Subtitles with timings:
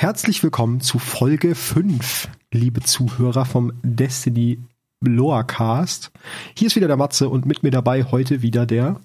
[0.00, 4.58] Herzlich willkommen zu Folge 5, liebe Zuhörer vom Destiny
[5.04, 6.10] Lorecast.
[6.56, 8.98] Hier ist wieder der Matze und mit mir dabei heute wieder der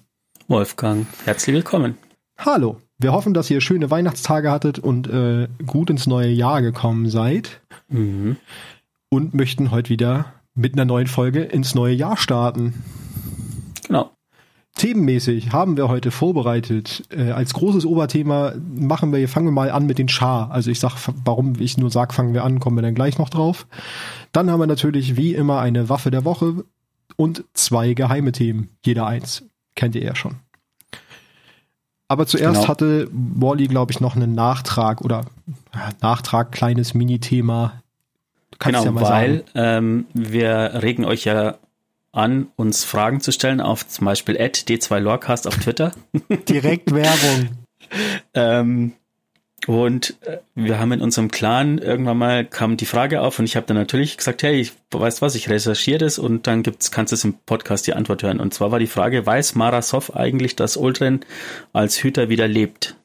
[0.48, 1.06] Wolfgang.
[1.26, 1.98] Herzlich willkommen.
[2.38, 2.78] Hallo.
[2.96, 7.60] Wir hoffen, dass ihr schöne Weihnachtstage hattet und äh, gut ins neue Jahr gekommen seid.
[7.88, 8.38] Mhm.
[9.10, 12.72] Und möchten heute wieder mit einer neuen Folge ins neue Jahr starten.
[13.86, 14.15] Genau.
[14.76, 17.04] Themenmäßig haben wir heute vorbereitet.
[17.10, 20.50] Äh, als großes Oberthema machen wir, fangen wir mal an mit den Char.
[20.50, 23.30] Also ich sag, warum ich nur sag, fangen wir an, kommen wir dann gleich noch
[23.30, 23.66] drauf.
[24.32, 26.64] Dann haben wir natürlich wie immer eine Waffe der Woche
[27.16, 29.44] und zwei geheime Themen, jeder eins.
[29.74, 30.36] Kennt ihr ja schon.
[32.08, 32.68] Aber zuerst genau.
[32.68, 35.22] hatte Wally, glaube ich, noch einen Nachtrag oder
[35.74, 37.82] ja, Nachtrag, kleines Mini-Thema.
[38.58, 41.56] Genau, ja weil ähm, wir regen euch ja
[42.16, 45.92] an, uns Fragen zu stellen auf zum Beispiel d2lorecast auf Twitter.
[46.48, 47.50] Direkt Werbung.
[48.34, 48.92] ähm,
[49.66, 53.56] und äh, wir haben in unserem Clan irgendwann mal kam die Frage auf und ich
[53.56, 57.12] habe dann natürlich gesagt, hey, ich weiß was, ich recherchiere das und dann gibt's, kannst
[57.12, 58.38] du es im Podcast die Antwort hören.
[58.38, 61.24] Und zwar war die Frage, weiß Marasov eigentlich, dass Uldren
[61.72, 62.96] als Hüter wieder lebt?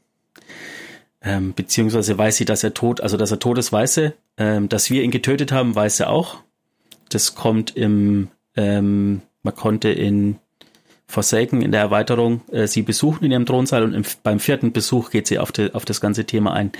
[1.23, 4.13] Ähm, beziehungsweise weiß sie, dass er tot, also dass er tot ist, weiß sie.
[4.37, 6.41] Ähm, dass wir ihn getötet haben, weiß sie auch.
[7.09, 10.37] Das kommt im ähm, man konnte in
[11.07, 15.11] Forsaken in der Erweiterung äh, sie besuchen in ihrem Thronsaal und im, beim vierten Besuch
[15.11, 16.71] geht sie auf, die, auf das ganze Thema ein.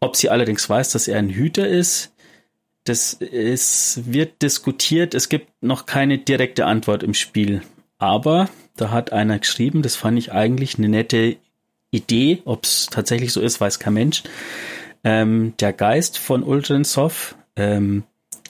[0.00, 2.12] Ob sie allerdings weiß, dass er ein Hüter ist,
[2.84, 5.14] das ist, wird diskutiert.
[5.14, 7.62] Es gibt noch keine direkte Antwort im Spiel.
[7.98, 11.36] Aber da hat einer geschrieben, das fand ich eigentlich eine nette
[11.90, 12.42] Idee.
[12.44, 14.22] Ob es tatsächlich so ist, weiß kein Mensch.
[15.02, 18.04] Ähm, der Geist von Ultransov, ähm,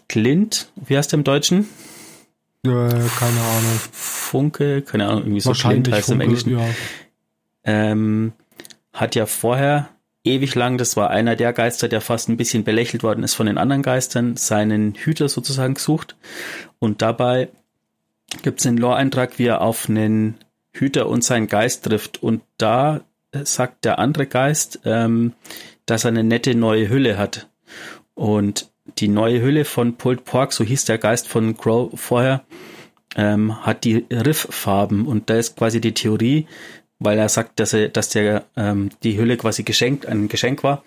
[0.09, 1.69] Clint, wie heißt der im Deutschen?
[2.71, 3.81] Äh, keine Ahnung.
[3.93, 6.59] Funke, keine Ahnung, irgendwie so Clint heißt Funke, im Englischen.
[6.59, 6.69] Ja.
[7.65, 8.33] Ähm,
[8.93, 9.91] hat ja vorher
[10.25, 13.47] ewig lang, das war einer der Geister, der fast ein bisschen belächelt worden ist von
[13.47, 16.17] den anderen Geistern, seinen Hüter sozusagen gesucht.
[16.79, 17.49] Und dabei
[18.43, 20.39] gibt es einen Lore-Eintrag, wie er auf einen
[20.73, 22.23] Hüter und seinen Geist trifft.
[22.23, 23.03] Und da
[23.33, 25.33] sagt der andere Geist, ähm,
[25.87, 27.49] dass er eine nette neue Hülle hat.
[28.15, 32.45] Und die neue Hülle von Pulled Pork, so hieß der Geist von Crow vorher,
[33.17, 36.47] ähm, hat die Riff-Farben und da ist quasi die Theorie,
[36.99, 40.83] weil er sagt, dass er, dass der ähm, die Hülle quasi geschenkt, ein Geschenk war,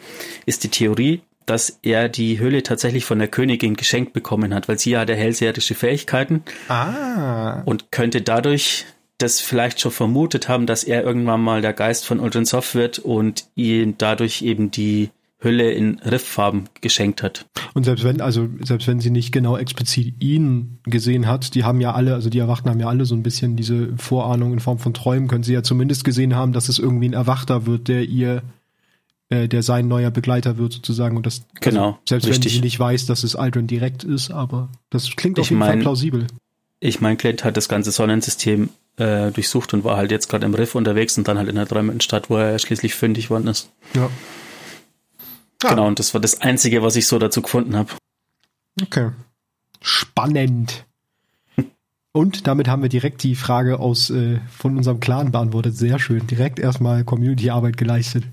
[0.45, 4.77] ist die Theorie, dass er die Hülle tatsächlich von der Königin geschenkt bekommen hat, weil
[4.77, 7.61] sie hat hellseherische Fähigkeiten ah.
[7.65, 8.85] und könnte dadurch
[9.17, 12.99] das vielleicht schon vermutet haben, dass er irgendwann mal der Geist von Ultron Soft wird
[12.99, 15.09] und ihn dadurch eben die
[15.41, 17.45] Hülle in Rifffarben geschenkt hat.
[17.73, 21.79] Und selbst wenn, also selbst wenn sie nicht genau explizit ihn gesehen hat, die haben
[21.79, 24.79] ja alle, also die Erwachten haben ja alle so ein bisschen diese Vorahnung in Form
[24.79, 28.03] von Träumen, können sie ja zumindest gesehen haben, dass es irgendwie ein Erwachter wird, der
[28.03, 28.43] ihr,
[29.29, 31.15] äh, der sein neuer Begleiter wird sozusagen.
[31.15, 32.45] Und das also genau, also, selbst richtig.
[32.45, 35.59] wenn sie nicht weiß, dass es Aldrin direkt ist, aber das klingt auf ich jeden
[35.59, 36.27] mein, Fall plausibel.
[36.81, 40.53] Ich meine, Clint hat das ganze Sonnensystem äh, durchsucht und war halt jetzt gerade im
[40.53, 43.69] Riff unterwegs und dann halt in der Träumenstadt, wo er schließlich fündig worden ist.
[43.95, 44.09] Ja.
[45.63, 45.69] Ah.
[45.69, 47.91] Genau, und das war das Einzige, was ich so dazu gefunden habe.
[48.81, 49.11] Okay.
[49.81, 50.85] Spannend.
[52.11, 55.75] Und damit haben wir direkt die Frage aus äh, von unserem Clan beantwortet.
[55.77, 56.25] Sehr schön.
[56.27, 58.23] Direkt erstmal Community-Arbeit geleistet.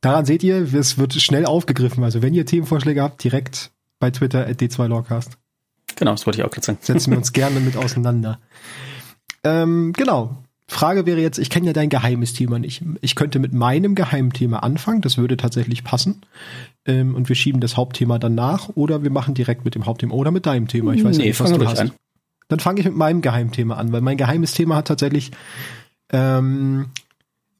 [0.00, 2.02] Daran seht ihr, es wird schnell aufgegriffen.
[2.02, 5.30] Also wenn ihr Themenvorschläge habt, direkt bei Twitter at d2lawcast.
[5.96, 6.78] Genau, das wollte ich auch gerade sagen.
[6.80, 8.40] Setzen wir uns gerne mit auseinander.
[9.44, 10.42] Ähm, genau.
[10.70, 12.84] Frage wäre jetzt, ich kenne ja dein geheimes Thema nicht.
[13.00, 16.20] Ich könnte mit meinem geheimen Thema anfangen, das würde tatsächlich passen.
[16.84, 20.14] Ähm, und wir schieben das Hauptthema dann nach oder wir machen direkt mit dem Hauptthema
[20.14, 20.92] oder mit deinem Thema.
[20.92, 21.80] Ich weiß nee, nicht, was du hast.
[21.80, 21.92] An.
[22.48, 25.30] Dann fange ich mit meinem Geheimthema an, weil mein geheimes Thema hat tatsächlich
[26.12, 26.90] ähm,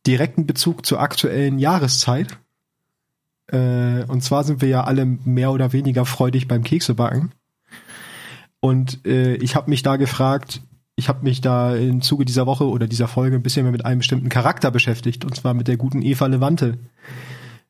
[0.06, 2.38] direkten Bezug zur aktuellen Jahreszeit.
[3.46, 7.32] Äh, und zwar sind wir ja alle mehr oder weniger freudig beim Keksebacken.
[8.60, 10.60] Und äh, ich habe mich da gefragt,
[10.98, 13.84] ich habe mich da im Zuge dieser Woche oder dieser Folge ein bisschen mehr mit
[13.84, 16.76] einem bestimmten Charakter beschäftigt, und zwar mit der guten Eva Levante.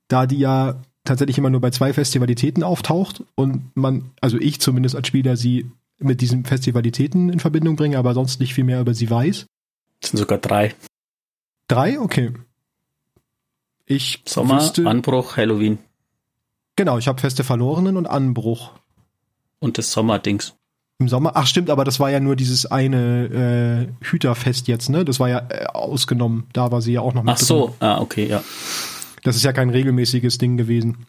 [0.09, 4.97] Da die ja tatsächlich immer nur bei zwei Festivalitäten auftaucht und man, also ich zumindest
[4.97, 8.95] als Spieler, sie mit diesen Festivalitäten in Verbindung bringe, aber sonst nicht viel mehr über
[8.95, 9.45] sie weiß.
[10.01, 10.75] Das sind sogar drei.
[11.69, 12.01] Drei?
[12.01, 12.33] Okay.
[13.85, 15.79] Ich Sommer, wüsste, Anbruch, Halloween.
[16.77, 18.73] Genau, ich habe Feste Verlorenen und Anbruch.
[19.59, 20.58] Und das Sommerdings.
[21.01, 21.33] Im Sommer?
[21.35, 25.05] Ach stimmt, aber das war ja nur dieses eine äh, Hüterfest jetzt, ne?
[25.05, 26.49] Das war ja äh, ausgenommen.
[26.53, 27.35] Da war sie ja auch noch mit.
[27.35, 28.43] Ach so, ah, okay, ja.
[29.23, 31.07] Das ist ja kein regelmäßiges Ding gewesen.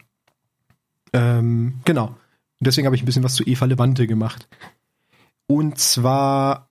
[1.12, 2.16] Ähm, genau.
[2.60, 4.48] Deswegen habe ich ein bisschen was zu Eva Levante gemacht.
[5.48, 6.70] Und zwar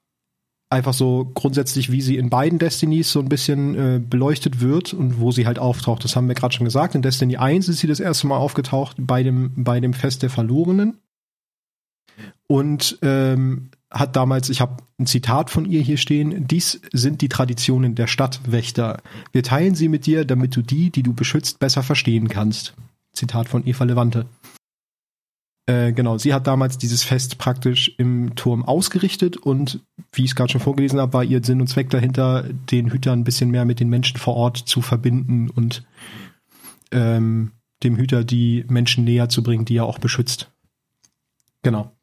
[0.70, 5.18] einfach so grundsätzlich, wie sie in beiden Destinies so ein bisschen äh, beleuchtet wird und
[5.18, 6.04] wo sie halt auftaucht.
[6.04, 6.94] Das haben wir gerade schon gesagt.
[6.94, 10.30] In Destiny 1 ist sie das erste Mal aufgetaucht bei dem, bei dem Fest der
[10.30, 10.98] Verlorenen.
[12.48, 17.28] Und ähm, hat damals, ich habe ein Zitat von ihr hier stehen, dies sind die
[17.28, 19.02] Traditionen der Stadtwächter.
[19.32, 22.74] Wir teilen sie mit dir, damit du die, die du beschützt, besser verstehen kannst.
[23.12, 24.26] Zitat von Eva Levante.
[25.66, 29.80] Äh, genau, sie hat damals dieses Fest praktisch im Turm ausgerichtet und
[30.12, 33.12] wie ich es gerade schon vorgelesen habe, war ihr Sinn und Zweck dahinter, den Hüter
[33.12, 35.86] ein bisschen mehr mit den Menschen vor Ort zu verbinden und
[36.90, 37.52] ähm,
[37.82, 40.50] dem Hüter die Menschen näher zu bringen, die er auch beschützt.
[41.62, 41.97] Genau.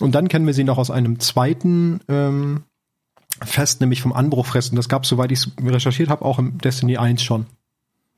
[0.00, 2.64] Und dann kennen wir sie noch aus einem zweiten ähm,
[3.42, 4.76] Fest, nämlich vom Anbruchfressen.
[4.76, 7.46] Das gab es, soweit ich es recherchiert habe, auch im Destiny 1 schon.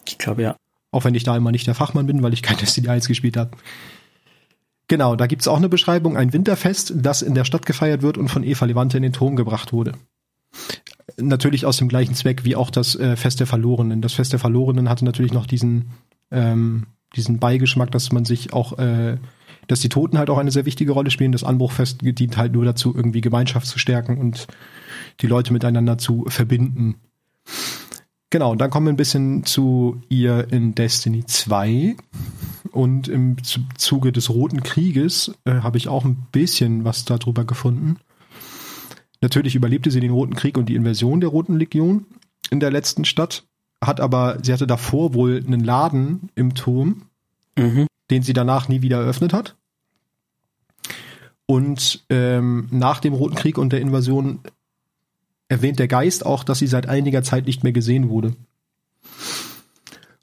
[0.07, 0.57] Ich glaube ja.
[0.91, 3.37] Auch wenn ich da immer nicht der Fachmann bin, weil ich kein Destiny 1 gespielt
[3.37, 3.51] habe.
[4.89, 8.29] Genau, da gibt's auch eine Beschreibung, ein Winterfest, das in der Stadt gefeiert wird und
[8.29, 9.93] von Eva Levante in den Turm gebracht wurde.
[11.19, 14.01] Natürlich aus dem gleichen Zweck wie auch das äh, Fest der Verlorenen.
[14.01, 15.91] Das Fest der Verlorenen hatte natürlich noch diesen,
[16.31, 16.87] ähm,
[17.17, 19.19] diesen Beigeschmack, dass man sich auch, äh,
[19.69, 21.33] dass die Toten halt auch eine sehr wichtige Rolle spielen.
[21.33, 24.49] Das Anbruchfest dient halt nur dazu, irgendwie Gemeinschaft zu stärken und
[25.21, 26.97] die Leute miteinander zu verbinden.
[28.31, 31.97] Genau, und dann kommen wir ein bisschen zu ihr in Destiny 2.
[32.73, 37.97] Und im Zuge des Roten Krieges äh, habe ich auch ein bisschen was darüber gefunden.
[39.21, 42.05] Natürlich überlebte sie den Roten Krieg und die Invasion der Roten Legion
[42.51, 43.45] in der letzten Stadt,
[43.83, 47.03] hat aber, sie hatte davor wohl einen Laden im Turm,
[47.57, 47.87] mhm.
[48.11, 49.57] Den sie danach nie wieder eröffnet hat.
[51.47, 54.41] Und ähm, nach dem Roten Krieg und der Invasion
[55.49, 58.35] erwähnt der Geist auch, dass sie seit einiger Zeit nicht mehr gesehen wurde.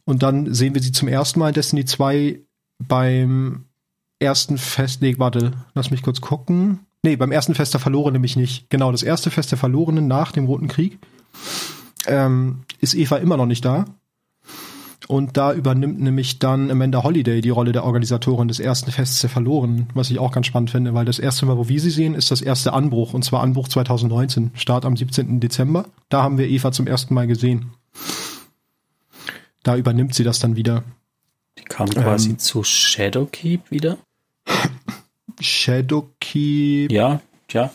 [0.06, 2.40] Und dann sehen wir sie zum ersten Mal in Destiny 2
[2.80, 3.66] beim
[4.20, 5.02] ersten Fest.
[5.02, 6.80] Nee, warte, lass mich kurz gucken.
[7.02, 8.70] Nee, beim ersten Fest der Verlorenen nämlich nicht.
[8.70, 11.00] Genau, das erste Fest der Verlorenen nach dem Roten Krieg
[12.08, 13.86] ähm, ist Eva immer noch nicht da.
[15.08, 19.30] Und da übernimmt nämlich dann Amanda Holiday die Rolle der Organisatorin des ersten Fests der
[19.30, 22.16] Verlorenen, was ich auch ganz spannend finde, weil das erste Mal, wo wir sie sehen,
[22.16, 25.40] ist das erste Anbruch, und zwar Anbruch 2019, Start am 17.
[25.40, 25.86] Dezember.
[26.10, 27.72] Da haben wir Eva zum ersten Mal gesehen.
[29.62, 30.84] Da übernimmt sie das dann wieder.
[31.60, 33.98] Die kam quasi ähm, zu Shadowkeep wieder.
[35.40, 36.92] Shadowkeep.
[36.92, 37.72] Ja, ja.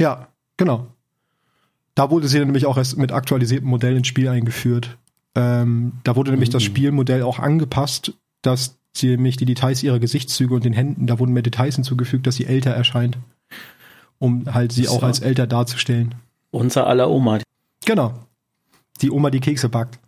[0.00, 0.86] Ja, genau.
[1.94, 4.98] Da wurde sie dann nämlich auch erst mit aktualisiertem Modell ins Spiel eingeführt.
[5.34, 6.54] Ähm, da wurde nämlich mhm.
[6.54, 11.18] das Spielmodell auch angepasst, dass sie nämlich die Details ihrer Gesichtszüge und den Händen, da
[11.18, 13.18] wurden mehr Details hinzugefügt, dass sie älter erscheint.
[14.18, 14.92] Um halt sie so.
[14.92, 16.14] auch als älter darzustellen.
[16.50, 17.40] Unser aller Oma.
[17.84, 18.14] Genau.
[19.02, 19.98] Die Oma, die Kekse backt.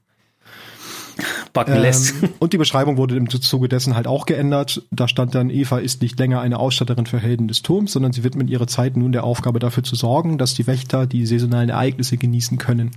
[1.52, 2.14] Backen ähm, lässt.
[2.38, 4.82] Und die Beschreibung wurde im Zuge dessen halt auch geändert.
[4.90, 8.22] Da stand dann, Eva ist nicht länger eine Ausstatterin für Helden des Turms, sondern sie
[8.22, 12.17] widmet ihre Zeit nun der Aufgabe dafür zu sorgen, dass die Wächter die saisonalen Ereignisse
[12.17, 12.93] genießen können.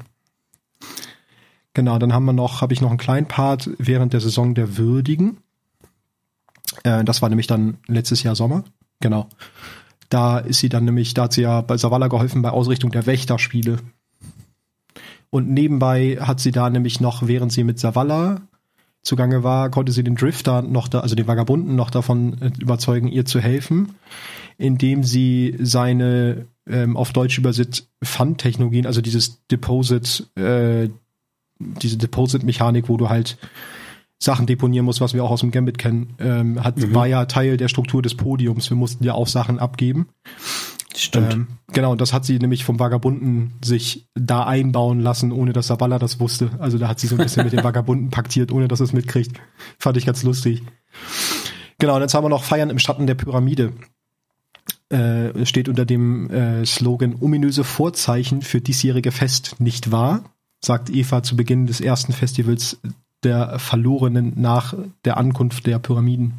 [1.73, 4.77] Genau, dann haben wir noch, habe ich noch einen kleinen Part während der Saison der
[4.77, 5.37] Würdigen.
[6.83, 8.63] Äh, das war nämlich dann letztes Jahr Sommer.
[8.99, 9.29] Genau.
[10.09, 13.05] Da ist sie dann nämlich, da hat sie ja bei Savala geholfen bei Ausrichtung der
[13.05, 13.77] Wächterspiele.
[15.29, 18.41] Und nebenbei hat sie da nämlich noch, während sie mit Savala
[19.03, 23.07] zugange war, konnte sie den Drifter noch da, also den Vagabunden noch davon äh, überzeugen,
[23.07, 23.95] ihr zu helfen,
[24.57, 30.89] indem sie seine ähm, auf Deutsch übersetzt Fun-Technologien, also dieses Deposit, äh,
[31.59, 33.37] diese Deposit-Mechanik, wo du halt
[34.17, 36.93] Sachen deponieren musst, was wir auch aus dem Gambit kennen, ähm, hat, mhm.
[36.93, 38.69] war ja Teil der Struktur des Podiums.
[38.69, 40.07] Wir mussten ja auch Sachen abgeben.
[40.95, 41.33] Stimmt.
[41.33, 45.67] Ähm, genau, und das hat sie nämlich vom Vagabunden sich da einbauen lassen, ohne dass
[45.67, 46.51] Saballa das wusste.
[46.59, 49.39] Also da hat sie so ein bisschen mit dem Vagabunden paktiert, ohne dass es mitkriegt.
[49.77, 50.63] Fand ich ganz lustig.
[51.77, 53.71] Genau, und jetzt haben wir noch Feiern im Schatten der Pyramide.
[54.89, 60.23] Äh, steht unter dem äh, Slogan ominöse Vorzeichen für diesjährige Fest nicht wahr,
[60.61, 62.79] sagt Eva zu Beginn des ersten Festivals
[63.23, 64.73] der Verlorenen nach
[65.05, 66.35] der Ankunft der Pyramiden.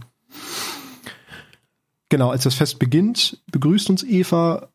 [2.08, 4.68] Genau, als das Fest beginnt, begrüßt uns Eva,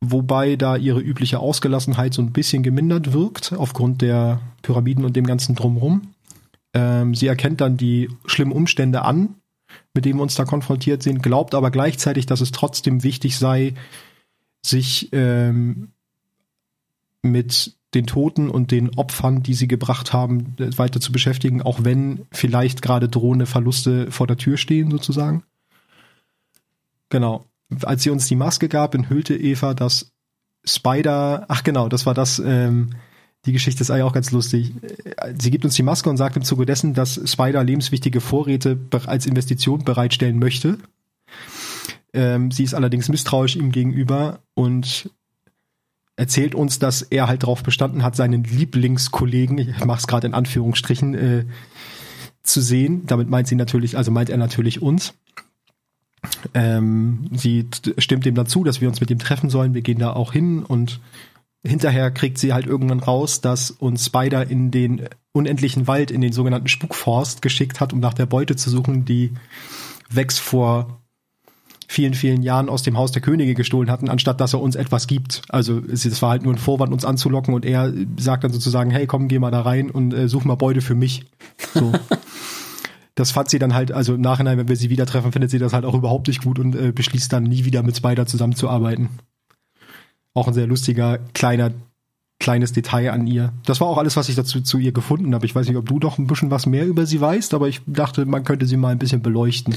[0.00, 5.26] wobei da ihre übliche Ausgelassenheit so ein bisschen gemindert wirkt, aufgrund der Pyramiden und dem
[5.26, 6.14] ganzen Drumrum.
[6.72, 9.34] Ähm, sie erkennt dann die schlimmen Umstände an,
[9.94, 13.74] mit denen wir uns da konfrontiert sind, glaubt aber gleichzeitig, dass es trotzdem wichtig sei,
[14.62, 15.88] sich ähm,
[17.22, 22.26] mit den Toten und den Opfern, die sie gebracht haben, weiter zu beschäftigen, auch wenn
[22.30, 25.42] vielleicht gerade drohende Verluste vor der Tür stehen, sozusagen.
[27.08, 27.46] Genau.
[27.82, 30.12] Als sie uns die Maske gab, enthüllte Eva, dass
[30.64, 32.90] Spider, ach genau, das war das, ähm,
[33.46, 34.72] die Geschichte ist eigentlich auch ganz lustig.
[35.38, 39.26] Sie gibt uns die Maske und sagt im Zuge dessen, dass Spider lebenswichtige Vorräte als
[39.26, 40.78] Investition bereitstellen möchte.
[42.12, 45.10] Ähm, sie ist allerdings misstrauisch ihm gegenüber und
[46.20, 50.34] erzählt uns, dass er halt darauf bestanden hat, seinen Lieblingskollegen, ich mache es gerade in
[50.34, 51.44] Anführungsstrichen, äh,
[52.42, 53.06] zu sehen.
[53.06, 55.14] Damit meint sie natürlich, also meint er natürlich uns.
[56.52, 59.72] Ähm, sie stimmt dem dann zu, dass wir uns mit ihm treffen sollen.
[59.72, 61.00] Wir gehen da auch hin und
[61.64, 66.34] hinterher kriegt sie halt irgendwann raus, dass uns Spider in den unendlichen Wald, in den
[66.34, 69.32] sogenannten Spukforst geschickt hat, um nach der Beute zu suchen, die
[70.10, 70.99] Wex vor
[71.90, 75.08] vielen, vielen Jahren aus dem Haus der Könige gestohlen hatten, anstatt dass er uns etwas
[75.08, 75.42] gibt.
[75.48, 79.08] Also es war halt nur ein Vorwand, uns anzulocken und er sagt dann sozusagen, hey,
[79.08, 81.24] komm, geh mal da rein und äh, such mal Beute für mich.
[81.74, 81.92] So.
[83.16, 85.58] das fand sie dann halt, also im Nachhinein, wenn wir sie wieder treffen, findet sie
[85.58, 89.08] das halt auch überhaupt nicht gut und äh, beschließt dann nie wieder mit Spider zusammenzuarbeiten.
[90.32, 91.72] Auch ein sehr lustiger, kleiner,
[92.40, 93.52] kleines Detail an ihr.
[93.64, 95.46] Das war auch alles, was ich dazu zu ihr gefunden habe.
[95.46, 97.82] Ich weiß nicht, ob du doch ein bisschen was mehr über sie weißt, aber ich
[97.86, 99.76] dachte, man könnte sie mal ein bisschen beleuchten.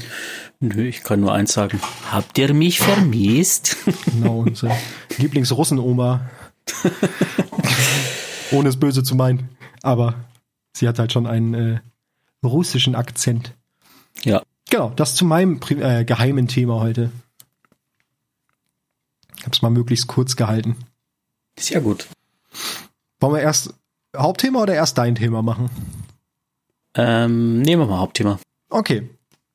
[0.60, 1.78] Nö, ich kann nur eins sagen.
[2.10, 3.76] Habt ihr mich vermisst?
[4.14, 4.74] Genau, unsere
[5.18, 6.30] Lieblingsrussenoma.
[8.52, 9.50] Ohne es böse zu meinen.
[9.82, 10.14] Aber
[10.72, 11.80] sie hat halt schon einen äh,
[12.42, 13.54] russischen Akzent.
[14.22, 14.42] Ja.
[14.70, 17.10] Genau, das zu meinem äh, geheimen Thema heute.
[19.36, 20.76] Ich habe es mal möglichst kurz gehalten.
[21.58, 22.08] Sehr gut.
[23.24, 23.72] Wollen wir erst
[24.14, 25.70] Hauptthema oder erst dein Thema machen?
[26.94, 28.38] Ähm, nehmen wir mal Hauptthema.
[28.68, 29.08] Okay.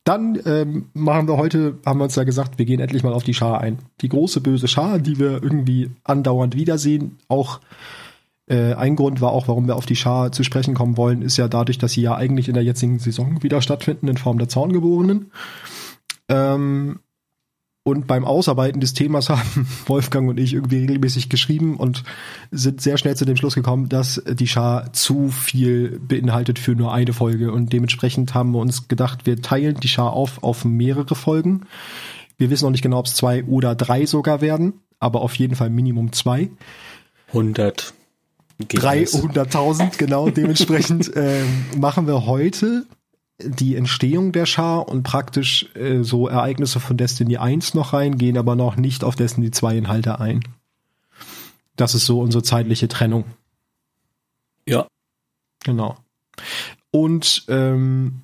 [0.06, 3.24] Dann ähm, machen wir heute, haben wir uns ja gesagt, wir gehen endlich mal auf
[3.24, 3.78] die Schar ein.
[4.02, 7.20] Die große böse Schar, die wir irgendwie andauernd wiedersehen.
[7.28, 7.60] Auch
[8.48, 11.38] äh, ein Grund war auch, warum wir auf die Schar zu sprechen kommen wollen, ist
[11.38, 14.50] ja dadurch, dass sie ja eigentlich in der jetzigen Saison wieder stattfinden in Form der
[14.50, 15.32] Zorngeborenen.
[16.28, 17.02] Ähm,
[17.89, 22.03] und beim Ausarbeiten des Themas haben Wolfgang und ich irgendwie regelmäßig geschrieben und
[22.51, 26.93] sind sehr schnell zu dem Schluss gekommen, dass die Schar zu viel beinhaltet für nur
[26.93, 27.51] eine Folge.
[27.51, 31.62] Und dementsprechend haben wir uns gedacht, wir teilen die Schar auf auf mehrere Folgen.
[32.38, 35.55] Wir wissen noch nicht genau, ob es zwei oder drei sogar werden, aber auf jeden
[35.55, 36.50] Fall Minimum zwei.
[37.29, 37.93] 100.
[38.63, 40.29] 300.000, genau.
[40.29, 41.43] Dementsprechend äh,
[41.77, 42.86] machen wir heute
[43.41, 48.38] die Entstehung der Schar und praktisch äh, so Ereignisse von Destiny 1 noch rein, gehen
[48.38, 50.43] aber noch nicht auf Destiny 2 Inhalte ein.
[51.75, 53.24] Das ist so unsere zeitliche Trennung.
[54.67, 54.88] Ja.
[55.63, 55.98] Genau.
[56.91, 58.22] Und ähm,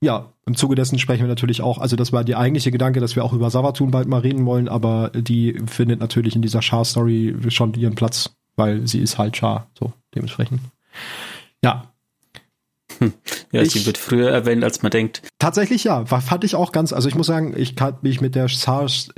[0.00, 3.14] ja, im Zuge dessen sprechen wir natürlich auch, also das war der eigentliche Gedanke, dass
[3.16, 7.36] wir auch über Savatun bald mal reden wollen, aber die findet natürlich in dieser Char-Story
[7.48, 10.60] schon ihren Platz, weil sie ist halt Char, so dementsprechend.
[11.62, 11.89] Ja,
[13.52, 15.22] ja, ich, sie wird früher erwähnt, als man denkt.
[15.38, 18.34] Tatsächlich ja, war, fand ich auch ganz, also ich muss sagen, ich habe mich mit
[18.34, 19.10] der Char-Story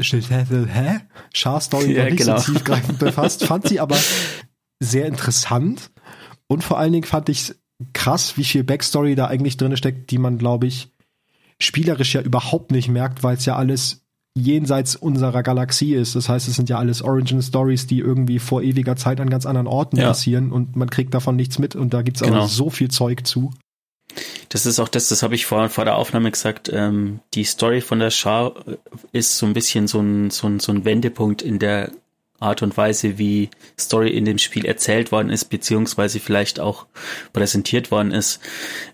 [1.93, 2.39] ja, nicht genau.
[2.39, 3.99] so tiefgreifend befasst, fand sie aber
[4.81, 5.91] sehr interessant
[6.47, 7.55] und vor allen Dingen fand ich
[7.93, 10.89] krass, wie viel Backstory da eigentlich drin steckt, die man, glaube ich,
[11.61, 14.03] spielerisch ja überhaupt nicht merkt, weil es ja alles
[14.35, 16.17] jenseits unserer Galaxie ist.
[16.17, 19.47] Das heißt, es sind ja alles Origin Stories, die irgendwie vor ewiger Zeit an ganz
[19.47, 20.09] anderen Orten ja.
[20.09, 22.39] passieren und man kriegt davon nichts mit und da gibt's genau.
[22.39, 23.53] aber so viel Zeug zu.
[24.53, 26.71] Das ist auch das, das habe ich vor, vor der Aufnahme gesagt.
[26.71, 28.55] Ähm, die Story von der Schar
[29.11, 31.91] ist so ein bisschen so ein, so, ein, so ein Wendepunkt in der
[32.39, 33.49] Art und Weise, wie
[33.81, 36.85] Story in dem Spiel erzählt worden ist, beziehungsweise vielleicht auch
[37.33, 38.41] präsentiert worden ist.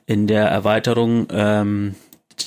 [0.07, 1.97] In der Erweiterung ähm,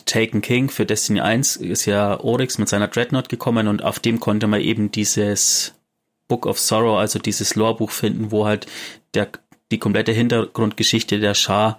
[0.05, 4.21] Taken King für Destiny 1 ist ja Oryx mit seiner Dreadnought gekommen und auf dem
[4.21, 5.73] konnte man eben dieses
[6.29, 8.67] Book of Sorrow, also dieses Lorebuch finden, wo halt
[9.15, 9.27] der
[9.71, 11.77] die komplette Hintergrundgeschichte der Schar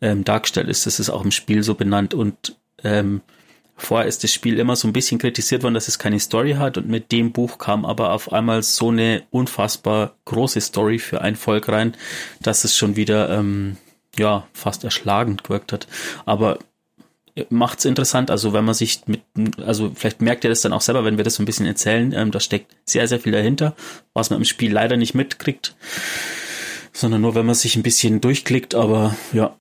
[0.00, 0.86] ähm, dargestellt ist.
[0.86, 3.22] Das ist auch im Spiel so benannt und ähm,
[3.76, 6.76] vorher ist das Spiel immer so ein bisschen kritisiert worden, dass es keine Story hat
[6.76, 11.36] und mit dem Buch kam aber auf einmal so eine unfassbar große Story für ein
[11.36, 11.96] Volk rein,
[12.42, 13.76] dass es schon wieder ähm,
[14.18, 15.86] ja fast erschlagend gewirkt hat.
[16.26, 16.58] Aber
[17.48, 18.30] macht's interessant.
[18.30, 19.22] Also wenn man sich mit,
[19.64, 22.12] also vielleicht merkt ihr das dann auch selber, wenn wir das so ein bisschen erzählen,
[22.12, 23.74] ähm, da steckt sehr, sehr viel dahinter,
[24.12, 25.74] was man im Spiel leider nicht mitkriegt
[26.92, 29.56] sondern nur, wenn man sich ein bisschen durchklickt, aber ja.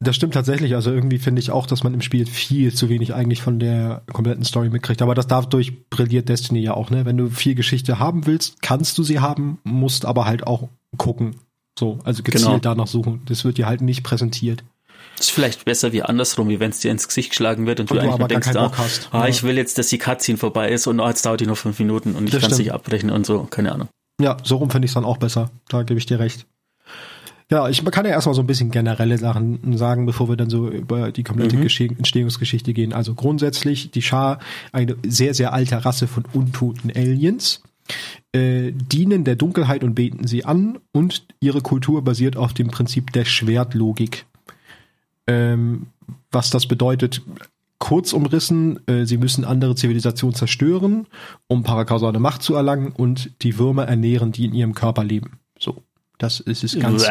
[0.00, 0.74] Das stimmt tatsächlich.
[0.74, 4.02] Also irgendwie finde ich auch, dass man im Spiel viel zu wenig eigentlich von der
[4.12, 5.00] kompletten Story mitkriegt.
[5.00, 7.04] Aber das dadurch brilliert Destiny ja auch, ne?
[7.04, 11.36] Wenn du viel Geschichte haben willst, kannst du sie haben, musst aber halt auch gucken.
[11.78, 12.58] So, also gezielt genau.
[12.58, 13.22] danach suchen.
[13.26, 14.64] Das wird dir halt nicht präsentiert.
[15.16, 17.90] Das ist vielleicht besser wie andersrum, wie wenn es dir ins Gesicht geschlagen wird und,
[17.90, 18.72] und du, eigentlich denkst, ah,
[19.12, 21.56] ah, ich will jetzt, dass die Cutscene vorbei ist und oh, jetzt dauert die noch
[21.56, 23.88] fünf Minuten und ich kann es nicht abbrechen und so, keine Ahnung.
[24.20, 25.50] Ja, so rum finde ich es dann auch besser.
[25.68, 26.46] Da gebe ich dir recht.
[27.52, 30.70] Ja, ich kann ja erstmal so ein bisschen generelle Sachen sagen, bevor wir dann so
[30.70, 31.64] über die komplette mhm.
[31.98, 32.94] Entstehungsgeschichte gehen.
[32.94, 34.38] Also grundsätzlich die Schar,
[34.72, 37.62] eine sehr, sehr alte Rasse von untoten Aliens,
[38.32, 43.12] äh, dienen der Dunkelheit und beten sie an und ihre Kultur basiert auf dem Prinzip
[43.12, 44.24] der Schwertlogik.
[45.26, 45.88] Ähm,
[46.30, 47.20] was das bedeutet,
[47.78, 51.06] kurz umrissen, äh, sie müssen andere Zivilisationen zerstören,
[51.48, 55.41] um parakausale Macht zu erlangen und die Würmer ernähren, die in ihrem Körper leben.
[56.22, 57.04] Das ist es ganz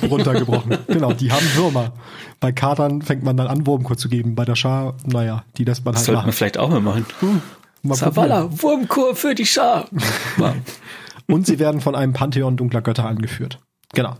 [0.00, 0.78] grob runtergebrochen.
[0.86, 1.92] genau, die haben Würmer.
[2.40, 4.34] Bei Katern fängt man dann an, Wurmkur zu geben.
[4.36, 6.26] Bei der Schar, naja, die lässt man halt Sollte machen.
[6.28, 7.04] man vielleicht auch mal machen.
[7.20, 7.42] Mal
[7.82, 7.94] probieren.
[7.94, 9.86] Zavala, Wurmkur für die Schar.
[11.26, 13.60] Und sie werden von einem Pantheon dunkler Götter angeführt.
[13.92, 14.16] Genau.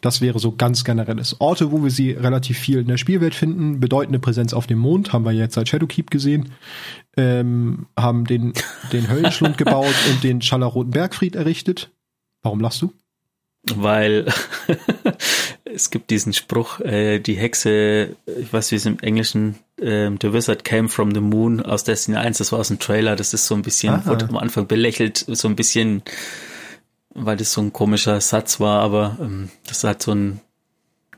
[0.00, 1.38] Das wäre so ganz generelles.
[1.42, 5.12] Orte, wo wir sie relativ viel in der Spielwelt finden, bedeutende Präsenz auf dem Mond,
[5.12, 6.52] haben wir jetzt seit Shadowkeep gesehen,
[7.18, 8.54] ähm, haben den,
[8.90, 11.90] den Höllenschlund gebaut und den Schallerroten Bergfried errichtet.
[12.42, 12.94] Warum lachst du?
[13.74, 14.26] Weil
[15.64, 20.32] es gibt diesen Spruch, äh, die Hexe, ich weiß wie es im Englischen, ähm, The
[20.32, 23.46] Wizard came from the moon aus Destiny 1, das war aus dem Trailer, das ist
[23.46, 24.06] so ein bisschen, Ah.
[24.06, 26.02] wurde am Anfang belächelt, so ein bisschen,
[27.14, 30.40] weil das so ein komischer Satz war, aber ähm, das hat so ein,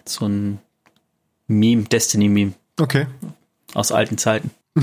[0.04, 0.58] so ein
[1.46, 3.06] Meme, Destiny-Meme Okay.
[3.74, 4.50] aus alten Zeiten.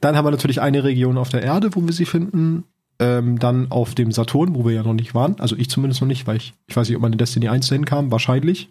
[0.00, 2.64] Dann haben wir natürlich eine Region auf der Erde, wo wir sie finden.
[3.00, 5.40] Ähm, dann auf dem Saturn, wo wir ja noch nicht waren.
[5.40, 7.66] Also ich zumindest noch nicht, weil ich, ich weiß nicht, ob man in Destiny 1
[7.68, 8.12] dahin kam.
[8.12, 8.68] Wahrscheinlich.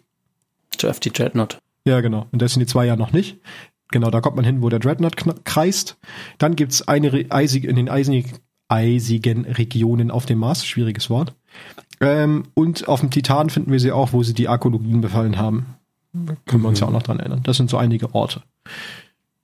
[0.78, 1.58] Jeff die Dreadnought.
[1.84, 2.26] Ja, genau.
[2.30, 3.38] In Destiny 2 ja noch nicht.
[3.90, 5.98] Genau, da kommt man hin, wo der Dreadnought kreist.
[6.38, 8.26] Dann gibt's eine Re eisig, in den eisig,
[8.68, 11.34] eisigen Regionen auf dem Mars, schwieriges Wort.
[12.00, 15.74] Ähm, und auf dem Titan finden wir sie auch, wo sie die Arkologien befallen haben.
[16.12, 17.40] Da können wir uns ja auch noch dran erinnern.
[17.42, 18.42] Das sind so einige Orte.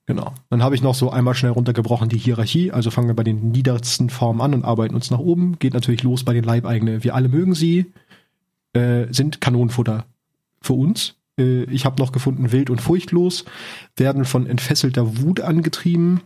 [0.07, 0.33] Genau.
[0.51, 2.71] Dann habe ich noch so einmal schnell runtergebrochen die Hierarchie.
[2.71, 5.59] Also fangen wir bei den niedersten Formen an und arbeiten uns nach oben.
[5.59, 7.03] Geht natürlich los bei den Leibeigenen.
[7.03, 7.93] Wir alle mögen sie,
[8.73, 10.07] äh, sind Kanonenfutter
[10.63, 11.17] für uns.
[11.39, 13.45] Äh, ich habe noch gefunden wild und furchtlos,
[13.97, 16.21] werden von entfesselter Wut angetrieben.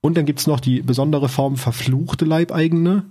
[0.00, 3.04] Und dann gibt's noch die besondere Form verfluchte Leibeigene.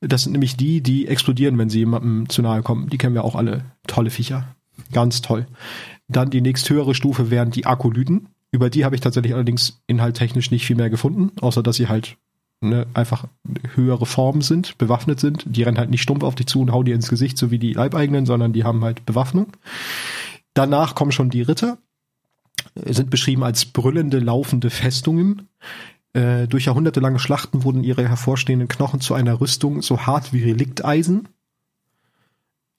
[0.00, 2.88] Das sind nämlich die, die explodieren, wenn sie jemandem zu nahe kommen.
[2.88, 3.64] Die kennen wir auch alle.
[3.86, 4.56] Tolle Viecher.
[4.92, 5.46] Ganz toll.
[6.08, 8.28] Dann die nächsthöhere Stufe wären die Akolyten.
[8.54, 12.18] Über die habe ich tatsächlich allerdings inhalttechnisch nicht viel mehr gefunden, außer dass sie halt
[12.60, 13.24] ne, einfach
[13.74, 15.42] höhere Formen sind, bewaffnet sind.
[15.44, 17.58] Die rennen halt nicht stumpf auf dich zu und hauen dir ins Gesicht, so wie
[17.58, 19.48] die Leibeigenen, sondern die haben halt Bewaffnung.
[20.54, 21.78] Danach kommen schon die Ritter,
[22.76, 25.48] sind beschrieben als brüllende, laufende Festungen.
[26.12, 31.26] Äh, durch jahrhundertelange Schlachten wurden ihre hervorstehenden Knochen zu einer Rüstung so hart wie Relikteisen.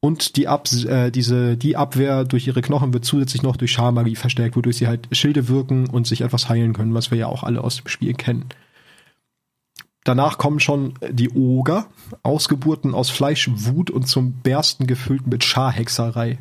[0.05, 4.15] Und die, Ab äh, diese, die Abwehr durch ihre Knochen wird zusätzlich noch durch Scharmagie
[4.15, 7.41] verstärkt, wodurch sie halt Schilde wirken und sich etwas heilen können, was wir ja auch
[7.41, 8.45] alle aus dem Spiel kennen.
[10.03, 11.87] Danach kommen schon die Oger,
[12.21, 16.37] Ausgeburten aus Fleisch, Wut und zum Bersten gefüllt mit Scharhexerei.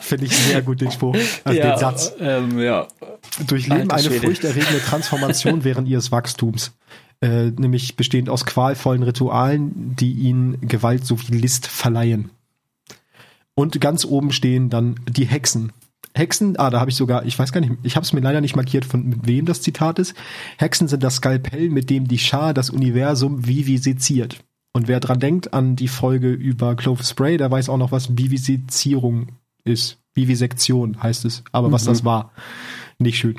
[0.00, 1.16] Finde ich sehr gut, den Spruch.
[1.44, 2.14] Also den Satz.
[2.18, 2.88] Ähm, ja.
[3.46, 6.72] Durchleben eine furchterregende Transformation während ihres Wachstums.
[7.22, 12.30] Äh, nämlich bestehend aus qualvollen Ritualen, die ihnen Gewalt sowie List verleihen.
[13.54, 15.72] Und ganz oben stehen dann die Hexen.
[16.14, 18.42] Hexen, ah, da habe ich sogar, ich weiß gar nicht, ich habe es mir leider
[18.42, 20.14] nicht markiert, von mit wem das Zitat ist.
[20.58, 24.38] Hexen sind das Skalpell, mit dem die Schar das Universum viviseziert.
[24.74, 28.18] Und wer dran denkt an die Folge über Clove Spray, der weiß auch noch, was
[28.18, 29.28] Vivisezierung
[29.64, 29.98] ist.
[30.14, 31.42] Vivisektion heißt es.
[31.52, 32.32] Aber was das war,
[32.98, 33.36] nicht schön.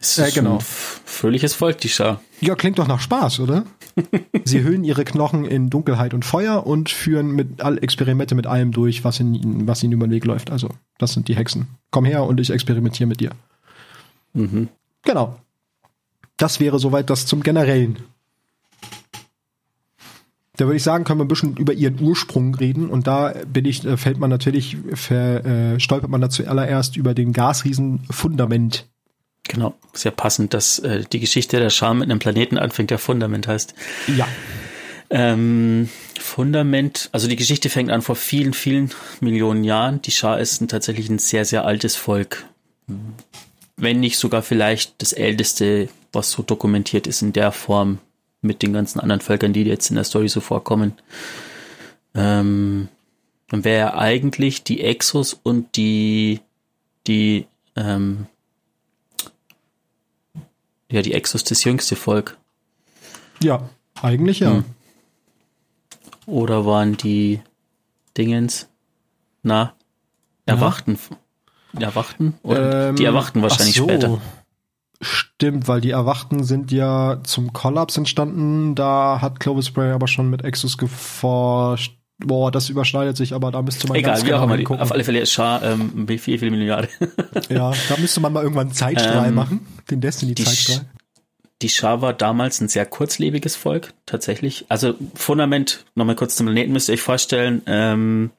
[0.00, 0.54] Es Äh, ist genau.
[0.56, 2.20] ein fröhliches Volk, die Schar.
[2.40, 3.64] Ja, klingt doch nach Spaß, oder?
[4.44, 8.70] Sie hüllen ihre Knochen in Dunkelheit und Feuer und führen mit all Experimente mit allem
[8.70, 10.50] durch, was, in, ihnen- was ihnen über den Weg läuft.
[10.52, 11.66] Also, das sind die Hexen.
[11.90, 13.30] Komm her und ich experimentiere mit dir.
[14.34, 14.68] Mhm.
[15.02, 15.36] Genau.
[16.36, 17.98] Das wäre soweit das zum Generellen.
[20.56, 22.88] Da würde ich sagen, können wir ein bisschen über ihren Ursprung reden.
[22.88, 27.14] Und da bin ich, äh, fällt man natürlich, ver, äh, stolpert man da zuallererst über
[27.14, 28.86] den Gasriesen Fundament.
[29.48, 29.74] Genau.
[29.94, 33.74] Sehr passend, dass äh, die Geschichte der Schar mit einem Planeten anfängt, der Fundament heißt.
[34.16, 34.28] Ja.
[35.10, 35.88] Ähm,
[36.20, 40.02] Fundament, also die Geschichte fängt an vor vielen, vielen Millionen Jahren.
[40.02, 42.44] Die Schar ist ein, tatsächlich ein sehr, sehr altes Volk.
[43.76, 47.98] Wenn nicht sogar vielleicht das älteste, was so dokumentiert ist in der Form
[48.42, 50.92] mit den ganzen anderen Völkern, die jetzt in der Story so vorkommen.
[52.14, 52.88] Ähm,
[53.48, 56.40] dann wäre ja eigentlich die Exos und die,
[57.06, 58.26] die, ähm,
[60.90, 62.36] ja, die Exos das jüngste Volk.
[63.42, 63.68] Ja,
[64.02, 64.50] eigentlich ja.
[64.50, 64.64] Hm.
[66.26, 67.40] Oder waren die
[68.16, 68.68] Dingens?
[69.42, 69.74] Na,
[70.46, 70.98] erwachten.
[71.78, 72.34] Erwachten?
[72.42, 73.84] Oder Ähm, die erwachten wahrscheinlich so.
[73.84, 74.20] später.
[75.00, 78.74] Stimmt, weil die Erwachten sind ja zum Kollaps entstanden.
[78.74, 81.97] Da hat Clovis Spray aber schon mit Exos geforscht.
[82.18, 84.54] Boah, das überschneidet sich, aber da müsste man Egal, ganz wie auch genau immer.
[84.54, 84.82] Die, hingucken.
[84.82, 86.90] auf alle Fälle ist Schar, ähm, wie viel, viele Milliarden.
[87.48, 89.66] Ja, da müsste man mal irgendwann einen Zeitstrahl Ähm, machen.
[89.90, 90.86] Den die Destiny-Zeitstrahl.
[91.62, 94.66] Die Schar war damals ein sehr kurzlebiges Volk, tatsächlich.
[94.68, 98.30] Also Fundament, nochmal kurz zum Planeten, müsst ihr euch vorstellen, ähm,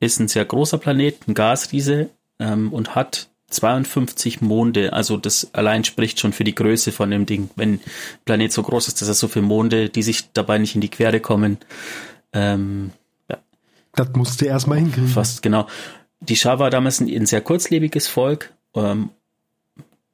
[0.00, 5.82] ist ein sehr großer Planet, ein Gasriese ähm, und hat 52 Monde, also das allein
[5.84, 7.48] spricht schon für die Größe von dem Ding.
[7.56, 7.80] Wenn ein
[8.24, 10.90] Planet so groß ist, dass er so viele Monde, die sich dabei nicht in die
[10.90, 11.58] Quere kommen.
[12.32, 12.92] Ähm,
[13.30, 13.38] ja.
[13.94, 15.08] Das musste erstmal hinkriegen.
[15.08, 15.66] Fast, genau.
[16.20, 18.52] Die Schar war damals ein, ein sehr kurzlebiges Volk.
[18.74, 19.10] Ähm,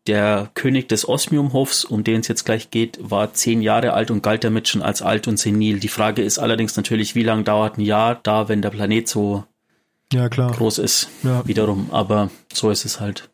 [0.07, 4.22] der König des Osmiumhofs, um den es jetzt gleich geht, war zehn Jahre alt und
[4.22, 5.81] galt damit schon als alt und senil.
[5.81, 9.44] Die Frage ist allerdings natürlich, wie lange dauert ein Jahr da, wenn der Planet so
[10.12, 11.09] ja, groß ist.
[11.22, 11.46] Ja.
[11.46, 13.31] Wiederum, aber so ist es halt.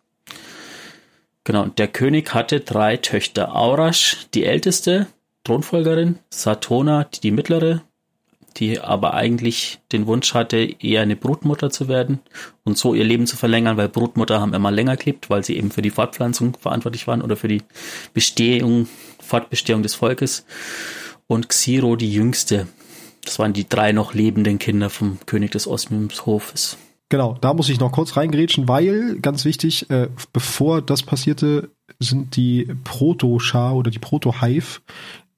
[1.43, 3.57] Genau, der König hatte drei Töchter.
[3.57, 5.09] Aurash, die älteste,
[5.43, 7.83] Thronfolgerin, Satona, die mittlere,
[8.57, 12.21] die aber eigentlich den Wunsch hatte, eher eine Brutmutter zu werden
[12.65, 15.71] und so ihr Leben zu verlängern, weil Brutmutter haben immer länger gelebt, weil sie eben
[15.71, 17.63] für die Fortpflanzung verantwortlich waren oder für die
[18.15, 18.89] Bestehung,
[19.21, 20.45] Fortbestehung des Volkes.
[21.27, 22.67] Und Xiro, die jüngste,
[23.25, 26.77] das waren die drei noch lebenden Kinder vom König des Osmiumshofes.
[27.09, 32.37] Genau, da muss ich noch kurz reingrätschen, weil, ganz wichtig, äh, bevor das passierte, sind
[32.37, 34.81] die Proto-Schar oder die Proto-Hive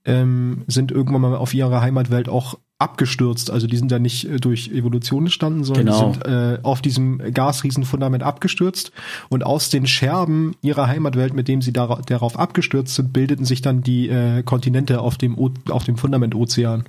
[0.04, 3.50] ähm, sind irgendwann mal auf ihrer Heimatwelt auch abgestürzt.
[3.50, 6.08] Also die sind ja nicht äh, durch Evolution entstanden, sondern genau.
[6.08, 8.92] die sind äh, auf diesem Gasriesenfundament abgestürzt.
[9.28, 13.62] Und aus den Scherben ihrer Heimatwelt, mit dem sie dar darauf abgestürzt sind, bildeten sich
[13.62, 16.84] dann die äh, Kontinente auf dem, o auf dem Fundament Ozean.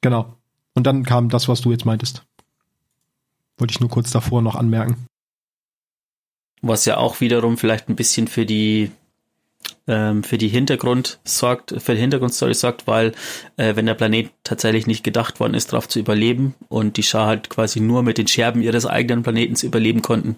[0.00, 0.34] Genau.
[0.74, 2.24] Und dann kam das, was du jetzt meintest.
[3.56, 5.06] Wollte ich nur kurz davor noch anmerken.
[6.60, 8.90] Was ja auch wiederum vielleicht ein bisschen für die
[9.88, 13.12] ähm, für die Hintergrund sorgt, für die Hintergrundstory sorgt, weil
[13.56, 17.26] äh, wenn der Planet tatsächlich nicht gedacht worden ist, darauf zu überleben und die Schar
[17.26, 20.36] halt quasi nur mit den Scherben ihres eigenen Planetens überleben konnten,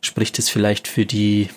[0.00, 1.48] spricht es vielleicht für die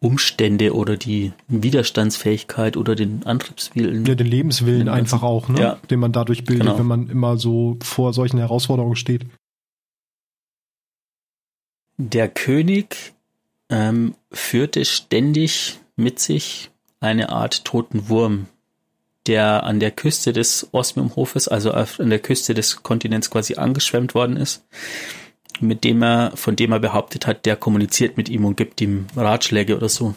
[0.00, 4.06] Umstände oder die Widerstandsfähigkeit oder den Antriebswillen.
[4.06, 5.60] Ja, den Lebenswillen einfach auch, ne?
[5.60, 5.78] Ja.
[5.90, 6.78] den man dadurch bildet, genau.
[6.78, 9.26] wenn man immer so vor solchen Herausforderungen steht.
[11.96, 13.12] Der König
[13.70, 18.46] ähm, führte ständig mit sich eine Art toten Wurm,
[19.26, 24.36] der an der Küste des Osmiumhofes, also an der Küste des Kontinents quasi angeschwemmt worden
[24.36, 24.64] ist,
[25.60, 29.06] mit dem er, von dem er behauptet hat, der kommuniziert mit ihm und gibt ihm
[29.16, 30.14] Ratschläge oder so.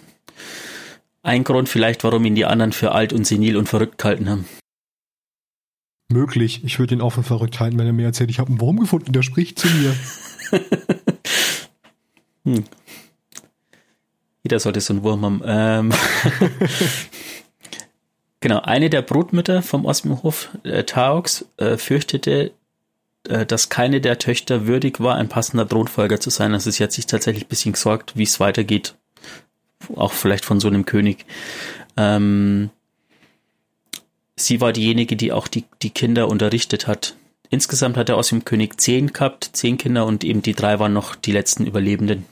[1.23, 4.47] Ein Grund vielleicht, warum ihn die anderen für alt und senil und verrückt gehalten haben.
[6.09, 6.63] Möglich.
[6.63, 8.79] Ich würde ihn auch für verrückt halten, wenn er mir erzählt, ich habe einen Wurm
[8.79, 9.95] gefunden, der spricht zu mir.
[12.43, 12.65] hm.
[14.43, 15.41] Jeder sollte so einen Wurm haben.
[15.45, 15.91] Ähm
[18.39, 22.51] genau, eine der Brutmütter vom Osmiumhof, äh, Taox, äh, fürchtete,
[23.27, 26.53] äh, dass keine der Töchter würdig war, ein passender Thronfolger zu sein.
[26.53, 28.95] Also sie hat sich tatsächlich ein bisschen gesorgt, wie es weitergeht.
[29.95, 31.25] Auch vielleicht von so einem König.
[31.97, 32.71] Ähm
[34.35, 37.15] sie war diejenige, die auch die, die Kinder unterrichtet hat.
[37.49, 40.93] Insgesamt hat er aus dem König zehn gehabt, zehn Kinder und eben die drei waren
[40.93, 42.25] noch die letzten Überlebenden.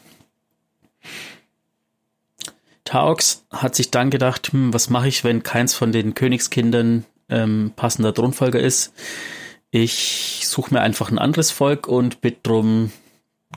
[2.90, 7.72] Taux hat sich dann gedacht, hm, was mache ich, wenn keins von den Königskindern ähm,
[7.76, 8.94] passender Thronfolger ist?
[9.70, 12.92] Ich suche mir einfach ein anderes Volk und bitte drum,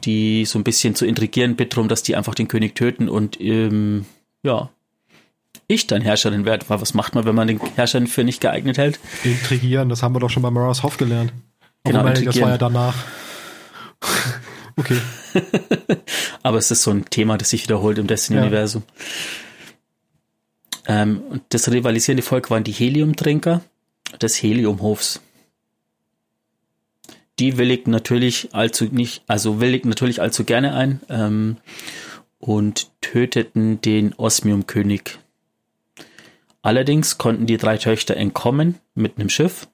[0.04, 3.40] die so ein bisschen zu intrigieren, bitte drum, dass die einfach den König töten und
[3.40, 4.04] ähm,
[4.42, 4.68] ja,
[5.66, 6.66] ich dann Herrscherin werde.
[6.68, 9.00] Was macht man, wenn man den Herrscher für nicht geeignet hält?
[9.24, 11.32] Intrigieren, das haben wir doch schon bei Maras Hoff gelernt.
[11.84, 12.94] Genau, das war ja danach.
[14.76, 14.98] Okay.
[16.42, 18.82] Aber es ist so ein Thema, das sich wiederholt im Destiny-Universum.
[20.86, 21.02] Ja.
[21.02, 23.62] Ähm, das rivalisierende Volk waren die Heliumtrinker
[24.20, 25.20] des Heliumhofs.
[27.38, 31.56] Die willigten natürlich allzu nicht, also willigten natürlich allzu gerne ein ähm,
[32.38, 35.18] und töteten den Osmiumkönig.
[36.62, 39.68] Allerdings konnten die drei Töchter entkommen mit einem Schiff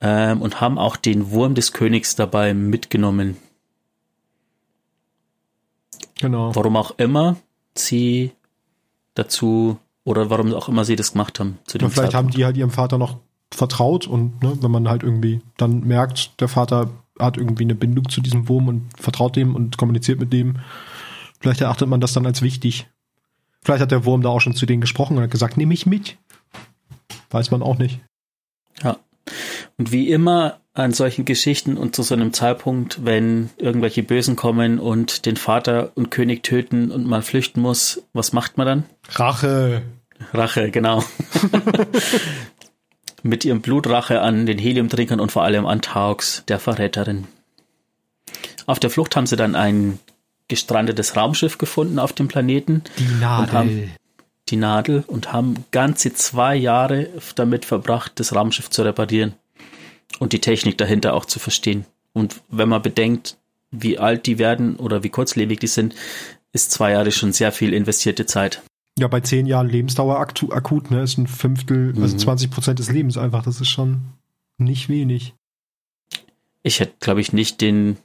[0.00, 3.36] ähm, und haben auch den Wurm des Königs dabei mitgenommen.
[6.20, 6.54] Genau.
[6.54, 7.36] Warum auch immer
[7.74, 8.32] sie
[9.14, 11.58] dazu oder warum auch immer sie das gemacht haben.
[11.66, 12.14] Zu dem vielleicht Zeitpunkt.
[12.14, 13.18] haben die halt ihrem Vater noch
[13.50, 18.08] vertraut und ne, wenn man halt irgendwie dann merkt, der Vater hat irgendwie eine Bindung
[18.08, 20.56] zu diesem Wurm und vertraut dem und kommuniziert mit dem,
[21.40, 22.88] vielleicht erachtet man das dann als wichtig.
[23.62, 25.86] Vielleicht hat der Wurm da auch schon zu denen gesprochen und hat gesagt, nehme ich
[25.86, 26.16] mit.
[27.30, 28.00] Weiß man auch nicht.
[28.82, 28.96] Ja.
[29.78, 34.80] Und wie immer an solchen Geschichten und zu so einem Zeitpunkt, wenn irgendwelche Bösen kommen
[34.80, 38.84] und den Vater und König töten und man flüchten muss, was macht man dann?
[39.10, 39.82] Rache.
[40.32, 41.04] Rache, genau.
[43.22, 47.26] Mit ihrem Blutrache an den Heliumtrinkern und vor allem an Taux, der Verräterin.
[48.66, 49.98] Auf der Flucht haben sie dann ein
[50.48, 52.82] gestrandetes Raumschiff gefunden auf dem Planeten.
[52.98, 53.90] Die Nadel.
[54.48, 59.34] die Nadel und haben ganze zwei Jahre damit verbracht, das Raumschiff zu reparieren
[60.18, 61.84] und die Technik dahinter auch zu verstehen.
[62.12, 63.36] Und wenn man bedenkt,
[63.70, 65.94] wie alt die werden oder wie kurzlebig die sind,
[66.52, 68.62] ist zwei Jahre schon sehr viel investierte Zeit.
[68.98, 72.18] Ja, bei zehn Jahren Lebensdauer akut, ne, ist ein Fünftel, also mhm.
[72.18, 73.44] 20 Prozent des Lebens einfach.
[73.44, 74.00] Das ist schon
[74.56, 75.34] nicht wenig.
[76.64, 77.96] Ich hätte, glaube ich, nicht den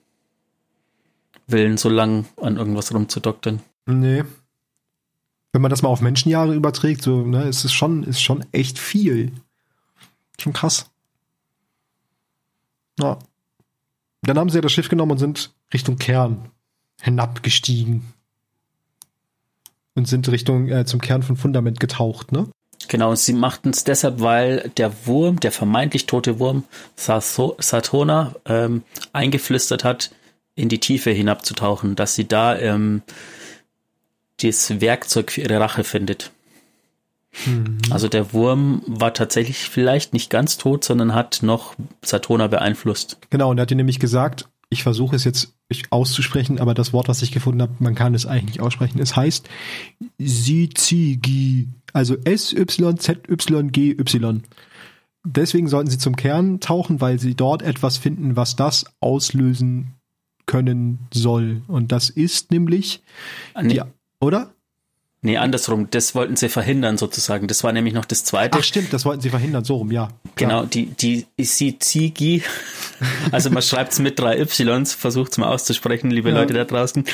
[1.47, 3.61] Willen, so lang an irgendwas rumzudoktern.
[3.85, 4.23] Nee.
[5.51, 8.77] Wenn man das mal auf Menschenjahre überträgt, so, ne, ist es schon, ist schon echt
[8.77, 9.31] viel.
[10.39, 10.91] Schon krass.
[12.99, 13.19] Ja.
[14.21, 16.49] Dann haben sie ja das Schiff genommen und sind Richtung Kern
[17.01, 18.13] hinabgestiegen
[19.95, 22.47] und sind Richtung äh, zum Kern von Fundament getaucht, ne?
[22.89, 29.83] Genau, sie machten es deshalb, weil der Wurm, der vermeintlich tote Wurm Satona, ähm, eingeflüstert
[29.83, 30.11] hat,
[30.55, 33.01] in die Tiefe hinabzutauchen, dass sie da ähm,
[34.41, 36.31] das Werkzeug für ihre Rache findet.
[37.45, 37.79] Mhm.
[37.89, 43.17] Also der Wurm war tatsächlich vielleicht nicht ganz tot, sondern hat noch Satona beeinflusst.
[43.29, 45.53] Genau, und er hat ihr nämlich gesagt, ich versuche es jetzt
[45.89, 48.99] auszusprechen, aber das Wort, was ich gefunden habe, man kann es eigentlich nicht aussprechen.
[48.99, 49.47] Es heißt
[50.19, 52.91] Syzygi, also S-Y-Z-Y-G-Y.
[55.25, 59.93] Deswegen sollten sie zum Kern tauchen, weil sie dort etwas finden, was das auslösen
[60.45, 61.61] können soll.
[61.67, 63.01] Und das ist nämlich,
[63.59, 63.69] nee.
[63.69, 63.81] die,
[64.19, 64.52] oder?
[65.25, 65.87] Nee, andersrum.
[65.89, 67.47] Das wollten sie verhindern sozusagen.
[67.47, 68.57] Das war nämlich noch das zweite.
[68.59, 70.09] Ach stimmt, das wollten sie verhindern, so rum, ja.
[70.35, 72.43] Genau, die, die Isizigi,
[73.31, 76.35] also man schreibt es mit drei Ys, versucht es mal auszusprechen, liebe ja.
[76.35, 77.05] Leute da draußen,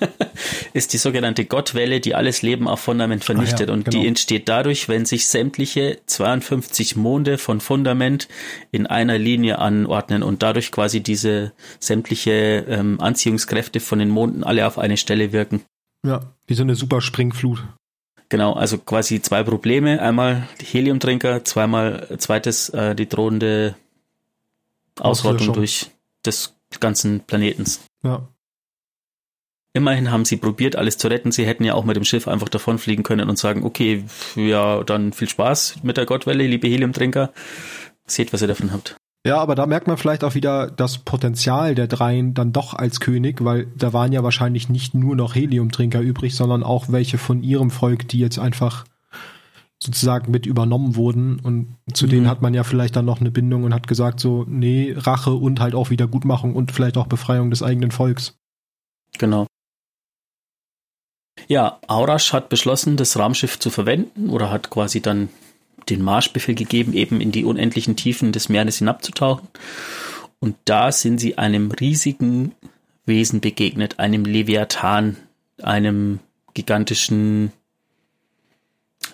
[0.74, 3.70] ist die sogenannte Gottwelle, die alles Leben auf Fundament vernichtet.
[3.70, 3.98] Ah, ja, und genau.
[3.98, 8.28] die entsteht dadurch, wenn sich sämtliche 52 Monde von Fundament
[8.72, 14.66] in einer Linie anordnen und dadurch quasi diese sämtliche ähm, Anziehungskräfte von den Monden alle
[14.66, 15.62] auf eine Stelle wirken.
[16.04, 17.62] Ja, wie so eine super Springflut.
[18.28, 20.02] Genau, also quasi zwei Probleme.
[20.02, 23.74] Einmal die Heliumtrinker, zweimal zweites äh, die drohende
[25.00, 25.90] Ausrottung durch
[26.24, 27.80] des ganzen Planetens.
[28.02, 28.28] Ja.
[29.72, 31.32] Immerhin haben sie probiert, alles zu retten.
[31.32, 35.12] Sie hätten ja auch mit dem Schiff einfach davonfliegen können und sagen, okay, ja, dann
[35.12, 37.32] viel Spaß mit der Gottwelle, liebe Heliumtrinker.
[38.06, 38.96] Seht, was ihr davon habt.
[39.26, 43.00] Ja, aber da merkt man vielleicht auch wieder das Potenzial der dreien dann doch als
[43.00, 47.42] König, weil da waren ja wahrscheinlich nicht nur noch Heliumtrinker übrig, sondern auch welche von
[47.42, 48.84] ihrem Volk, die jetzt einfach
[49.80, 52.10] sozusagen mit übernommen wurden und zu mhm.
[52.10, 55.32] denen hat man ja vielleicht dann noch eine Bindung und hat gesagt so, nee, Rache
[55.32, 58.36] und halt auch Wiedergutmachung und vielleicht auch Befreiung des eigenen Volks.
[59.18, 59.46] Genau.
[61.46, 65.28] Ja, Aurasch hat beschlossen, das Raumschiff zu verwenden oder hat quasi dann
[65.90, 69.48] den Marschbefehl gegeben, eben in die unendlichen Tiefen des Meeres hinabzutauchen.
[70.40, 72.52] Und da sind sie einem riesigen
[73.06, 75.16] Wesen begegnet, einem Leviathan,
[75.62, 76.20] einem
[76.54, 77.52] gigantischen,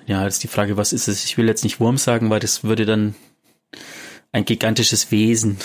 [0.06, 1.24] ja, das ist die Frage, was ist es?
[1.24, 3.14] Ich will jetzt nicht Wurm sagen, weil das würde dann
[4.32, 5.58] ein gigantisches Wesen.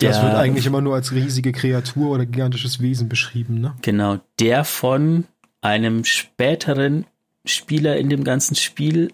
[0.00, 3.76] Der, das wird eigentlich immer nur als riesige Kreatur oder gigantisches Wesen beschrieben, ne?
[3.82, 5.24] Genau, der von
[5.60, 7.06] einem späteren
[7.44, 9.12] Spieler in dem ganzen Spiel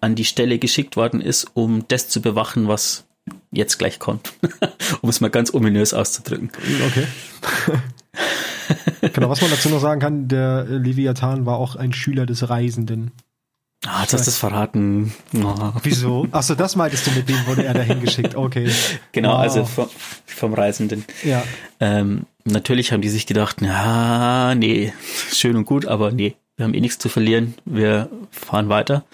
[0.00, 3.04] an die Stelle geschickt worden ist, um das zu bewachen, was
[3.50, 4.32] jetzt gleich kommt.
[5.00, 6.50] um es mal ganz ominös auszudrücken.
[6.86, 7.06] Okay.
[9.12, 13.12] genau, was man dazu noch sagen kann, der Leviathan war auch ein Schüler des Reisenden.
[13.84, 15.12] Ah, jetzt hast du es verraten.
[15.34, 15.72] Oh.
[15.82, 16.26] Wieso?
[16.32, 18.34] Achso, das meintest du, mit dem wurde er dahin geschickt.
[18.34, 18.70] Okay.
[19.12, 19.38] Genau, wow.
[19.38, 19.88] also vom,
[20.24, 21.04] vom, Reisenden.
[21.22, 21.44] Ja.
[21.78, 24.92] Ähm, natürlich haben die sich gedacht, ja, nee,
[25.30, 29.04] schön und gut, aber nee, wir haben eh nichts zu verlieren, wir fahren weiter.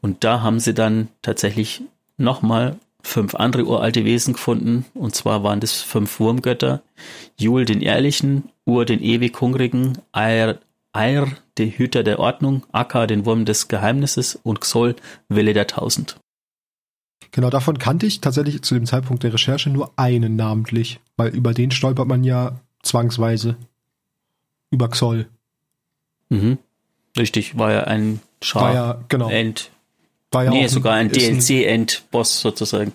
[0.00, 1.82] Und da haben sie dann tatsächlich
[2.16, 4.84] nochmal fünf andere uralte Wesen gefunden.
[4.94, 6.82] Und zwar waren das fünf Wurmgötter.
[7.36, 10.60] Jul den Ehrlichen, Ur den ewig Hungrigen, Eir,
[10.92, 11.26] Eir
[11.58, 14.94] der Hüter der Ordnung, Akka den Wurm des Geheimnisses und Xol
[15.28, 16.16] Wille der Tausend.
[17.32, 21.54] Genau, davon kannte ich tatsächlich zu dem Zeitpunkt der Recherche nur einen namentlich, weil über
[21.54, 23.56] den stolpert man ja zwangsweise.
[24.70, 25.26] Über Xol.
[26.28, 26.58] Mhm.
[27.16, 29.28] Richtig, war ja ein Char war ja, genau.
[29.28, 29.70] End.
[30.30, 32.92] War ja nee, sogar ein DLC-End-Boss sozusagen.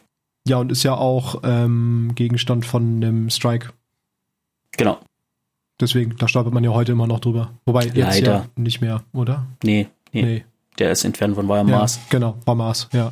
[0.47, 3.69] Ja, und ist ja auch ähm, Gegenstand von einem Strike.
[4.71, 4.99] Genau.
[5.79, 7.51] Deswegen, da stolpert man ja heute immer noch drüber.
[7.65, 8.31] Wobei jetzt Leider.
[8.31, 9.45] ja nicht mehr, oder?
[9.63, 10.21] Nee, nee.
[10.23, 10.45] nee.
[10.79, 11.99] Der ist entfernt worden, war ja Mars.
[12.09, 13.11] Genau, war Mars, ja.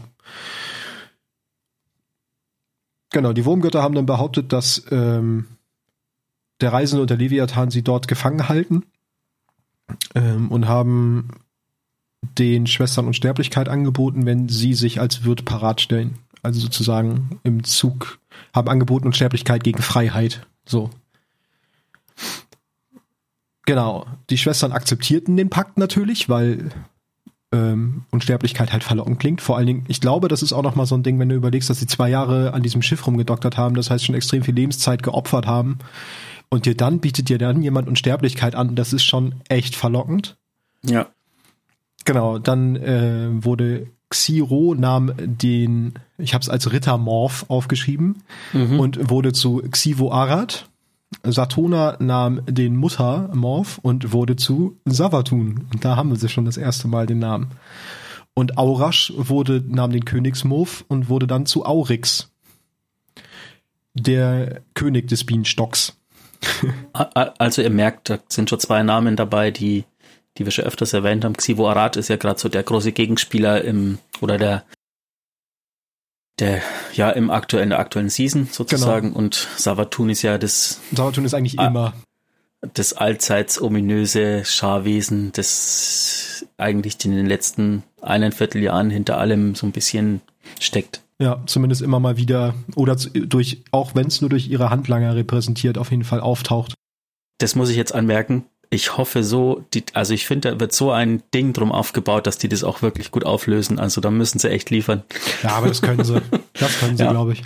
[3.12, 5.46] Genau, die Wurmgötter haben dann behauptet, dass ähm,
[6.62, 8.84] der Reisende und der Leviathan sie dort gefangen halten
[10.14, 11.30] ähm, und haben
[12.22, 16.18] den Schwestern Unsterblichkeit angeboten, wenn sie sich als Wirt parat stellen.
[16.42, 18.20] Also sozusagen im Zug
[18.54, 20.46] haben angeboten Unsterblichkeit gegen Freiheit.
[20.66, 20.90] So.
[23.66, 24.06] Genau.
[24.30, 26.70] Die Schwestern akzeptierten den Pakt natürlich, weil
[27.52, 29.42] ähm, Unsterblichkeit halt verlockend klingt.
[29.42, 31.36] Vor allen Dingen, ich glaube, das ist auch noch mal so ein Ding, wenn du
[31.36, 34.56] überlegst, dass sie zwei Jahre an diesem Schiff rumgedoktert haben, das heißt schon extrem viel
[34.56, 35.80] Lebenszeit geopfert haben
[36.50, 38.76] Und dir dann bietet dir dann jemand Unsterblichkeit an.
[38.76, 40.38] Das ist schon echt verlockend.
[40.84, 41.08] Ja.
[42.06, 48.22] Genau, dann äh, wurde Xiro nahm den, ich habe es als Rittermorph aufgeschrieben
[48.54, 48.80] Mhm.
[48.80, 50.70] und wurde zu Xivo Arad.
[51.24, 55.66] Satona nahm den Muttermorph und wurde zu Savatun.
[55.74, 57.52] Und da haben wir sie schon das erste Mal den Namen.
[58.34, 62.30] Und Aurasch wurde, nahm den Königsmorph und wurde dann zu Aurix.
[63.94, 65.96] Der König des Bienenstocks.
[66.94, 69.84] Also ihr merkt, da sind schon zwei Namen dabei, die,
[70.38, 71.36] die wir schon öfters erwähnt haben.
[71.38, 74.64] Xivo Arad ist ja gerade so der große Gegenspieler im, oder der,
[76.40, 76.62] der,
[76.94, 79.14] ja, im aktuellen, der aktuellen Season sozusagen.
[79.14, 81.68] Und Savatun ist ja das, Savatun ist eigentlich Ah.
[81.68, 81.94] immer.
[82.74, 89.72] das allseits ominöse Scharwesen, das eigentlich in den letzten einen Vierteljahren hinter allem so ein
[89.72, 90.22] bisschen
[90.60, 91.02] steckt.
[91.22, 95.78] Ja, zumindest immer mal wieder oder durch, auch wenn es nur durch ihre Handlanger repräsentiert,
[95.78, 96.74] auf jeden Fall auftaucht.
[97.38, 98.46] Das muss ich jetzt anmerken.
[98.70, 102.38] Ich hoffe so, die, also ich finde, da wird so ein Ding drum aufgebaut, dass
[102.38, 103.80] die das auch wirklich gut auflösen.
[103.80, 105.04] Also da müssen sie echt liefern.
[105.44, 106.22] Ja, aber das können sie.
[106.54, 107.12] Das können sie, Ja.
[107.12, 107.44] glaube ich.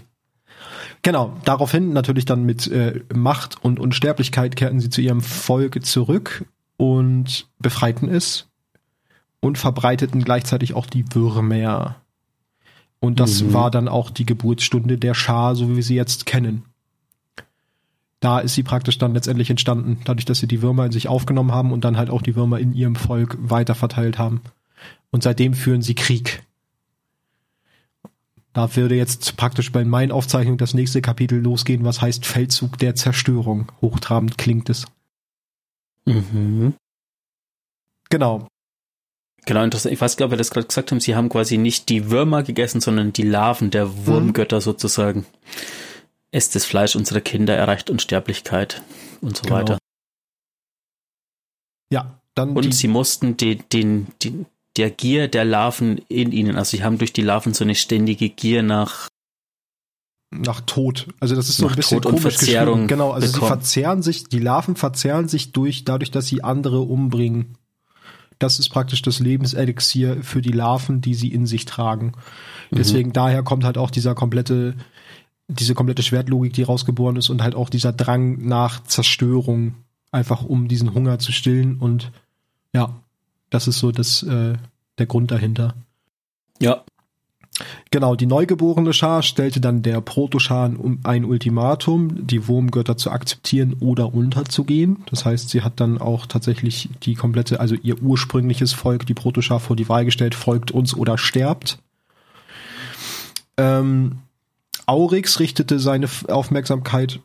[1.02, 6.46] Genau, daraufhin natürlich dann mit äh, Macht und Unsterblichkeit kehrten sie zu ihrem Volk zurück
[6.78, 8.48] und befreiten es
[9.40, 11.99] und verbreiteten gleichzeitig auch die Würmer.
[13.00, 13.54] Und das Mhm.
[13.54, 16.66] war dann auch die Geburtsstunde der Schar, so wie wir sie jetzt kennen.
[18.20, 21.54] Da ist sie praktisch dann letztendlich entstanden, dadurch, dass sie die Würmer in sich aufgenommen
[21.54, 24.42] haben und dann halt auch die Würmer in ihrem Volk weiterverteilt haben.
[25.12, 26.44] Und seitdem führen sie Krieg.
[28.52, 32.96] Da würde jetzt praktisch bei meinen Aufzeichnungen das nächste Kapitel losgehen, was heißt Feldzug der
[32.96, 33.72] Zerstörung.
[33.80, 34.86] Hochtrabend klingt es.
[36.06, 36.74] Mhm.
[38.10, 38.48] Genau.
[39.50, 39.92] Genau, interessant.
[39.92, 41.00] Ich weiß ob wir das gerade gesagt haben.
[41.00, 45.26] Sie haben quasi nicht die Würmer gegessen, sondern die Larven der Wurmgötter sozusagen.
[46.32, 48.84] Esst das Fleisch unserer Kinder, erreicht Unsterblichkeit
[49.22, 49.56] und so Genau.
[49.56, 49.78] weiter.
[51.92, 54.46] Ja, dann Und sie mussten den, den, den,
[54.78, 58.30] der Gier der Larven in ihnen, also sie haben durch die Larven so eine ständige
[58.30, 59.08] Gier nach,
[60.30, 61.08] nach Tod.
[61.20, 62.86] Also das ist so ein bisschen Tod und komisch geschrieben.
[62.86, 63.42] Genau, also bekommen.
[63.42, 67.58] sie verzehren sich, die Larven verzehren sich durch, dadurch, dass sie andere umbringen.
[68.40, 72.14] Das ist praktisch das Lebenselixier für die Larven, die sie in sich tragen.
[72.72, 72.78] Mhm.
[72.78, 74.76] Deswegen daher kommt halt auch dieser komplette,
[75.48, 79.76] diese komplette Schwertlogik, die rausgeboren ist und halt auch dieser Drang nach Zerstörung,
[80.12, 82.12] einfach um diesen Hunger zu stillen und
[82.74, 82.96] ja,
[83.50, 84.54] das ist so das, äh,
[84.98, 85.76] der Grund dahinter.
[86.60, 86.84] ja,
[87.92, 90.72] Genau, die neugeborene Schar stellte dann der Protoschar
[91.04, 95.04] ein- Ultimatum, die Wurmgötter zu akzeptieren oder unterzugehen.
[95.10, 99.60] Das heißt, sie hat dann auch tatsächlich die komplette, also ihr ursprüngliches Volk, die Protoschar,
[99.60, 101.80] vor die Wahl gestellt, folgt uns oder sterbt.
[103.58, 104.20] Ähm,
[104.86, 107.20] Aurix richtete seine Aufmerksamkeit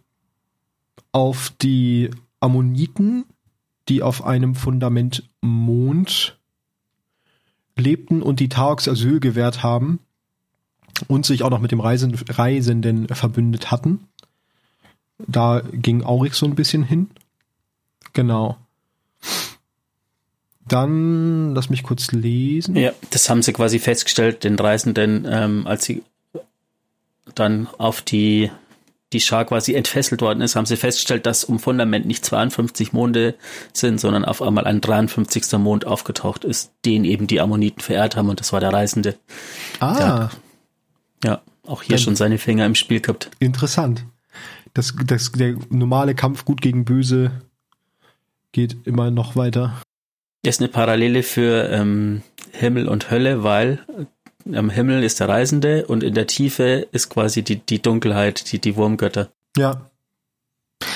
[1.13, 3.25] auf die Ammoniten,
[3.89, 6.39] die auf einem Fundament Mond
[7.77, 10.01] lebten und die Taox Asyl gewährt haben
[11.09, 14.09] und sich auch noch mit dem Reisen, Reisenden verbündet hatten.
[15.19, 17.11] Da ging Aurix so ein bisschen hin.
[18.13, 18.57] Genau.
[20.67, 22.75] Dann, lass mich kurz lesen.
[22.77, 26.03] ja, das haben sie quasi festgestellt, den Reisenden, ähm, als sie
[27.35, 28.51] dann auf die,
[29.13, 33.35] die Schar quasi entfesselt worden ist, haben sie festgestellt, dass um Fundament nicht 52 Monde
[33.75, 35.53] sind, sondern auf einmal ein 53.
[35.59, 39.17] Mond aufgetaucht ist, den eben die Ammoniten verehrt haben und das war der Reisende.
[39.81, 40.31] Ah, Ja.
[41.25, 43.31] Ja, auch hier Dann- schon seine Finger im Spiel gehabt.
[43.41, 44.05] interessant.
[44.75, 47.31] Das, das, der normale Kampf gut gegen böse
[48.53, 49.81] geht immer noch weiter.
[50.43, 53.79] Das ist eine Parallele für ähm, Himmel und Hölle, weil
[54.49, 58.53] äh, am Himmel ist der Reisende und in der Tiefe ist quasi die, die Dunkelheit,
[58.53, 59.31] die, die Wurmgötter.
[59.57, 59.89] Ja.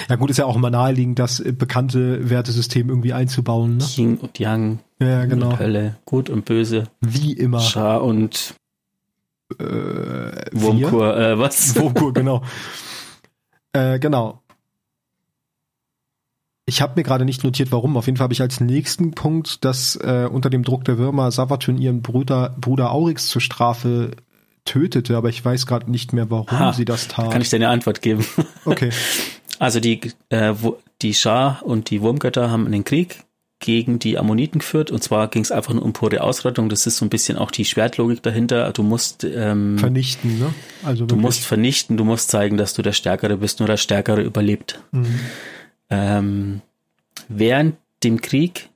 [0.09, 3.79] Ja gut, ist ja auch immer naheliegend, das bekannte Wertesystem irgendwie einzubauen.
[3.79, 3.85] Ne?
[3.97, 5.51] Yin und Yang Ja, genau.
[5.51, 7.61] und Hölle, Gut und Böse, Wie immer.
[7.61, 8.55] Schar und
[9.59, 10.51] Äh?
[10.53, 11.77] Wurmkur, äh, was?
[11.81, 12.43] Wurmkur, genau.
[13.75, 14.43] Äh, genau.
[16.65, 17.99] Ich habe mir gerade nicht notiert, warum.
[17.99, 21.31] Auf jeden Fall habe ich als nächsten Punkt, dass äh, unter dem Druck der Würmer
[21.31, 24.13] Savatun ihren Bruder, Bruder Aurix zur Strafe
[24.65, 27.31] tötete, aber ich weiß gerade nicht mehr, warum Ha, sie das tat.
[27.31, 28.25] Kann ich dir eine Antwort geben?
[28.65, 28.91] okay.
[29.61, 30.55] Also die, äh,
[31.03, 33.25] die Schar und die Wurmgötter haben einen Krieg
[33.61, 36.69] gegen die Ammoniten geführt und zwar ging es einfach nur um pure Ausrottung.
[36.69, 38.71] Das ist so ein bisschen auch die Schwertlogik dahinter.
[38.73, 40.55] Du musst ähm, Vernichten, ne?
[40.85, 44.23] Also Du musst vernichten, du musst zeigen, dass du der Stärkere bist, nur der Stärkere
[44.23, 44.81] überlebt.
[44.93, 45.21] Mhm.
[45.91, 46.61] Ähm,
[47.29, 48.69] während dem Krieg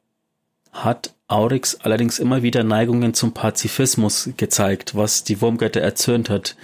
[0.72, 6.57] hat Aurix allerdings immer wieder Neigungen zum Pazifismus gezeigt, was die Wurmgötter erzürnt hat.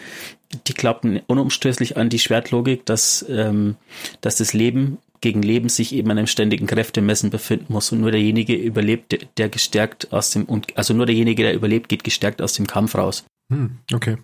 [0.66, 3.76] Die glaubten unumstößlich an die Schwertlogik, dass, ähm,
[4.20, 8.10] dass das Leben gegen Leben sich eben in einem ständigen Kräftemessen befinden muss und nur
[8.10, 12.54] derjenige überlebt, der, der gestärkt aus dem, also nur derjenige, der überlebt, geht gestärkt aus
[12.54, 13.24] dem Kampf raus.
[13.50, 14.18] Hm, okay.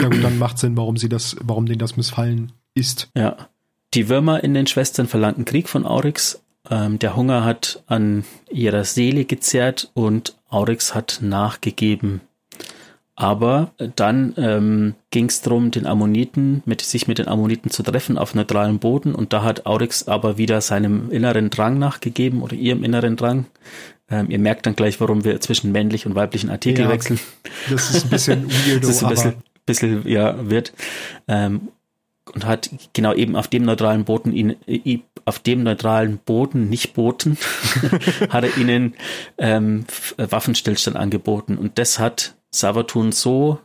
[0.00, 3.10] Ja gut, dann macht Sinn, warum sie das, warum denen das missfallen ist.
[3.16, 3.48] Ja.
[3.94, 6.42] Die Würmer in den Schwestern verlangten Krieg von Aurix.
[6.70, 12.20] Ähm, der Hunger hat an ihrer Seele gezerrt und Aurix hat nachgegeben.
[13.22, 18.18] Aber dann ähm, ging es darum, den Ammoniten, mit, sich mit den Ammoniten zu treffen
[18.18, 19.14] auf neutralem Boden.
[19.14, 23.46] Und da hat Aurix aber wieder seinem inneren Drang nachgegeben oder ihrem inneren Drang.
[24.10, 27.20] Ähm, ihr merkt dann gleich, warum wir zwischen männlich und weiblichen Artikel Ja, wechseln.
[27.70, 29.34] Das ist ein bisschen weirdo, Das ist ein bisschen,
[29.66, 30.72] bisschen ja, wird.
[31.28, 31.68] Ähm,
[32.34, 36.94] und hat genau eben auf dem neutralen Boden ihn, äh, auf dem neutralen Boden, nicht
[36.94, 37.38] Boten,
[38.30, 38.94] hat er ihnen
[39.38, 39.84] ähm,
[40.16, 41.56] äh, Waffenstillstand angeboten.
[41.56, 43.58] Und das hat Savatun so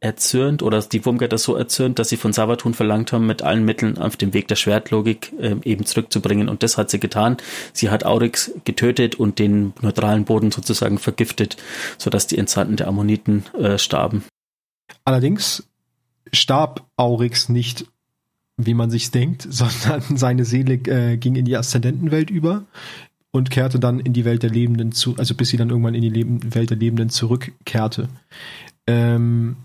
[0.00, 3.98] erzürnt oder die Wurmgötter so erzürnt, dass sie von Savatun verlangt haben, mit allen Mitteln
[3.98, 6.48] auf dem Weg der Schwertlogik ähm, eben zurückzubringen.
[6.48, 7.36] Und das hat sie getan.
[7.74, 11.58] Sie hat Aurix getötet und den neutralen Boden sozusagen vergiftet,
[11.98, 14.24] sodass die Entsandten der Ammoniten äh, starben.
[15.04, 15.64] allerdings
[16.32, 17.84] starb Aurix nicht,
[18.56, 22.64] wie man sich's denkt, sondern seine Seele äh, ging in die Aszendentenwelt über
[23.32, 26.02] und kehrte dann in die Welt der Lebenden zu, also bis sie dann irgendwann in
[26.02, 28.08] die Leben, Welt der Lebenden zurückkehrte.
[28.86, 29.56] Ähm,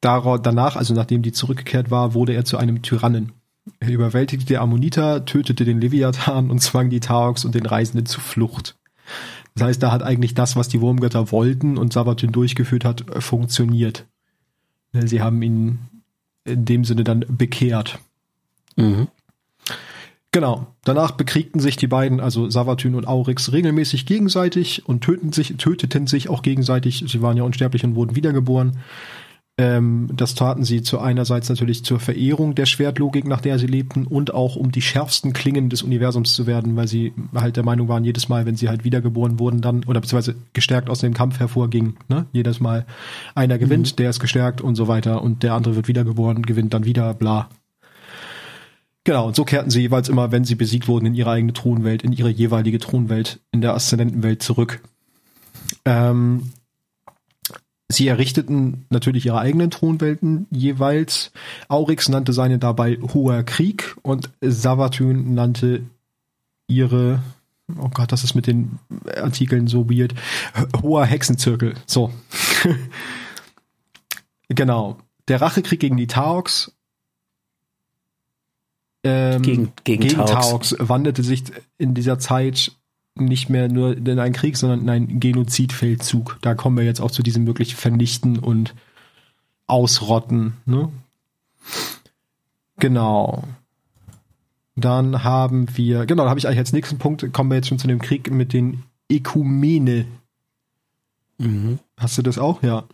[0.00, 3.32] danach, also nachdem die zurückgekehrt war, wurde er zu einem Tyrannen.
[3.80, 8.22] Er überwältigte die Ammoniter, tötete den Leviathan und zwang die Taox und den Reisenden zur
[8.22, 8.76] Flucht.
[9.54, 13.20] Das heißt, da hat eigentlich das, was die Wurmgötter wollten und Savatyn durchgeführt hat, äh,
[13.20, 14.06] funktioniert.
[14.92, 15.80] Ne, Sie haben ihn
[16.44, 17.98] in dem Sinne dann bekehrt.
[18.76, 19.08] Mhm.
[20.32, 20.68] Genau.
[20.84, 26.06] Danach bekriegten sich die beiden, also Savatyn und Aurix, regelmäßig gegenseitig und töten sich, töteten
[26.06, 27.04] sich auch gegenseitig.
[27.06, 28.78] Sie waren ja unsterblich und wurden wiedergeboren.
[29.58, 34.06] Ähm, das taten sie zu einerseits natürlich zur Verehrung der Schwertlogik, nach der sie lebten,
[34.06, 37.88] und auch um die schärfsten Klingen des Universums zu werden, weil sie halt der Meinung
[37.88, 41.40] waren, jedes Mal, wenn sie halt wiedergeboren wurden, dann, oder beziehungsweise gestärkt aus dem Kampf
[41.40, 42.24] hervorgingen, ne?
[42.32, 42.86] Jedes Mal
[43.34, 46.84] einer gewinnt, der ist gestärkt und so weiter, und der andere wird wiedergeboren, gewinnt dann
[46.84, 47.50] wieder, bla.
[49.04, 52.02] Genau, und so kehrten sie jeweils immer, wenn sie besiegt wurden, in ihre eigene Thronwelt,
[52.02, 54.82] in ihre jeweilige Thronwelt, in der Aszendentenwelt zurück.
[55.86, 56.52] Ähm,
[57.88, 61.32] sie errichteten natürlich ihre eigenen Thronwelten jeweils.
[61.68, 65.82] Aurix nannte seine dabei Hoher Krieg und Savatyn nannte
[66.66, 67.22] ihre,
[67.78, 68.78] oh Gott, das ist mit den
[69.16, 70.14] Artikeln so weird,
[70.82, 71.74] Hoher Hexenzirkel.
[71.86, 72.12] So.
[74.48, 74.98] genau.
[75.28, 76.72] Der Rachekrieg gegen die Taox
[79.04, 80.30] ähm, Gegen- gegen Taox.
[80.30, 81.44] Taox wandelte sich
[81.78, 82.72] in dieser Zeit
[83.16, 86.38] nicht mehr nur in einen Krieg, sondern in einen Genozidfeldzug.
[86.42, 88.74] Da kommen wir jetzt auch zu diesem wirklich Vernichten und
[89.66, 90.54] Ausrotten.
[90.64, 90.88] Ne?
[92.78, 93.44] Genau.
[94.76, 97.78] Dann haben wir, genau, da habe ich eigentlich als nächsten Punkt, kommen wir jetzt schon
[97.78, 100.06] zu dem Krieg mit den Ökumene.
[101.40, 101.78] Mhm.
[101.96, 102.62] Hast du das auch?
[102.62, 102.84] Ja.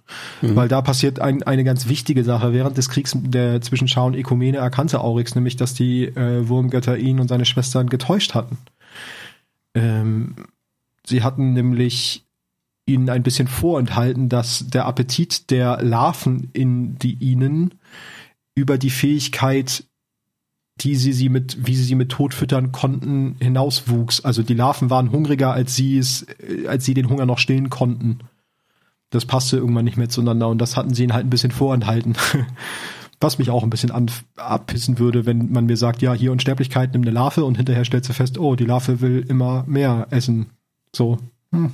[0.41, 0.55] Mhm.
[0.55, 2.53] Weil da passiert ein, eine ganz wichtige Sache.
[2.53, 6.97] Während des Kriegs der zwischen Schau und Ökumene erkannte Aurix nämlich, dass die äh, Wurmgötter
[6.97, 8.59] ihn und seine Schwestern getäuscht hatten.
[9.75, 10.37] Ähm,
[11.05, 12.25] sie hatten nämlich
[12.87, 17.75] ihnen ein bisschen vorenthalten, dass der Appetit der Larven in die ihnen
[18.55, 19.85] über die Fähigkeit,
[20.81, 24.25] die sie, sie mit, wie sie sie mit Tod füttern konnten, hinauswuchs.
[24.25, 27.71] Also die Larven waren hungriger, als sie es, äh, als sie den Hunger noch stillen
[27.71, 28.21] konnten.
[29.17, 32.17] Das passte irgendwann nicht mehr zueinander und das hatten sie ihnen halt ein bisschen vorenthalten.
[33.21, 33.91] Was mich auch ein bisschen
[34.37, 38.11] abpissen würde, wenn man mir sagt, ja, hier Unsterblichkeit, nimm eine Larve und hinterher stellst
[38.11, 40.51] du fest, oh, die Larve will immer mehr essen.
[40.95, 41.17] So.
[41.51, 41.73] Hm.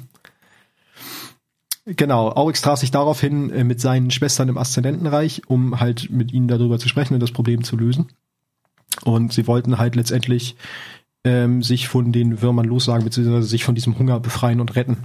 [1.85, 6.47] Genau, Aurix traf sich daraufhin äh, mit seinen Schwestern im Aszendentenreich, um halt mit ihnen
[6.47, 8.07] darüber zu sprechen und das Problem zu lösen.
[9.03, 10.55] Und sie wollten halt letztendlich
[11.25, 14.99] ähm, sich von den Würmern lossagen, beziehungsweise sich von diesem Hunger befreien und retten.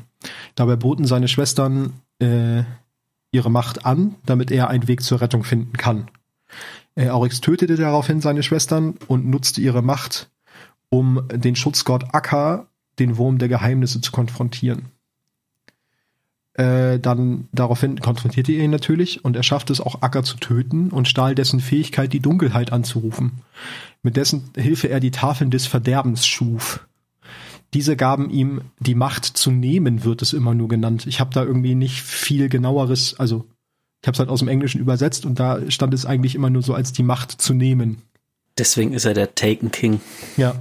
[0.56, 2.64] Dabei boten seine Schwestern äh,
[3.32, 6.10] ihre Macht an, damit er einen Weg zur Rettung finden kann.
[6.96, 10.30] Äh, Aurix tötete daraufhin seine Schwestern und nutzte ihre Macht,
[10.90, 12.68] um den Schutzgott Akka,
[13.00, 14.86] den Wurm der Geheimnisse, zu konfrontieren.
[16.54, 20.90] Äh, dann daraufhin konfrontierte er ihn natürlich und er schaffte es auch Akka zu töten
[20.90, 23.44] und stahl dessen Fähigkeit, die Dunkelheit anzurufen,
[24.02, 26.88] mit dessen Hilfe er die Tafeln des Verderbens schuf.
[27.74, 31.06] Diese gaben ihm die Macht zu nehmen, wird es immer nur genannt.
[31.06, 33.46] Ich habe da irgendwie nicht viel genaueres, also
[34.02, 36.62] ich habe es halt aus dem Englischen übersetzt und da stand es eigentlich immer nur
[36.62, 38.02] so als die Macht zu nehmen.
[38.58, 40.02] Deswegen ist er der Taken King.
[40.38, 40.56] Ja.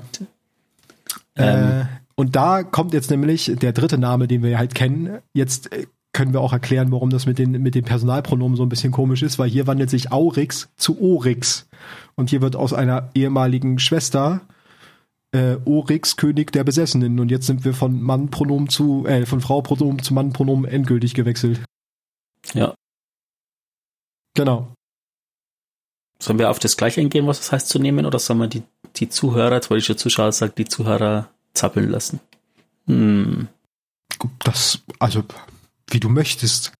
[1.36, 1.82] Ähm.
[1.82, 1.84] Äh,
[2.18, 5.18] und da kommt jetzt nämlich der dritte Name, den wir halt kennen.
[5.34, 8.70] Jetzt äh, können wir auch erklären, warum das mit den, mit den Personalpronomen so ein
[8.70, 11.68] bisschen komisch ist, weil hier wandelt sich Aurix zu Orix.
[12.14, 14.40] Und hier wird aus einer ehemaligen Schwester
[15.32, 17.18] äh, Oryx, König der Besessenen.
[17.20, 21.60] Und jetzt sind wir von Mann-Pronomen zu, äh, von Frau-Pronomen zu Mann-Pronomen endgültig gewechselt.
[22.54, 22.74] Ja.
[24.34, 24.72] Genau.
[26.18, 28.62] Sollen wir auf das gleiche eingehen, was es heißt zu nehmen, oder sollen wir die,
[28.96, 32.20] die Zuhörer, jetzt wollte ich schon Zuschauer sagen, die Zuhörer zappeln lassen?
[32.86, 33.48] Hm.
[34.38, 35.24] Das, also,
[35.90, 36.72] wie du möchtest.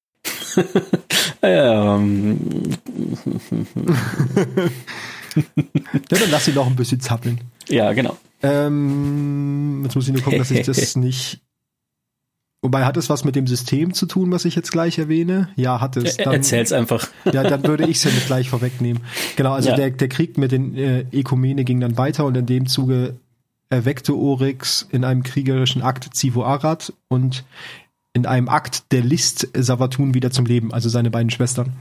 [1.43, 2.39] ähm.
[5.37, 7.41] ja, dann lass sie noch ein bisschen zappeln.
[7.69, 8.17] Ja, genau.
[8.47, 11.41] Ähm, jetzt muss ich nur gucken, dass ich das nicht.
[12.63, 15.51] Wobei hat es was mit dem System zu tun, was ich jetzt gleich erwähne?
[15.57, 16.17] Ja, hat es.
[16.17, 17.09] Dann, Erzähl's einfach.
[17.25, 19.03] Ja, dann würde ich es ja nicht gleich vorwegnehmen.
[19.37, 19.77] Genau, also ja.
[19.77, 23.17] der, der Krieg mit den äh, Ekumene ging dann weiter und in dem Zuge
[23.69, 27.45] erweckte Oryx in einem kriegerischen Akt Zivo Arad und
[28.15, 31.73] in einem Akt der List Savatun wieder zum Leben, also seine beiden Schwestern.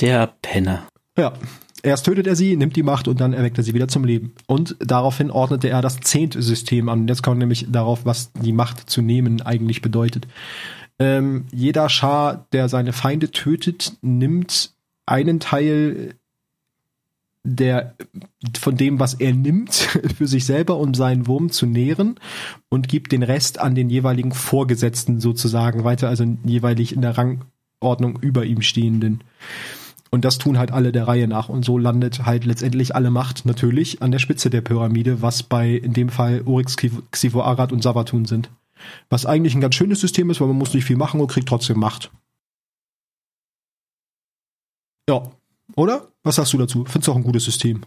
[0.00, 0.88] Der Penner.
[1.18, 1.34] Ja,
[1.82, 4.34] Erst tötet er sie, nimmt die Macht und dann erweckt er sie wieder zum Leben.
[4.46, 7.08] Und daraufhin ordnete er das Zehnt-System an.
[7.08, 10.26] Jetzt kommt nämlich darauf, was die Macht zu nehmen eigentlich bedeutet.
[10.98, 14.74] Ähm, jeder Schar, der seine Feinde tötet, nimmt
[15.06, 16.14] einen Teil
[17.42, 17.94] der
[18.58, 19.72] von dem, was er nimmt,
[20.16, 22.20] für sich selber, um seinen Wurm zu nähren
[22.68, 28.18] und gibt den Rest an den jeweiligen Vorgesetzten sozusagen weiter, also jeweilig in der Rangordnung
[28.20, 29.24] über ihm stehenden.
[30.10, 31.48] Und das tun halt alle der Reihe nach.
[31.48, 35.70] Und so landet halt letztendlich alle Macht natürlich an der Spitze der Pyramide, was bei
[35.70, 36.76] in dem Fall Oryx,
[37.12, 38.50] Xivo Arad und Savatun sind.
[39.08, 41.48] Was eigentlich ein ganz schönes System ist, weil man muss nicht viel machen und kriegt
[41.48, 42.10] trotzdem Macht.
[45.08, 45.22] Ja.
[45.76, 46.08] Oder?
[46.24, 46.84] Was sagst du dazu?
[46.86, 47.82] Findest du auch ein gutes System?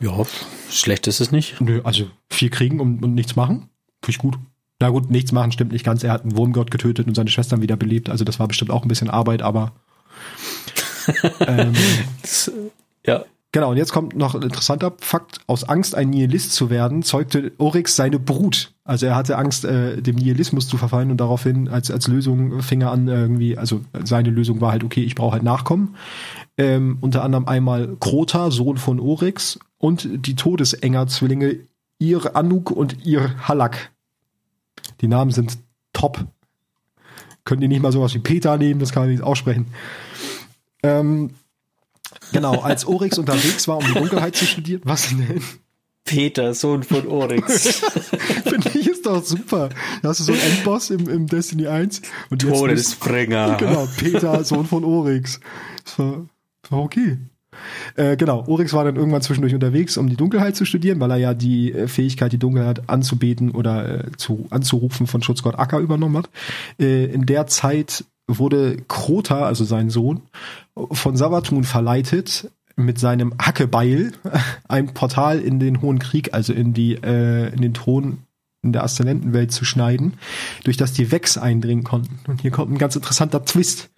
[0.00, 0.24] Ja,
[0.70, 1.60] schlecht ist es nicht.
[1.60, 3.68] Nö, also viel kriegen und, und nichts machen?
[4.02, 4.38] Finde ich gut.
[4.80, 6.02] Na gut, nichts machen stimmt nicht ganz.
[6.02, 8.10] Er hat einen Wurmgott getötet und seine Schwestern wiederbelebt.
[8.10, 9.72] Also das war bestimmt auch ein bisschen Arbeit, aber
[11.46, 11.72] ähm,
[12.20, 12.50] das,
[13.06, 13.24] ja.
[13.54, 15.40] Genau, und jetzt kommt noch ein interessanter Fakt.
[15.46, 18.72] Aus Angst, ein Nihilist zu werden, zeugte Oryx seine Brut.
[18.82, 22.80] Also er hatte Angst, äh, dem Nihilismus zu verfallen und daraufhin als, als Lösung fing
[22.80, 25.96] er an, irgendwie, also seine Lösung war halt, okay, ich brauche halt Nachkommen.
[26.56, 31.56] Ähm, unter anderem einmal Krota, Sohn von Oryx, und die Todesenger-Zwillinge
[31.98, 33.90] Ir Anuk und Ir Halak.
[35.00, 35.58] Die Namen sind
[35.92, 36.24] top.
[37.44, 39.66] Können die nicht mal sowas wie Peter nehmen, das kann man nicht aussprechen.
[40.82, 41.30] Ähm,
[42.32, 44.82] genau, als Oryx unterwegs war, um die Dunkelheit zu studieren.
[44.84, 45.42] Was denn?
[46.04, 47.78] Peter, Sohn von Oryx.
[48.44, 49.68] Finde ich ist doch super.
[50.02, 52.02] Da hast du so einen Endboss im, im Destiny 1.
[52.28, 53.56] Und Todesbringer.
[53.56, 55.40] Genau, Peter, Sohn von Oryx.
[55.84, 56.26] Das war,
[56.70, 57.18] war okay.
[57.96, 61.18] Äh, genau, Oryx war dann irgendwann zwischendurch unterwegs, um die Dunkelheit zu studieren, weil er
[61.18, 66.16] ja die äh, Fähigkeit, die Dunkelheit anzubeten oder äh, zu, anzurufen von Schutzgott Acker übernommen
[66.16, 66.30] hat.
[66.80, 70.22] Äh, in der Zeit wurde Krota, also sein Sohn,
[70.74, 74.12] von Savatun verleitet, mit seinem Hackebeil
[74.68, 78.18] ein Portal in den Hohen Krieg, also in die, äh, in den Thron
[78.62, 80.14] in der Aszendentenwelt zu schneiden,
[80.62, 82.20] durch das die Vex eindringen konnten.
[82.28, 83.90] Und hier kommt ein ganz interessanter Twist,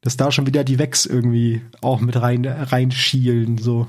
[0.00, 3.86] dass da schon wieder die Vex irgendwie auch mit rein reinschielen, so.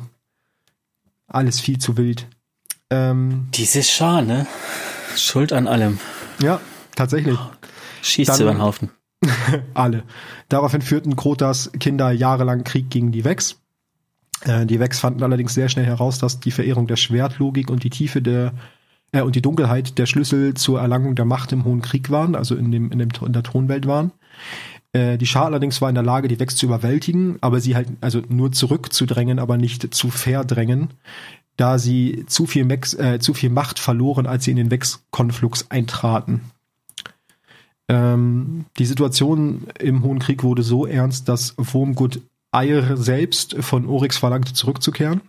[1.27, 2.27] Alles viel zu wild.
[2.89, 4.45] Ähm, Diese Schar, ne?
[5.15, 5.97] Schuld an allem.
[6.41, 6.59] Ja,
[6.93, 7.39] tatsächlich.
[8.01, 8.89] Schießt sie über den Haufen.
[9.73, 10.03] Alle.
[10.49, 13.59] Daraufhin führten Krotas Kinder jahrelang Krieg gegen die Vex.
[14.45, 17.89] Äh, die Vex fanden allerdings sehr schnell heraus, dass die Verehrung der Schwertlogik und die
[17.89, 18.53] Tiefe der
[19.11, 22.55] äh, und die Dunkelheit der Schlüssel zur Erlangung der Macht im Hohen Krieg waren, also
[22.55, 24.11] in dem in, dem, in der Thronwelt waren.
[24.93, 27.89] Äh, die Schar allerdings war in der Lage, die Vex zu überwältigen, aber sie halt
[28.01, 30.89] also nur zurückzudrängen, aber nicht zu verdrängen,
[31.57, 35.69] da sie zu viel, Mex, äh, zu viel Macht verloren, als sie in den Vex-Konflux
[35.69, 36.41] eintraten.
[37.91, 42.21] Ähm, die Situation im Hohen Krieg wurde so ernst, dass Wurmgut
[42.53, 45.19] Eir selbst von Oryx verlangte, zurückzukehren.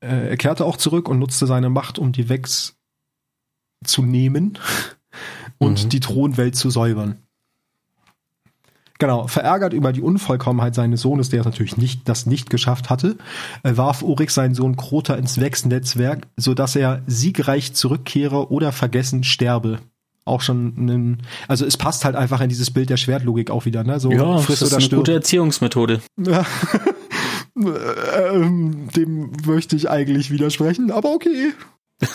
[0.00, 2.76] Äh, er kehrte auch zurück und nutzte seine Macht, um die Vex
[3.82, 4.58] zu nehmen
[5.58, 5.88] und mhm.
[5.88, 7.16] die Thronwelt zu säubern.
[8.98, 13.16] Genau, verärgert über die Unvollkommenheit seines Sohnes, der es natürlich nicht, das nicht geschafft hatte,
[13.62, 19.78] äh, warf Oryx seinen Sohn Krota ins Vex-Netzwerk, sodass er siegreich zurückkehre oder vergessen sterbe
[20.28, 23.84] auch schon ein, also es passt halt einfach in dieses Bild der Schwertlogik auch wieder,
[23.84, 23.98] ne?
[24.00, 25.00] So ja, friss das ist eine stirb.
[25.00, 26.00] gute Erziehungsmethode.
[26.16, 26.44] Ja.
[28.32, 31.52] ähm, dem möchte ich eigentlich widersprechen, aber okay.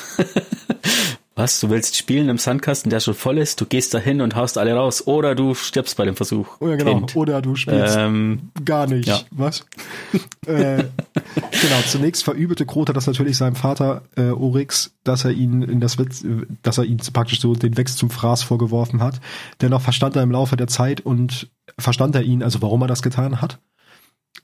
[1.36, 1.60] Was?
[1.60, 3.60] Du willst spielen im Sandkasten, der schon voll ist?
[3.60, 6.48] Du gehst da hin und haust alle raus oder du stirbst bei dem Versuch.
[6.60, 6.98] Oh ja, genau.
[6.98, 7.16] Kind.
[7.16, 9.08] Oder du spielst ähm, gar nicht.
[9.08, 9.20] Ja.
[9.32, 9.66] Was?
[10.46, 10.84] äh,
[11.24, 11.82] genau.
[11.88, 16.24] Zunächst verübelte Krota das natürlich seinem Vater äh, Oryx, dass er ihn in das Witz,
[16.62, 19.20] dass er ihn praktisch so den Wächst zum Fraß vorgeworfen hat.
[19.62, 23.02] Dennoch verstand er im Laufe der Zeit und verstand er ihn, also warum er das
[23.02, 23.60] getan hat.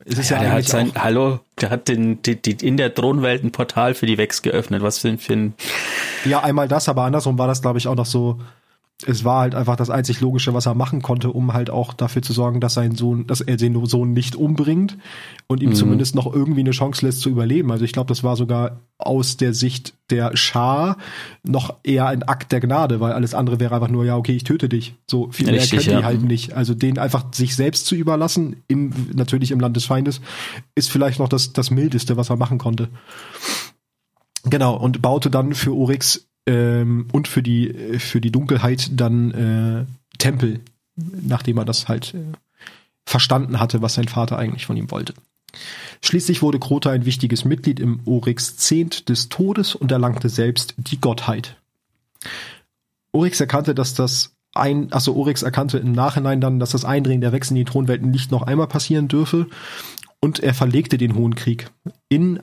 [0.06, 2.94] Es ist Ja, ja, der hat sein, hallo, der hat den, die, die, in der
[2.94, 4.82] Thronwelt ein Portal für die Vex geöffnet.
[4.82, 5.54] Was für ein, für ein
[6.26, 8.40] ja einmal das, aber andersrum war das, glaube ich, auch noch so.
[9.06, 12.22] Es war halt einfach das einzig Logische, was er machen konnte, um halt auch dafür
[12.22, 14.98] zu sorgen, dass sein Sohn, dass er den Sohn nicht umbringt
[15.48, 17.72] und ihm zumindest noch irgendwie eine Chance lässt zu überleben.
[17.72, 20.98] Also ich glaube, das war sogar aus der Sicht der Schar
[21.44, 24.44] noch eher ein Akt der Gnade, weil alles andere wäre einfach nur, ja, okay, ich
[24.44, 24.96] töte dich.
[25.10, 26.06] So viel mehr Richtig, können die ja.
[26.06, 26.54] halt nicht.
[26.54, 30.20] Also den einfach sich selbst zu überlassen, im, natürlich im Land des Feindes,
[30.76, 32.90] ist vielleicht noch das, das Mildeste, was er machen konnte.
[34.44, 39.32] Genau, und baute dann für Oryx ähm, und für die, äh, für die Dunkelheit dann
[39.32, 39.86] äh,
[40.18, 40.62] Tempel,
[40.96, 42.24] nachdem er das halt äh,
[43.06, 45.14] verstanden hatte, was sein Vater eigentlich von ihm wollte.
[46.04, 51.02] Schließlich wurde Krota ein wichtiges Mitglied im Oryx Zehnt des Todes und erlangte selbst die
[51.02, 51.58] Gottheit.
[53.12, 57.32] Oryx erkannte, dass das ein, also Oryx erkannte im Nachhinein dann, dass das Eindringen der
[57.32, 59.48] Wechsel in die Thronwelten nicht noch einmal passieren dürfe
[60.20, 61.72] und er verlegte den Hohen Krieg
[62.10, 62.42] in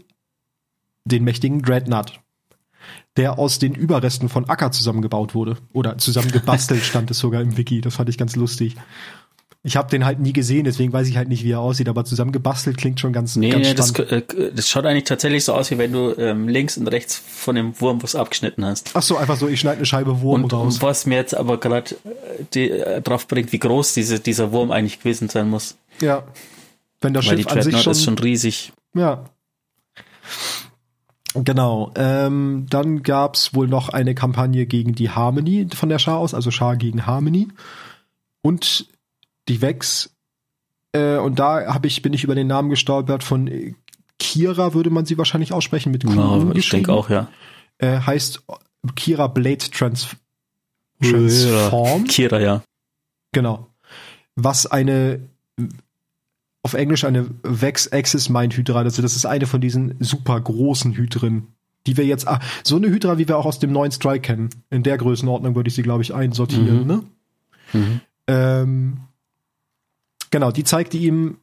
[1.04, 2.20] den mächtigen Dreadnought,
[3.16, 5.56] der aus den Überresten von Acker zusammengebaut wurde.
[5.72, 7.80] Oder zusammengebastelt stand es sogar im Wiki.
[7.80, 8.76] Das fand ich ganz lustig.
[9.62, 12.04] Ich habe den halt nie gesehen, deswegen weiß ich halt nicht, wie er aussieht, aber
[12.04, 14.22] zusammengebastelt klingt schon ganz, Nee, ganz das, äh,
[14.54, 17.80] das schaut eigentlich tatsächlich so aus, wie wenn du ähm, links und rechts von dem
[17.80, 18.92] Wurm was abgeschnitten hast.
[18.94, 20.82] Ach so, einfach so, ich schneide eine Scheibe Wurm Und raus.
[20.82, 21.96] was mir jetzt aber gerade
[22.54, 25.76] äh, drauf bringt, wie groß diese, dieser Wurm eigentlich gewesen sein muss.
[26.00, 26.22] Ja.
[27.00, 28.72] Wenn das Weil die Schiff an sich schon, ist schon riesig.
[28.94, 29.24] Ja.
[31.44, 31.92] Genau.
[31.96, 36.50] Ähm, dann gab's wohl noch eine Kampagne gegen die Harmony von der Schar aus, also
[36.50, 37.48] Schar gegen Harmony.
[38.42, 38.86] Und
[39.48, 40.10] die Vex.
[40.92, 43.74] Äh, und da hab ich, bin ich über den Namen gestolpert von äh,
[44.18, 47.28] Kira, würde man sie wahrscheinlich aussprechen, mit Q Ja, ich denke auch, ja.
[47.78, 48.42] Äh, heißt
[48.94, 50.08] Kira Blade Trans
[51.02, 52.04] Transform.
[52.04, 52.62] Kira, ja.
[53.32, 53.68] Genau.
[54.34, 55.20] Was eine
[56.66, 60.96] auf Englisch eine Vex Axis Mind Hydra, also das ist eine von diesen super großen
[60.96, 61.46] Hydren,
[61.86, 64.50] die wir jetzt ah, so eine Hydra, wie wir auch aus dem neuen Strike kennen.
[64.68, 66.86] In der Größenordnung würde ich sie glaube ich einsortieren, Mhm.
[66.88, 67.02] ne?
[67.72, 68.00] Mhm.
[68.26, 68.96] Ähm,
[70.32, 71.36] genau, die zeigte ihm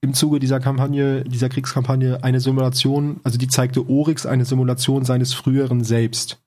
[0.00, 5.34] im Zuge dieser Kampagne, dieser Kriegskampagne eine Simulation, also die zeigte Oryx eine Simulation seines
[5.34, 6.40] früheren Selbst.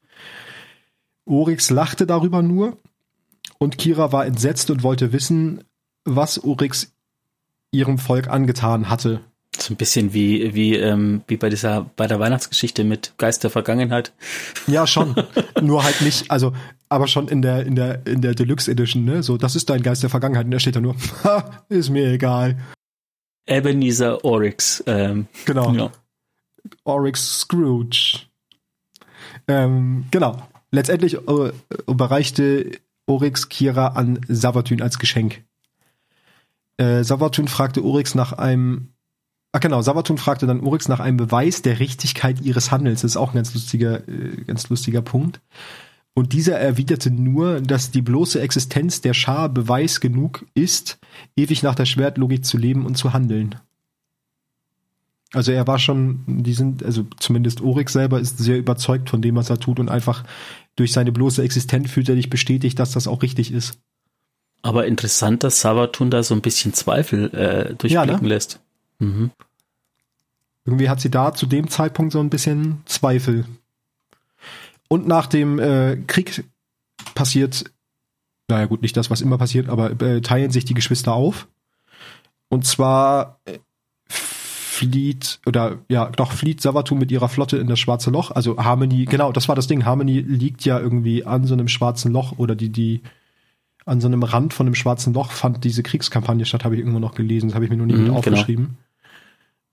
[1.26, 2.78] Oryx lachte darüber nur
[3.58, 5.66] und Kira war entsetzt und wollte wissen,
[6.06, 6.95] was Oryx
[7.76, 9.22] ihrem Volk angetan hatte.
[9.58, 13.50] So ein bisschen wie, wie, ähm, wie bei dieser, bei der Weihnachtsgeschichte mit Geist der
[13.50, 14.12] Vergangenheit.
[14.68, 15.16] Ja, schon.
[15.62, 16.52] Nur halt nicht, also,
[16.90, 19.24] aber schon in der, in der, in der Deluxe Edition, ne?
[19.24, 20.46] So, das ist dein Geist der Vergangenheit.
[20.46, 22.58] Und da steht da nur, ha, ist mir egal.
[23.48, 24.84] Ebenezer Oryx.
[24.88, 25.72] Ähm, Genau.
[25.72, 25.92] ja.
[26.84, 28.22] Oryx Scrooge.
[29.48, 30.48] Ähm, genau.
[30.72, 31.52] Letztendlich äh,
[31.88, 32.72] überreichte
[33.06, 35.45] Oryx Kira an Savatyn als Geschenk.
[36.78, 38.90] Äh, Savatyn fragte Oryx nach einem
[39.56, 43.04] Ach genau, Savatun fragte dann Oryx nach einem Beweis der Richtigkeit ihres Handelns.
[43.04, 45.40] Das ist auch ein ganz lustiger, äh, ganz lustiger Punkt.
[46.14, 50.98] Und dieser erwiderte nur, dass die bloße Existenz der Schar Beweis genug ist,
[51.38, 53.56] ewig nach der Schwertlogik zu leben und zu handeln.
[55.32, 59.36] Also er war schon, die sind, also zumindest Oryx selber ist sehr überzeugt von dem,
[59.36, 60.26] was er tut und einfach
[60.76, 63.78] durch seine bloße Existenz fühlt er dich bestätigt, dass das auch richtig ist.
[64.66, 68.28] Aber interessant, dass Savatun da so ein bisschen Zweifel äh, durchblicken Ja, ne?
[68.28, 68.60] lässt.
[68.98, 69.30] Mhm.
[70.66, 73.46] Irgendwie hat sie da zu dem Zeitpunkt so ein bisschen Zweifel.
[74.88, 76.46] Und nach dem äh, Krieg
[77.14, 77.66] passiert,
[78.48, 81.48] naja gut, nicht das, was immer passiert, aber äh, teilen sich die Geschwister auf.
[82.50, 83.60] Und zwar äh,
[84.08, 88.32] flieht, oder ja, doch flieht Savatu mit ihrer Flotte in das Schwarze Loch.
[88.32, 89.86] Also Harmony, genau, das war das Ding.
[89.86, 93.04] Harmony liegt ja irgendwie an so einem schwarzen Loch oder die, die,
[93.86, 97.00] an so einem Rand von einem schwarzen Loch fand diese Kriegskampagne statt, habe ich irgendwo
[97.00, 97.50] noch gelesen.
[97.50, 98.18] Das habe ich mir noch nie Mhm, mit genau.
[98.20, 98.78] aufgeschrieben.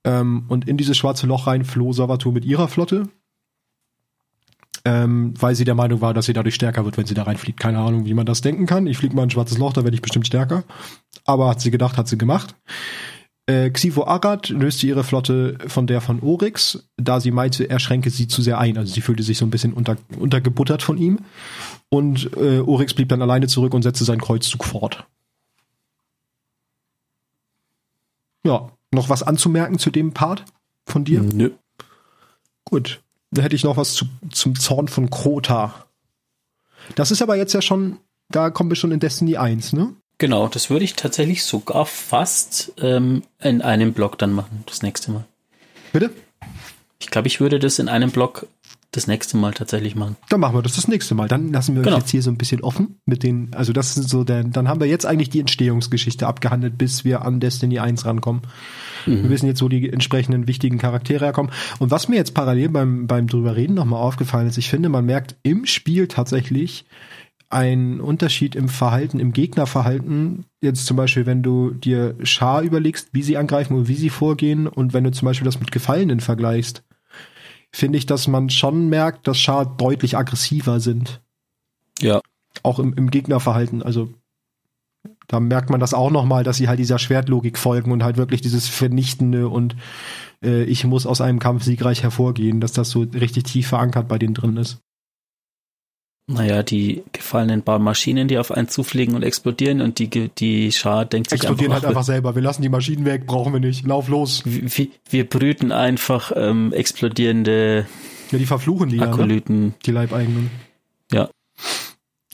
[0.04, 3.08] Ähm, und in dieses schwarze Loch rein floh Savatu mit ihrer Flotte.
[4.84, 7.60] Ähm, weil sie der Meinung war, dass sie dadurch stärker wird, wenn sie da reinfliegt.
[7.60, 8.88] Keine Ahnung, wie man das denken kann.
[8.88, 10.64] Ich fliege mal in ein schwarzes Loch, da werde ich bestimmt stärker.
[11.24, 12.56] Aber hat sie gedacht, hat sie gemacht.
[13.46, 18.10] Äh, Xivo Arad löste ihre Flotte von der von Oryx, da sie meinte, er schränke
[18.10, 18.78] sie zu sehr ein.
[18.78, 21.20] Also sie fühlte sich so ein bisschen unter, untergebuttert von ihm.
[21.88, 25.06] Und äh, Oryx blieb dann alleine zurück und setzte seinen Kreuzzug fort.
[28.44, 30.44] Ja, noch was anzumerken zu dem Part
[30.86, 31.20] von dir?
[31.20, 31.50] Nö.
[32.64, 33.02] Gut.
[33.32, 35.86] Da hätte ich noch was zu, zum Zorn von Krota.
[36.94, 39.94] Das ist aber jetzt ja schon, da kommen wir schon in Destiny 1, ne?
[40.22, 45.10] Genau, das würde ich tatsächlich sogar fast ähm, in einem Block dann machen, das nächste
[45.10, 45.24] Mal.
[45.92, 46.10] Bitte?
[47.00, 48.46] Ich glaube, ich würde das in einem Block
[48.92, 50.14] das nächste Mal tatsächlich machen.
[50.28, 51.26] Dann machen wir das das nächste Mal.
[51.26, 51.96] Dann lassen wir Genau.
[51.96, 54.68] uns jetzt hier so ein bisschen offen mit den, also das ist so der, dann
[54.68, 58.42] haben wir jetzt eigentlich die Entstehungsgeschichte abgehandelt, bis wir an Destiny 1 rankommen.
[59.06, 61.50] Wir wissen jetzt, wo die entsprechenden wichtigen Charaktere herkommen.
[61.80, 65.04] Und was mir jetzt parallel beim, beim drüber reden nochmal aufgefallen ist, ich finde, man
[65.04, 66.84] merkt im Spiel tatsächlich
[67.52, 70.46] einen Unterschied im Verhalten, im Gegnerverhalten.
[70.60, 74.66] Jetzt zum Beispiel, wenn du dir Schar überlegst, wie sie angreifen und wie sie vorgehen
[74.66, 76.82] und wenn du zum Beispiel das mit Gefallenen vergleichst,
[77.72, 81.20] finde ich, dass man schon merkt, dass Schar deutlich aggressiver sind.
[82.00, 82.20] Ja.
[82.62, 83.82] Auch im, im Gegnerverhalten.
[83.82, 84.08] Also
[85.26, 88.40] da merkt man das auch nochmal, dass sie halt dieser Schwertlogik folgen und halt wirklich
[88.40, 89.76] dieses Vernichtende und
[90.42, 94.18] äh, ich muss aus einem Kampf siegreich hervorgehen, dass das so richtig tief verankert bei
[94.18, 94.80] denen drin ist.
[96.32, 101.30] Naja, die gefallenen Maschinen, die auf einen zufliegen und explodieren und die, die Schar denkt
[101.30, 102.34] sich Explodieren einfach, halt einfach selber.
[102.34, 103.86] Wir lassen die Maschinen weg, brauchen wir nicht.
[103.86, 104.42] Lauf los.
[104.44, 107.86] wir, wir brüten einfach ähm, explodierende
[108.30, 109.12] Ja, die verfluchen die ja, ne?
[109.12, 109.74] Akolyten.
[109.84, 110.50] die Leibeigenen.
[111.12, 111.28] Ja.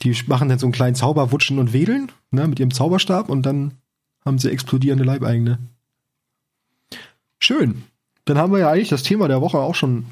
[0.01, 3.45] Die machen dann so einen kleinen Zauber, wutschen und wedeln, ne, mit ihrem Zauberstab und
[3.45, 3.73] dann
[4.25, 5.59] haben sie explodierende Leibeigene.
[7.39, 7.83] Schön.
[8.25, 10.05] Dann haben wir ja eigentlich das Thema der Woche auch schon,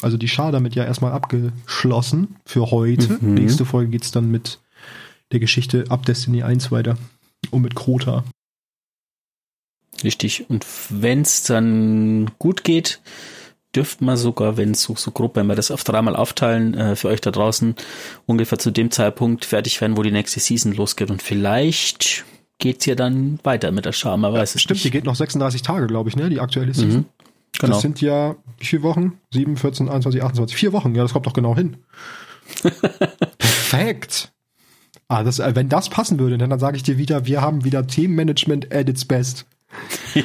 [0.00, 3.18] also die Schar damit ja erstmal abgeschlossen für heute.
[3.20, 3.34] Mhm.
[3.34, 4.58] Nächste Folge geht's dann mit
[5.32, 6.96] der Geschichte ab Destiny 1 weiter.
[7.50, 8.24] Und mit Krota.
[10.04, 10.48] Richtig.
[10.48, 13.00] Und wenn's dann gut geht,
[13.74, 16.96] dürft man sogar, wenn es so, so grob, wenn wir das auf dreimal aufteilen, äh,
[16.96, 17.74] für euch da draußen
[18.26, 21.10] ungefähr zu dem Zeitpunkt fertig werden, wo die nächste Season losgeht.
[21.10, 22.24] Und vielleicht
[22.58, 24.92] geht's ja dann weiter mit der Schar, man weiß es Stimmt, die nicht.
[24.92, 26.30] geht noch 36 Tage, glaube ich, ne?
[26.30, 27.00] Die aktuelle Season.
[27.00, 27.04] Mhm.
[27.58, 27.74] Genau.
[27.74, 29.18] Das sind ja, wie viele Wochen?
[29.32, 30.56] 7, 14, 21, 28.
[30.56, 31.76] Vier Wochen, ja, das kommt doch genau hin.
[33.38, 34.32] Perfekt.
[35.08, 37.64] Ah, das, äh, wenn das passen würde, dann, dann sage ich dir wieder, wir haben
[37.64, 39.46] wieder Themenmanagement at its best.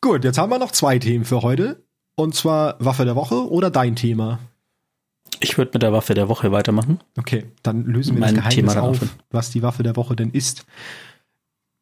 [0.00, 1.82] Gut, jetzt haben wir noch zwei Themen für heute.
[2.16, 4.38] Und zwar Waffe der Woche oder dein Thema.
[5.40, 7.00] Ich würde mit der Waffe der Woche weitermachen.
[7.18, 9.00] Okay, dann lösen wir Mein das Geheimnis auf,
[9.30, 10.64] was die Waffe der Woche denn ist.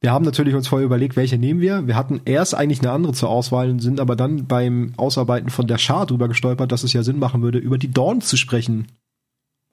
[0.02, 1.86] Wir haben natürlich uns vorher überlegt, welche nehmen wir.
[1.86, 5.68] Wir hatten erst eigentlich eine andere zur Auswahl und sind aber dann beim Ausarbeiten von
[5.68, 8.88] der Schar drüber gestolpert, dass es ja Sinn machen würde, über die Dawn zu sprechen.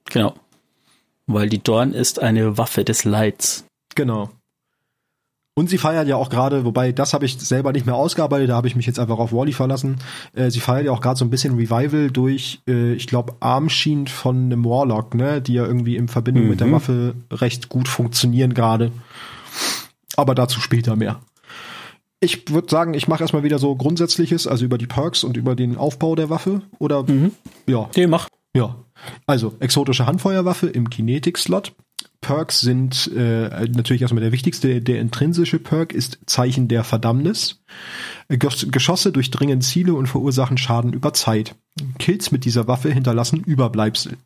[0.05, 0.35] Genau.
[1.25, 3.65] Weil die Dorn ist eine Waffe des Leids.
[3.95, 4.29] Genau.
[5.55, 8.55] Und sie feiert ja auch gerade, wobei das habe ich selber nicht mehr ausgearbeitet, da
[8.55, 9.97] habe ich mich jetzt einfach auf Wally verlassen.
[10.33, 14.07] Äh, sie feiert ja auch gerade so ein bisschen Revival durch, äh, ich glaube, Armschienen
[14.07, 16.71] von einem Warlock, ne, die ja irgendwie in Verbindung mit der Mhm.
[16.71, 18.91] Waffe recht gut funktionieren gerade.
[20.19, 21.21] Aber dazu später mehr.
[22.19, 25.55] Ich würde sagen, ich mache erstmal wieder so Grundsätzliches, also über die Perks und über
[25.55, 26.61] den Aufbau der Waffe.
[26.77, 27.05] Oder
[27.65, 28.27] ja, Nee, mach.
[28.53, 28.75] ja,
[29.25, 31.71] also exotische Handfeuerwaffe im Kinetic-Slot.
[32.19, 37.61] Perks sind äh, natürlich erstmal der wichtigste, der intrinsische Perk ist Zeichen der Verdammnis.
[38.29, 41.55] Gesch- Geschosse durchdringen Ziele und verursachen Schaden über Zeit.
[41.97, 44.17] Kills mit dieser Waffe hinterlassen Überbleibsel.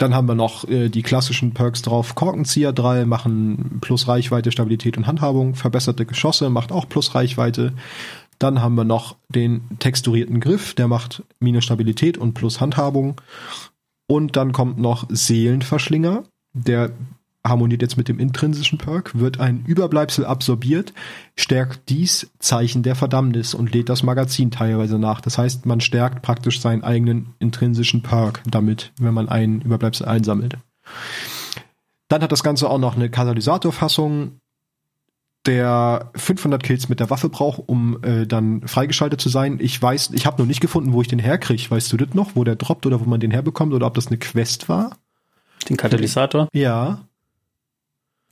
[0.00, 2.14] Dann haben wir noch äh, die klassischen Perks drauf.
[2.14, 5.54] Korkenzieher 3 machen plus Reichweite, Stabilität und Handhabung.
[5.54, 7.74] Verbesserte Geschosse macht auch plus Reichweite.
[8.38, 13.20] Dann haben wir noch den texturierten Griff, der macht minus Stabilität und plus Handhabung.
[14.08, 16.24] Und dann kommt noch Seelenverschlinger,
[16.54, 16.92] der
[17.46, 20.92] harmoniert jetzt mit dem intrinsischen Perk, wird ein Überbleibsel absorbiert,
[21.36, 25.20] stärkt dies Zeichen der Verdammnis und lädt das Magazin teilweise nach.
[25.20, 30.58] Das heißt, man stärkt praktisch seinen eigenen intrinsischen Perk damit, wenn man einen Überbleibsel einsammelt.
[32.08, 34.40] Dann hat das Ganze auch noch eine Katalysatorfassung,
[35.46, 39.58] der 500 Kills mit der Waffe braucht, um äh, dann freigeschaltet zu sein.
[39.60, 41.70] Ich weiß, ich habe noch nicht gefunden, wo ich den herkriege.
[41.70, 44.08] Weißt du das noch, wo der droppt oder wo man den herbekommt oder ob das
[44.08, 44.98] eine Quest war?
[45.68, 46.48] Den Katalysator?
[46.52, 47.06] Ja.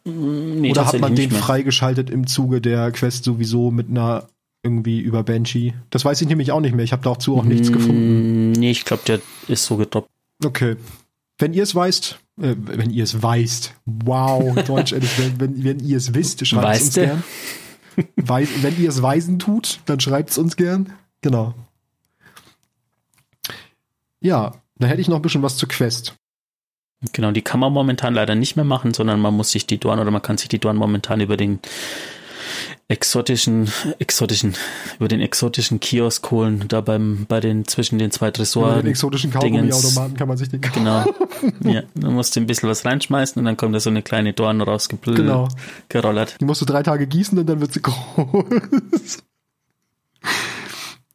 [0.09, 4.28] Nee, oder hat man den freigeschaltet im Zuge der Quest sowieso mit einer
[4.62, 5.74] irgendwie über Banshee?
[5.90, 6.84] Das weiß ich nämlich auch nicht mehr.
[6.84, 8.50] Ich habe dazu auch nichts gefunden.
[8.50, 10.09] Mm, Nee, ich glaube, der ist so gedroppt.
[10.44, 10.76] Okay.
[11.38, 15.96] Wenn ihr es weißt, äh, wenn ihr es weißt, wow, Deutsch, wenn, wenn, wenn ihr
[15.96, 17.00] es wisst, schreibt es uns du?
[17.02, 17.24] gern.
[18.16, 20.92] Wei wenn ihr es weisen tut, dann schreibt es uns gern.
[21.20, 21.54] Genau.
[24.20, 26.14] Ja, dann hätte ich noch ein bisschen was zur Quest.
[27.12, 30.01] Genau, die kann man momentan leider nicht mehr machen, sondern man muss sich die Dorn
[30.01, 31.61] oder man kann sich die Dorn momentan über den
[32.88, 34.55] exotischen, exotischen,
[34.99, 38.82] über den exotischen Kiosk holen, da beim, bei den, zwischen den zwei Tresoren.
[38.82, 39.30] den exotischen.
[39.30, 40.84] Kaugummi-Automaten kann man sich den kaufen.
[40.84, 41.05] Genau.
[41.70, 44.32] ja, dann musst du ein bisschen was reinschmeißen und dann kommt da so eine kleine
[44.32, 45.16] Dorn rausgerollert.
[45.16, 45.49] Genau.
[45.88, 46.36] Gerollert.
[46.40, 49.18] Die musst du drei Tage gießen und dann wird sie groß.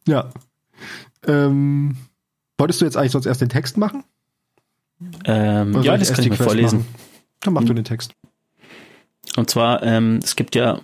[0.06, 0.30] ja.
[1.26, 1.96] Ähm,
[2.56, 4.04] wolltest du jetzt eigentlich sonst erst den Text machen?
[5.24, 6.80] Ähm, ja, das kann ich mir vorlesen.
[6.80, 6.94] machen?
[7.40, 8.14] Dann mach du den Text.
[9.36, 10.80] Und zwar, ähm, es gibt ja,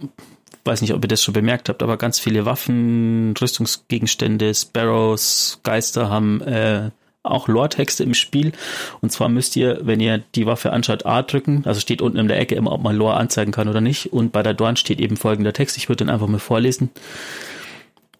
[0.64, 6.10] weiß nicht, ob ihr das schon bemerkt habt, aber ganz viele Waffen, Rüstungsgegenstände, Sparrows, Geister
[6.10, 6.90] haben äh,
[7.22, 8.52] auch Lore-Texte im Spiel.
[9.00, 12.28] Und zwar müsst ihr, wenn ihr die Waffe anschaut, A drücken, also steht unten in
[12.28, 14.12] der Ecke immer, ob man Lore anzeigen kann oder nicht.
[14.12, 16.90] Und bei der Dorn steht eben folgender Text, ich würde den einfach mal vorlesen.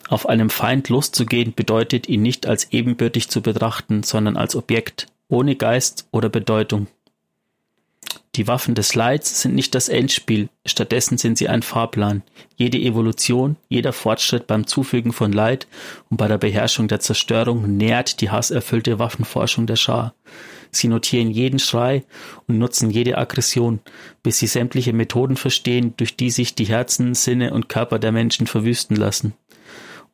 [0.09, 5.57] Auf einem Feind loszugehen bedeutet, ihn nicht als ebenbürtig zu betrachten, sondern als Objekt, ohne
[5.57, 6.87] Geist oder Bedeutung.
[8.37, 12.22] Die Waffen des Leids sind nicht das Endspiel, stattdessen sind sie ein Fahrplan.
[12.57, 15.66] Jede Evolution, jeder Fortschritt beim Zufügen von Leid
[16.11, 20.14] und bei der Beherrschung der Zerstörung nährt die hasserfüllte Waffenforschung der Schar.
[20.70, 22.05] Sie notieren jeden Schrei
[22.47, 23.81] und nutzen jede Aggression,
[24.22, 28.47] bis sie sämtliche Methoden verstehen, durch die sich die Herzen, Sinne und Körper der Menschen
[28.47, 29.35] verwüsten lassen.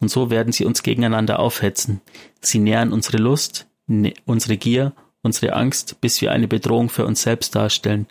[0.01, 2.01] Und so werden sie uns gegeneinander aufhetzen.
[2.41, 3.67] Sie nähren unsere Lust,
[4.25, 4.95] unsere Gier
[5.27, 8.07] unsere Angst, bis wir eine Bedrohung für uns selbst darstellen,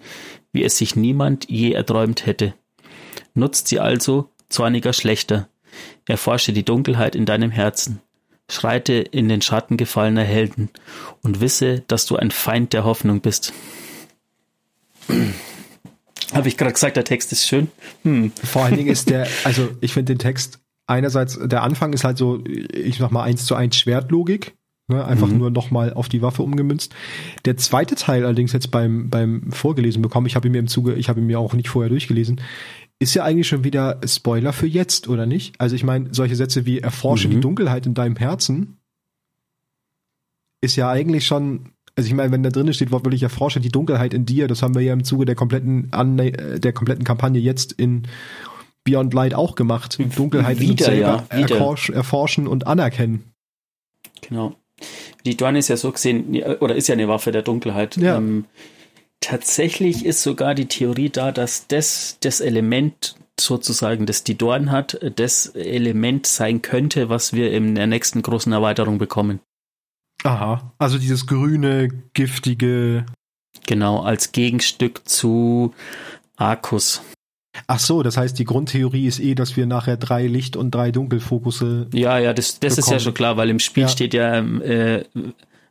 [0.51, 2.53] wie es sich niemand je erträumt hätte.
[3.33, 5.49] Nutzt sie also, zorniger Schlechter.
[6.07, 8.01] Erforsche die Dunkelheit in deinem Herzen.
[8.49, 10.69] Schreite in den Schatten gefallener Helden
[11.23, 13.53] und wisse, dass du ein Feind der Hoffnung bist.
[16.33, 17.69] Habe ich gerade gesagt, der Text ist schön?
[18.03, 18.31] Hm.
[18.43, 22.17] Vor allen Dingen ist der, also ich finde den Text einerseits, der Anfang ist halt
[22.17, 24.55] so, ich mach mal eins zu eins Schwertlogik.
[24.87, 25.39] Ne, einfach mhm.
[25.39, 26.93] nur nochmal auf die Waffe umgemünzt.
[27.45, 30.93] Der zweite Teil allerdings jetzt beim, beim Vorgelesen bekommen, ich habe ihn mir im Zuge,
[30.93, 32.39] ich habe ihn mir auch nicht vorher durchgelesen,
[32.99, 35.59] ist ja eigentlich schon wieder Spoiler für jetzt, oder nicht?
[35.59, 37.31] Also ich meine, solche Sätze wie erforsche mhm.
[37.31, 38.77] die Dunkelheit in deinem Herzen
[40.61, 44.13] ist ja eigentlich schon, also ich meine, wenn da drin steht, wortwörtlich erforsche die Dunkelheit
[44.13, 47.71] in dir, das haben wir ja im Zuge der kompletten, An der kompletten Kampagne jetzt
[47.71, 48.03] in
[48.83, 49.97] Beyond Light auch gemacht.
[50.15, 53.23] Dunkelheit wieder, in uns selber ja, erforschen und anerkennen.
[54.21, 54.55] Genau.
[55.25, 57.97] Die Dorn ist ja so gesehen, oder ist ja eine Waffe der Dunkelheit.
[57.97, 58.17] Ja.
[58.17, 58.45] Ähm,
[59.21, 64.99] tatsächlich ist sogar die Theorie da, dass das, das Element sozusagen, das die Dorn hat,
[65.15, 69.39] das Element sein könnte, was wir in der nächsten großen Erweiterung bekommen.
[70.23, 73.05] Aha, also dieses grüne, giftige.
[73.67, 75.73] Genau, als Gegenstück zu
[76.35, 77.01] Arcus.
[77.67, 80.91] Ach so, das heißt, die Grundtheorie ist eh, dass wir nachher drei Licht- und drei
[80.91, 81.87] Dunkelfokusse.
[81.93, 83.89] Ja, ja, das, das ist ja schon klar, weil im Spiel ja.
[83.89, 85.03] steht ja, äh,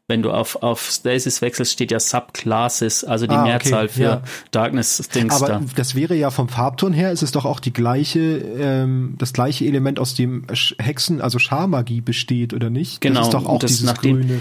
[0.06, 4.02] wenn du auf, auf Stasis wechselst, steht ja Subclasses, also die ah, Mehrzahl okay, für
[4.02, 4.22] ja.
[4.50, 5.62] Darkness-Dings Aber da.
[5.76, 9.64] das wäre ja vom Farbton her, ist es doch auch die gleiche, ähm, das gleiche
[9.64, 10.46] Element, aus dem
[10.78, 13.00] Hexen, also Scharmagie besteht, oder nicht?
[13.00, 13.20] Genau.
[13.20, 14.40] Das ist doch auch das dieses nachdem, grüne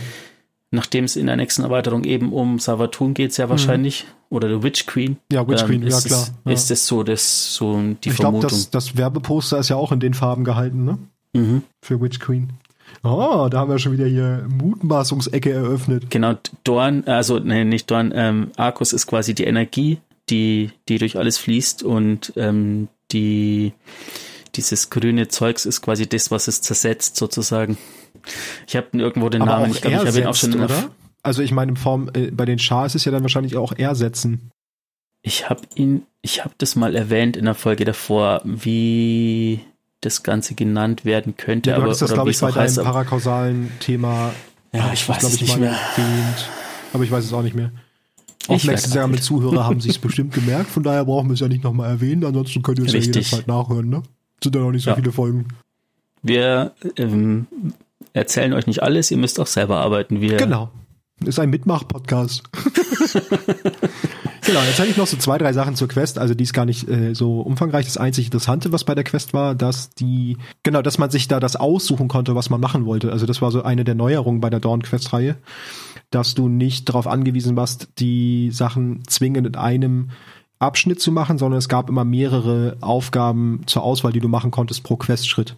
[0.74, 3.52] nachdem es in der nächsten Erweiterung eben um Savatun geht, sehr mhm.
[3.52, 4.36] wahrscheinlich, mhm.
[4.36, 5.18] oder die Witch Queen.
[5.32, 6.28] Ja, Witch ähm, Queen, ja klar.
[6.46, 6.52] Ja.
[6.52, 8.48] Ist es so, das so die ich Vermutung.
[8.48, 10.98] Ich glaube, das, das Werbeposter ist ja auch in den Farben gehalten, ne?
[11.34, 11.64] Mhm.
[11.82, 12.54] Für Witch Queen.
[13.04, 16.10] Oh, da haben wir schon wieder hier Mutmaßungsecke eröffnet.
[16.10, 20.00] Genau, Dorn, also nee, nicht Dorn, ähm, Arcus ist quasi die Energie,
[20.30, 23.74] die, die durch alles fließt und ähm, die
[24.56, 27.78] dieses grüne Zeugs ist quasi das, was es zersetzt sozusagen.
[28.68, 30.90] Ich habe irgendwo den Aber Namen, ich glaube, ich habe ihn auch schon oder?
[31.24, 33.74] Also ich meine, in Form, äh, bei den Schar ist es ja dann wahrscheinlich auch
[33.74, 34.52] ersetzen.
[35.22, 39.62] Ich habe ihn, ich habe das mal erwähnt in der Folge davor, wie
[40.02, 41.70] das Ganze genannt werden könnte.
[41.70, 44.34] Ja, du aber, das, glaube ich, bei deinem parakausalen Thema.
[44.74, 45.72] Ja, ich weiß es nicht mehr.
[45.72, 46.50] Erwähnt,
[46.92, 47.72] aber ich weiß es auch nicht mehr.
[48.48, 51.90] Aufmerksame Zuhörer haben sich es bestimmt gemerkt, von daher brauchen wir es ja nicht nochmal
[51.90, 54.04] erwähnen, ansonsten könnt ihr es ja jederzeit nachhören, ne?
[54.44, 54.96] Sind ja noch nicht so ja.
[54.98, 55.48] viele Folgen.
[56.22, 57.48] Wir ähm,
[58.14, 60.22] erzählen euch nicht alles, ihr müsst auch selber arbeiten.
[60.22, 60.72] Wir genau.
[61.24, 62.44] Ist ein Mitmach-Podcast.
[64.46, 66.18] genau, jetzt hätte ich noch so zwei, drei Sachen zur Quest.
[66.18, 67.86] Also die ist gar nicht äh, so umfangreich.
[67.86, 71.40] Das einzig Interessante, was bei der Quest war, dass die, genau, dass man sich da
[71.40, 73.12] das aussuchen konnte, was man machen wollte.
[73.12, 75.38] Also das war so eine der Neuerungen bei der Dawn-Quest-Reihe,
[76.10, 80.10] dass du nicht darauf angewiesen warst, die Sachen zwingend in einem
[80.60, 84.84] Abschnitt zu machen, sondern es gab immer mehrere Aufgaben zur Auswahl, die du machen konntest
[84.84, 85.56] pro Questschritt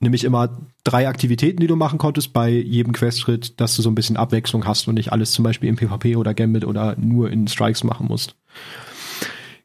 [0.00, 3.94] nämlich immer drei Aktivitäten, die du machen konntest bei jedem Questschritt, dass du so ein
[3.94, 7.48] bisschen Abwechslung hast und nicht alles zum Beispiel im PvP oder Gambit oder nur in
[7.48, 8.36] Strikes machen musst.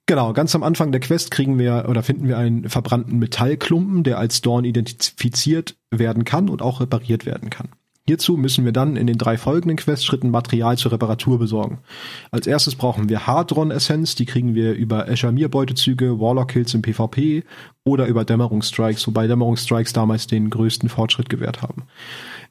[0.06, 4.18] Genau, ganz am Anfang der Quest kriegen wir oder finden wir einen verbrannten Metallklumpen, der
[4.18, 7.70] als Dorn identifiziert werden kann und auch repariert werden kann.
[8.10, 11.78] Hierzu müssen wir dann in den drei folgenden Questschritten Material zur Reparatur besorgen.
[12.32, 17.44] Als erstes brauchen wir Hardron-Essenz, die kriegen wir über Eshamir-Beutezüge, Warlock-Kills im PvP
[17.84, 21.84] oder über Dämmerungsstrikes, wobei Dämmerungsstrikes damals den größten Fortschritt gewährt haben.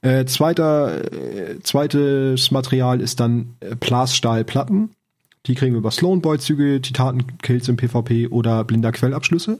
[0.00, 4.90] Äh, zweiter, äh, zweites Material ist dann äh, Plasstahlplatten.
[5.46, 9.58] Die kriegen wir über Sloan-Beuzüge, Titanen-Kills im PvP oder blinder Quellabschlüsse.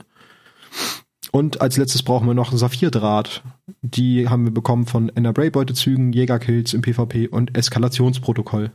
[1.31, 3.43] Und als letztes brauchen wir noch Saphirdraht.
[3.81, 8.71] Die haben wir bekommen von Enna Bray Beutezügen, Jägerkills im PvP und Eskalationsprotokoll.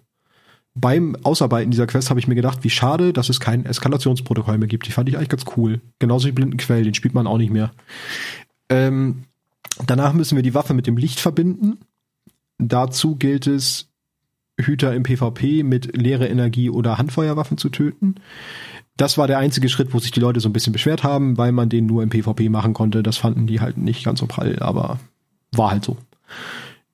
[0.75, 4.69] beim Ausarbeiten dieser Quest habe ich mir gedacht, wie schade, dass es kein Eskalationsprotokoll mehr
[4.69, 4.87] gibt.
[4.87, 5.81] Die fand ich eigentlich ganz cool.
[6.01, 7.71] Genauso wie Blinden Quell, den spielt man auch nicht mehr.
[8.69, 9.25] Ähm,
[9.87, 11.79] danach müssen wir die Waffe mit dem Licht verbinden.
[12.59, 13.89] Dazu gilt es,
[14.61, 18.17] Hüter im PvP mit leere Energie oder Handfeuerwaffen zu töten.
[18.97, 21.53] Das war der einzige Schritt, wo sich die Leute so ein bisschen beschwert haben, weil
[21.53, 23.03] man den nur im PvP machen konnte.
[23.03, 25.01] Das fanden die halt nicht ganz so prall, aber
[25.53, 25.97] war halt so.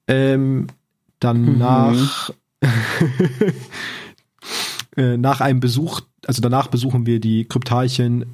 [0.09, 0.68] Ähm,
[1.18, 2.30] danach,
[2.62, 2.68] mhm.
[4.96, 8.26] äh, nach einem Besuch, also danach besuchen wir die Kryptarchin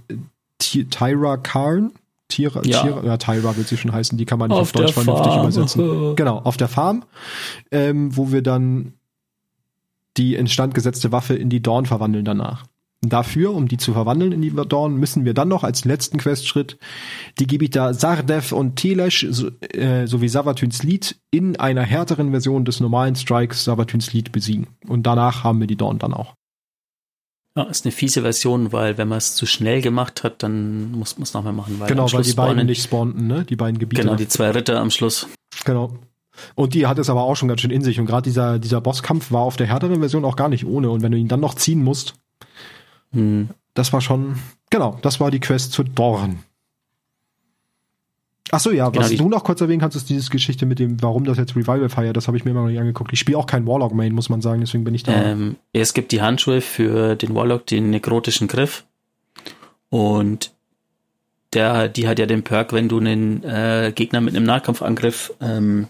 [0.58, 1.92] Tyra Karn.
[2.28, 2.82] Tira, ja.
[2.82, 5.26] Tira, ja, Tyra wird sie schon heißen, die kann man nicht auf, auf Deutsch vernünftig
[5.26, 5.42] Farm.
[5.42, 6.16] übersetzen.
[6.16, 7.04] genau, auf der Farm,
[7.70, 8.94] ähm, wo wir dann
[10.16, 12.64] die instand gesetzte Waffe in die Dorn verwandeln danach.
[13.09, 16.78] Dafür, um die zu verwandeln in die Dorn, müssen wir dann noch als letzten Questschritt
[17.38, 22.80] die Gebiete Sardev und Telesh so, äh, sowie Savatyns Lied in einer härteren Version des
[22.80, 24.68] normalen Strikes Savatyns Lied besiegen.
[24.86, 26.34] Und danach haben wir die Dorn dann auch.
[27.57, 31.16] Ja, ist eine fiese Version, weil wenn man es zu schnell gemacht hat, dann muss
[31.16, 31.80] man es nochmal machen.
[31.80, 33.46] Weil genau, weil die beiden nicht spawnten, ne?
[33.46, 34.02] Die beiden Gebiete.
[34.02, 35.26] Genau, die zwei Ritter am Schluss.
[35.64, 35.94] Genau.
[36.54, 37.98] Und die hat es aber auch schon ganz schön in sich.
[37.98, 40.90] Und gerade dieser, dieser Bosskampf war auf der härteren Version auch gar nicht ohne.
[40.90, 42.14] Und wenn du ihn dann noch ziehen musst,
[43.12, 43.50] hm.
[43.74, 44.36] das war schon,
[44.70, 46.40] genau, das war die Quest zu Dorn.
[48.52, 51.02] Ach so, ja, was genau, du noch kurz erwähnen kannst, ist diese Geschichte mit dem,
[51.02, 53.12] warum das jetzt Revival Fire, das habe ich mir immer noch nicht angeguckt.
[53.12, 55.12] Ich spiele auch kein Warlock Main, muss man sagen, deswegen bin ich da.
[55.12, 58.84] Ähm, es gibt die Handschuhe für den Warlock, den nekrotischen Griff.
[59.88, 60.52] Und
[61.52, 65.88] der, die hat ja den Perk, wenn du einen äh, Gegner mit einem Nahkampfangriff ähm,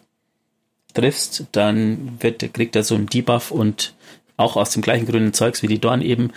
[0.95, 3.95] triffst, dann wird, kriegt er so einen Debuff und
[4.37, 6.31] auch aus dem gleichen grünen Zeugs wie die Dorn eben.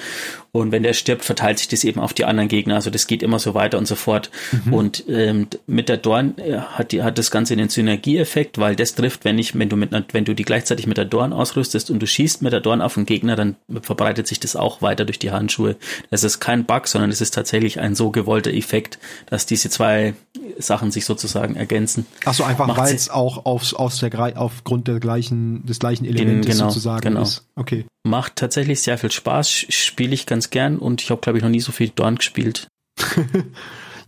[0.52, 2.76] Und wenn der stirbt, verteilt sich das eben auf die anderen Gegner.
[2.76, 4.32] Also das geht immer so weiter und so fort.
[4.66, 4.74] Mhm.
[4.74, 8.96] Und ähm, mit der Dorn äh, hat, die, hat das Ganze einen Synergieeffekt, weil das
[8.96, 12.00] trifft, wenn ich, wenn du mit, wenn du die gleichzeitig mit der Dorn ausrüstest und
[12.00, 15.20] du schießt mit der Dorn auf den Gegner, dann verbreitet sich das auch weiter durch
[15.20, 15.76] die Handschuhe.
[16.10, 18.98] Das ist kein Bug, sondern es ist tatsächlich ein so gewollter Effekt,
[19.28, 20.16] dass diese zwei
[20.60, 22.06] Sachen sich sozusagen ergänzen.
[22.26, 26.58] Ach so, einfach weil es auch aufs, aus der, aufgrund der gleichen, des gleichen Elementes
[26.58, 27.22] genau, sozusagen genau.
[27.22, 27.48] ist.
[27.56, 27.86] Okay.
[28.04, 31.50] Macht tatsächlich sehr viel Spaß, spiele ich ganz gern und ich habe, glaube ich, noch
[31.50, 32.68] nie so viel Dorn gespielt.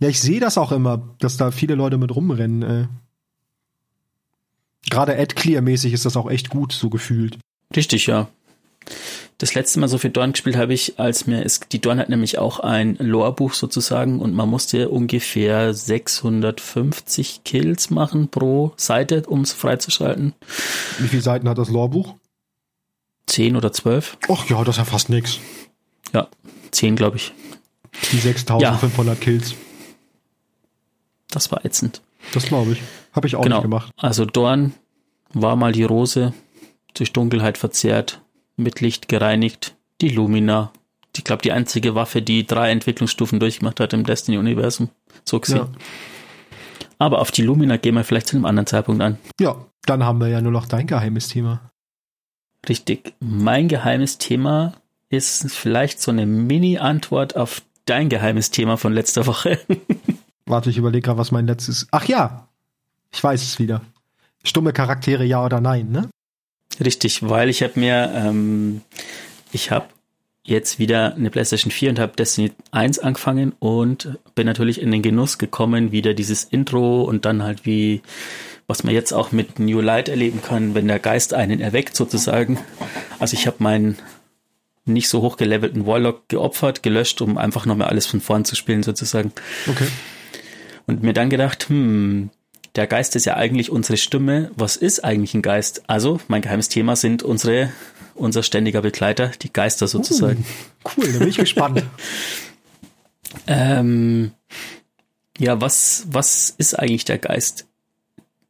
[0.00, 2.62] ja, ich sehe das auch immer, dass da viele Leute mit rumrennen.
[2.62, 2.88] Äh.
[4.90, 7.38] Gerade Ad-Clear-mäßig ist das auch echt gut, so gefühlt.
[7.74, 8.28] Richtig, ja.
[9.42, 12.08] Das letzte Mal so viel Dorn gespielt habe ich, als mir ist, die Dorn hat
[12.08, 19.40] nämlich auch ein Lore-Buch sozusagen und man musste ungefähr 650 Kills machen pro Seite, um
[19.40, 20.34] es freizuschalten.
[21.00, 22.14] Wie viele Seiten hat das Lore-Buch?
[23.26, 24.16] Zehn oder zwölf.
[24.28, 25.40] Ach ja, das ist ja fast nix.
[26.14, 26.28] Ja,
[26.70, 27.32] zehn, glaube ich.
[28.12, 29.20] Die 6500 ja.
[29.20, 29.56] Kills.
[31.32, 32.00] Das war ätzend.
[32.32, 32.82] Das glaube ich.
[33.12, 33.56] Habe ich auch genau.
[33.56, 33.92] nicht gemacht.
[33.96, 34.72] Also Dorn
[35.32, 36.32] war mal die Rose,
[36.94, 38.21] durch Dunkelheit verzehrt,
[38.56, 40.72] mit Licht gereinigt, die Lumina.
[41.16, 44.88] Ich glaube, die einzige Waffe, die drei Entwicklungsstufen durchgemacht hat im Destiny-Universum.
[45.24, 45.58] So gesehen.
[45.58, 45.68] Ja.
[46.98, 49.18] Aber auf die Lumina gehen wir vielleicht zu einem anderen Zeitpunkt an.
[49.40, 51.72] Ja, dann haben wir ja nur noch dein geheimes Thema.
[52.68, 53.14] Richtig.
[53.20, 54.74] Mein geheimes Thema
[55.08, 59.58] ist vielleicht so eine Mini-Antwort auf dein geheimes Thema von letzter Woche.
[60.46, 61.88] Warte, ich überlege gerade, was mein letztes.
[61.90, 62.48] Ach ja,
[63.10, 63.82] ich weiß es wieder.
[64.44, 66.08] Stumme Charaktere, ja oder nein, ne?
[66.80, 68.82] Richtig, weil ich habe mir, ähm,
[69.52, 69.86] ich habe
[70.44, 75.02] jetzt wieder eine PlayStation 4 und habe Destiny 1 angefangen und bin natürlich in den
[75.02, 78.02] Genuss gekommen, wieder dieses Intro und dann halt wie
[78.66, 82.58] was man jetzt auch mit New Light erleben kann, wenn der Geist einen erweckt sozusagen.
[83.18, 83.98] Also ich habe meinen
[84.84, 89.32] nicht so hochgelevelten Warlock geopfert, gelöscht, um einfach nochmal alles von vorn zu spielen sozusagen.
[89.68, 89.86] Okay.
[90.86, 92.30] Und mir dann gedacht, hm,
[92.74, 94.50] der Geist ist ja eigentlich unsere Stimme.
[94.56, 95.82] Was ist eigentlich ein Geist?
[95.88, 97.70] Also, mein geheimes Thema sind unsere,
[98.14, 100.44] unser ständiger Begleiter, die Geister sozusagen.
[100.84, 101.84] Uh, cool, da bin ich gespannt.
[103.46, 104.32] ähm,
[105.38, 107.66] ja, was, was ist eigentlich der Geist?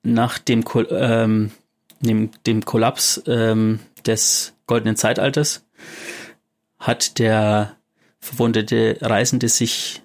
[0.02, 1.50] nach dem, ähm,
[2.00, 5.64] dem, dem Kollaps ähm, des goldenen Zeitalters
[6.78, 7.76] hat der
[8.18, 10.02] verwundete Reisende sich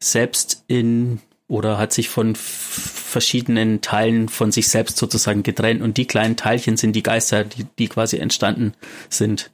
[0.00, 6.06] selbst in oder hat sich von verschiedenen Teilen von sich selbst sozusagen getrennt und die
[6.06, 8.74] kleinen Teilchen sind die Geister, die, die quasi entstanden
[9.08, 9.50] sind.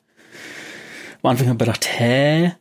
[1.23, 2.53] Am Anfang habe ich gedacht, hä?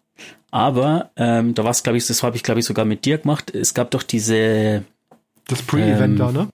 [0.51, 3.17] Aber ähm, da war es, glaube ich, das habe ich, glaube ich, sogar mit dir
[3.17, 3.55] gemacht.
[3.55, 4.84] Es gab doch diese
[5.47, 6.47] das Pre-Event ähm, da, ne?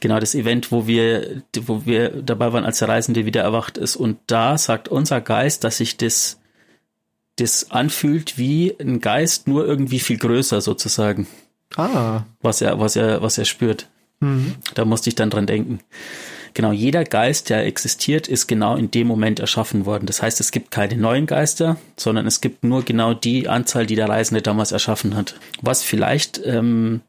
[0.00, 3.96] Genau, das Event, wo wir, wo wir dabei waren, als der Reisende wieder erwacht ist.
[3.96, 6.40] Und da sagt unser Geist, dass sich das,
[7.36, 11.26] das anfühlt wie ein Geist, nur irgendwie viel größer sozusagen.
[11.76, 12.24] Ah.
[12.40, 13.88] Was er, was er, was er spürt.
[14.20, 14.54] Mhm.
[14.74, 15.80] Da musste ich dann dran denken.
[16.54, 20.06] Genau, jeder Geist, der existiert, ist genau in dem Moment erschaffen worden.
[20.06, 23.96] Das heißt, es gibt keine neuen Geister, sondern es gibt nur genau die Anzahl, die
[23.96, 25.36] der Reisende damals erschaffen hat.
[25.62, 27.00] Was vielleicht, ähm,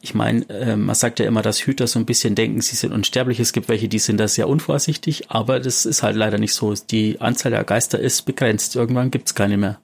[0.00, 2.92] ich meine, äh, man sagt ja immer, dass Hüter so ein bisschen denken, sie sind
[2.92, 3.38] unsterblich.
[3.38, 6.72] Es gibt welche, die sind da sehr unvorsichtig, aber das ist halt leider nicht so.
[6.72, 8.76] Die Anzahl der Geister ist begrenzt.
[8.76, 9.78] Irgendwann gibt's keine mehr.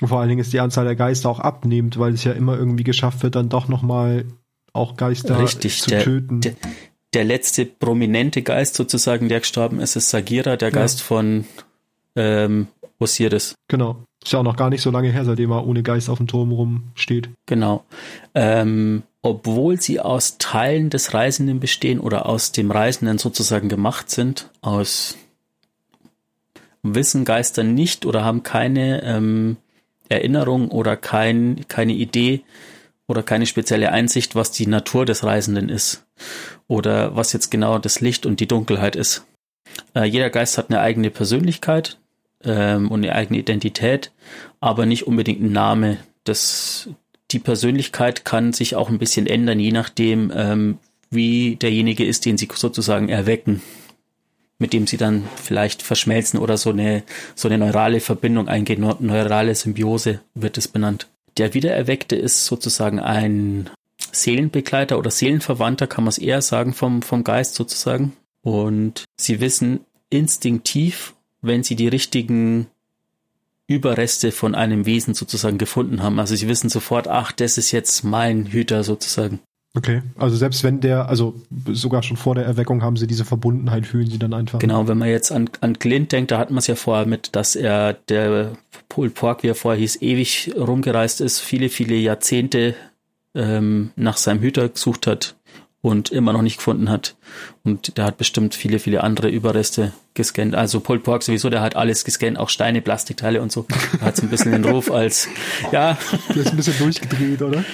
[0.00, 2.56] Und vor allen Dingen ist die Anzahl der Geister auch abnehmend, weil es ja immer
[2.56, 4.26] irgendwie geschafft wird, dann doch nochmal
[4.72, 6.42] auch Geister Richtig, zu der, töten.
[6.42, 6.54] Der,
[7.14, 10.74] der letzte prominente Geist sozusagen, der gestorben ist, ist Sagira, der Ja.
[10.74, 11.46] Geist von
[12.14, 12.66] ähm,
[12.98, 13.54] Osiris.
[13.68, 14.04] Genau.
[14.22, 16.26] Ist ja auch noch gar nicht so lange her, seitdem er ohne Geist auf dem
[16.26, 17.30] Turm rumsteht.
[17.46, 17.84] Genau.
[18.34, 24.50] Ähm, obwohl sie aus Teilen des Reisenden bestehen oder aus dem Reisenden sozusagen gemacht sind,
[24.60, 25.16] aus
[26.82, 29.56] wissen Geister nicht oder haben keine ähm,
[30.08, 32.42] Erinnerung oder kein, keine Idee
[33.06, 36.04] oder keine spezielle Einsicht, was die Natur des Reisenden ist
[36.68, 39.24] oder was jetzt genau das Licht und die Dunkelheit ist.
[39.94, 41.98] Äh, jeder Geist hat eine eigene Persönlichkeit
[42.44, 44.12] ähm, und eine eigene Identität,
[44.60, 45.98] aber nicht unbedingt einen Name.
[46.24, 46.88] Das,
[47.30, 50.78] die Persönlichkeit kann sich auch ein bisschen ändern, je nachdem, ähm,
[51.10, 53.62] wie derjenige ist, den sie sozusagen erwecken,
[54.58, 57.02] mit dem sie dann vielleicht verschmelzen oder so eine,
[57.34, 58.80] so eine neurale Verbindung eingehen.
[58.80, 61.08] Neu- Neurale Symbiose wird es benannt.
[61.36, 63.68] Der Wiedererweckte ist sozusagen ein
[64.12, 68.14] Seelenbegleiter oder Seelenverwandter, kann man es eher sagen, vom, vom Geist sozusagen.
[68.42, 72.68] Und sie wissen instinktiv, wenn sie die richtigen
[73.66, 76.20] Überreste von einem Wesen sozusagen gefunden haben.
[76.20, 79.40] Also sie wissen sofort, ach, das ist jetzt mein Hüter sozusagen.
[79.76, 80.02] Okay.
[80.16, 81.34] Also selbst wenn der, also
[81.70, 84.58] sogar schon vor der Erweckung haben sie diese Verbundenheit, fühlen sie dann einfach.
[84.58, 87.36] Genau, wenn man jetzt an, an Clint denkt, da hat man es ja vorher mit,
[87.36, 88.52] dass er, der
[88.88, 92.74] Paul Pork, wie er vorher hieß, ewig rumgereist ist, viele, viele Jahrzehnte
[93.34, 95.36] ähm, nach seinem Hüter gesucht hat
[95.82, 97.14] und immer noch nicht gefunden hat.
[97.62, 100.54] Und der hat bestimmt viele, viele andere Überreste gescannt.
[100.54, 103.66] Also Paul Pork sowieso, der hat alles gescannt, auch Steine, Plastikteile und so.
[104.00, 105.28] Er hat so ein bisschen den Ruf als,
[105.70, 105.98] ja,
[106.30, 107.64] Der ist ein bisschen durchgedreht, oder?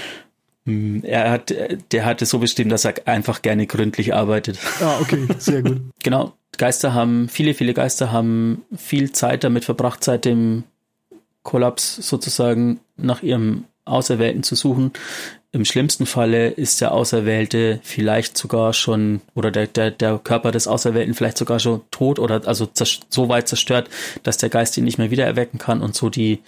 [0.65, 1.53] Er hat,
[1.91, 4.59] der hat es so bestimmt, dass er einfach gerne gründlich arbeitet.
[4.81, 5.81] Ah, okay, sehr gut.
[6.03, 10.65] Genau, Geister haben, viele, viele Geister haben viel Zeit damit verbracht, seit dem
[11.43, 14.93] Kollaps sozusagen nach ihrem Auserwählten zu suchen.
[15.55, 20.67] Im schlimmsten Falle ist der Auserwählte vielleicht sogar schon, oder der, der, der Körper des
[20.67, 23.91] Auserwählten vielleicht sogar schon tot oder also so weit zerstört,
[24.23, 26.41] dass der Geist ihn nicht mehr wieder erwecken kann und so die,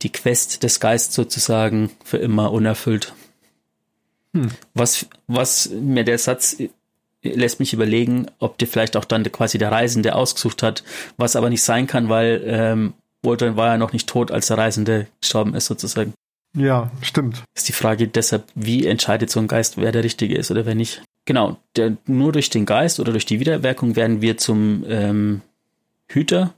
[0.00, 3.12] die Quest des Geistes sozusagen für immer unerfüllt.
[4.36, 4.50] Hm.
[4.74, 6.56] Was, was mir der Satz
[7.22, 10.84] lässt mich überlegen, ob dir vielleicht auch dann quasi der Reisende ausgesucht hat,
[11.16, 14.58] was aber nicht sein kann, weil ähm, Walter war ja noch nicht tot, als der
[14.58, 16.12] Reisende gestorben ist sozusagen.
[16.54, 17.42] Ja, stimmt.
[17.54, 20.74] Ist die Frage deshalb, wie entscheidet so ein Geist, wer der Richtige ist oder wer
[20.74, 21.02] nicht?
[21.24, 25.42] Genau, der, nur durch den Geist oder durch die Wiedererweckung werden wir zum ähm,
[26.08, 26.54] Hüter,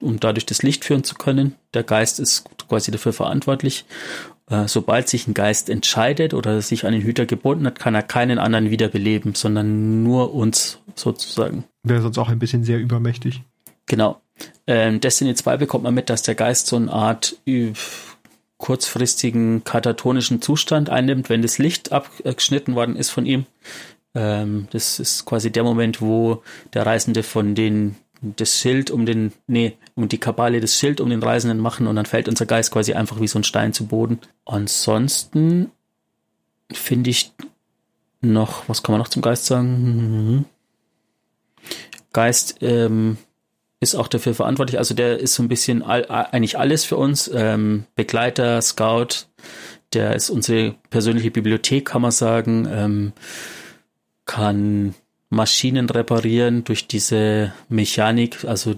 [0.00, 1.56] um dadurch das Licht führen zu können.
[1.74, 3.84] Der Geist ist quasi dafür verantwortlich.
[4.52, 8.02] Äh, sobald sich ein Geist entscheidet oder sich an den Hüter gebunden hat, kann er
[8.02, 11.64] keinen anderen wiederbeleben, sondern nur uns sozusagen.
[11.82, 13.40] Wäre sonst auch ein bisschen sehr übermächtig.
[13.86, 14.20] Genau.
[14.66, 17.36] Ähm, Destiny 2 bekommt man mit, dass der Geist so eine Art
[18.58, 23.46] kurzfristigen katatonischen Zustand einnimmt, wenn das Licht abgeschnitten worden ist von ihm.
[24.14, 26.42] Ähm, das ist quasi der Moment, wo
[26.74, 31.10] der Reisende von den das Schild um den, nee, um die Kabale das Schild um
[31.10, 33.86] den Reisenden machen und dann fällt unser Geist quasi einfach wie so ein Stein zu
[33.86, 34.20] Boden.
[34.44, 35.70] Ansonsten
[36.72, 37.32] finde ich
[38.20, 40.36] noch, was kann man noch zum Geist sagen?
[40.36, 40.44] Mhm.
[42.12, 43.18] Geist ähm,
[43.80, 44.78] ist auch dafür verantwortlich.
[44.78, 47.28] Also der ist so ein bisschen all, eigentlich alles für uns.
[47.34, 49.26] Ähm, Begleiter, Scout,
[49.92, 52.68] der ist unsere persönliche Bibliothek, kann man sagen.
[52.70, 53.12] Ähm,
[54.24, 54.94] kann
[55.32, 58.74] Maschinen reparieren durch diese Mechanik, also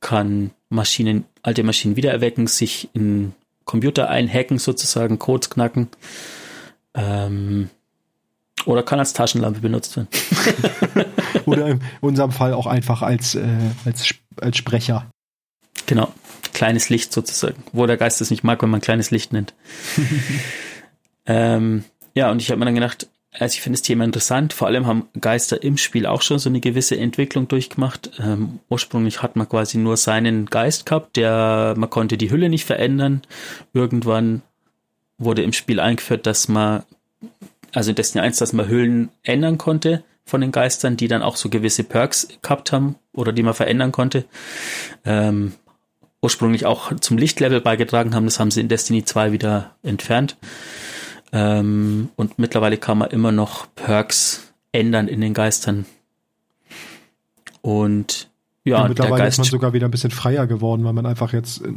[0.00, 3.32] kann Maschinen, alte Maschinen wiedererwecken, sich in
[3.64, 5.88] Computer einhacken, sozusagen, Codes knacken.
[6.94, 7.70] Ähm,
[8.66, 10.08] oder kann als Taschenlampe benutzt werden.
[11.46, 13.44] Oder in unserem Fall auch einfach als, äh,
[13.84, 15.10] als, als Sprecher.
[15.86, 16.12] Genau.
[16.52, 17.62] Kleines Licht sozusagen.
[17.72, 19.54] Wo der Geist es nicht mag, wenn man kleines Licht nennt.
[21.26, 21.84] ähm,
[22.14, 24.52] ja, und ich habe mir dann gedacht, also ich finde das Thema interessant.
[24.52, 28.10] Vor allem haben Geister im Spiel auch schon so eine gewisse Entwicklung durchgemacht.
[28.22, 32.66] Ähm, ursprünglich hat man quasi nur seinen Geist gehabt, der man konnte die Hülle nicht
[32.66, 33.22] verändern.
[33.72, 34.42] Irgendwann
[35.16, 36.82] wurde im Spiel eingeführt, dass man,
[37.72, 41.36] also in Destiny 1, dass man Hüllen ändern konnte von den Geistern, die dann auch
[41.36, 44.26] so gewisse Perks gehabt haben oder die man verändern konnte.
[45.06, 45.54] Ähm,
[46.20, 48.26] ursprünglich auch zum Lichtlevel beigetragen haben.
[48.26, 50.36] Das haben sie in Destiny 2 wieder entfernt.
[51.32, 55.86] Ähm, und mittlerweile kann man immer noch Perks ändern in den Geistern.
[57.62, 58.28] Und
[58.64, 61.32] ja, Ja, der mittlerweile ist man sogar wieder ein bisschen freier geworden, weil man einfach
[61.32, 61.72] jetzt äh,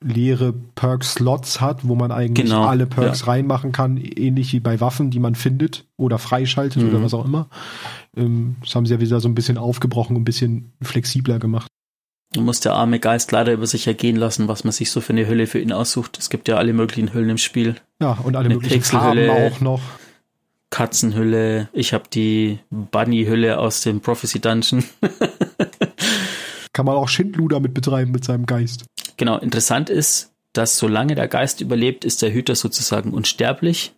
[0.00, 3.26] leere Perk-Slots hat, wo man eigentlich Genau, alle Perks ja.
[3.26, 6.88] reinmachen kann, ähnlich wie bei Waffen, die man findet oder freischaltet Mhm.
[6.88, 7.48] oder was auch immer.
[8.16, 11.68] Ähm, das haben sie ja wieder so ein bisschen aufgebrochen, ein bisschen flexibler gemacht.
[12.36, 15.26] Muss der arme Geist leider über sich ergehen lassen, was man sich so für eine
[15.26, 16.18] Hülle für ihn aussucht.
[16.18, 17.76] Es gibt ja alle möglichen Hüllen im Spiel.
[18.00, 19.80] Ja, und alle Eine möglichen Farben auch noch.
[20.70, 24.84] Katzenhülle, ich habe die Bunny-Hülle aus dem Prophecy Dungeon.
[26.74, 28.84] Kann man auch Schindluder mit betreiben mit seinem Geist.
[29.16, 33.94] Genau, interessant ist, dass solange der Geist überlebt, ist der Hüter sozusagen unsterblich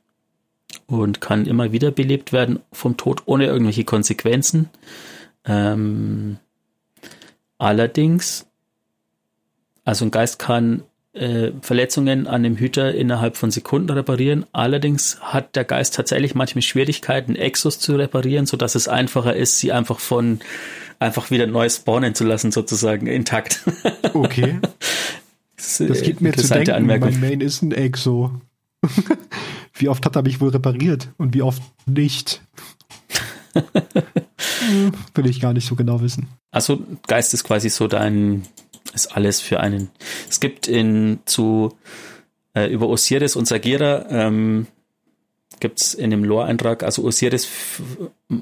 [0.86, 4.70] und kann immer wieder belebt werden vom Tod ohne irgendwelche Konsequenzen.
[5.44, 6.39] Ähm,
[7.60, 8.46] allerdings,
[9.84, 10.82] also ein Geist kann
[11.12, 14.46] äh, Verletzungen an dem Hüter innerhalb von Sekunden reparieren.
[14.52, 19.58] Allerdings hat der Geist tatsächlich manchmal Schwierigkeiten, Exos zu reparieren, so dass es einfacher ist,
[19.58, 20.40] sie einfach von
[20.98, 23.64] einfach wieder neu spawnen zu lassen, sozusagen intakt.
[24.12, 24.58] Okay,
[25.56, 26.72] Das, das äh, gibt mir zu denken.
[26.72, 27.12] Anmerkung.
[27.12, 28.32] Mein Main ist ein Exo.
[29.74, 32.42] wie oft hat er mich wohl repariert und wie oft nicht?
[35.14, 36.28] Will ich gar nicht so genau wissen.
[36.51, 38.43] Also Geist ist quasi so dein,
[38.94, 39.90] ist alles für einen.
[40.28, 41.77] Es gibt in zu
[42.55, 44.66] äh, über Osiris und Sagira ähm,
[45.60, 47.48] gibt's in dem Lore-Eintrag, also Osiris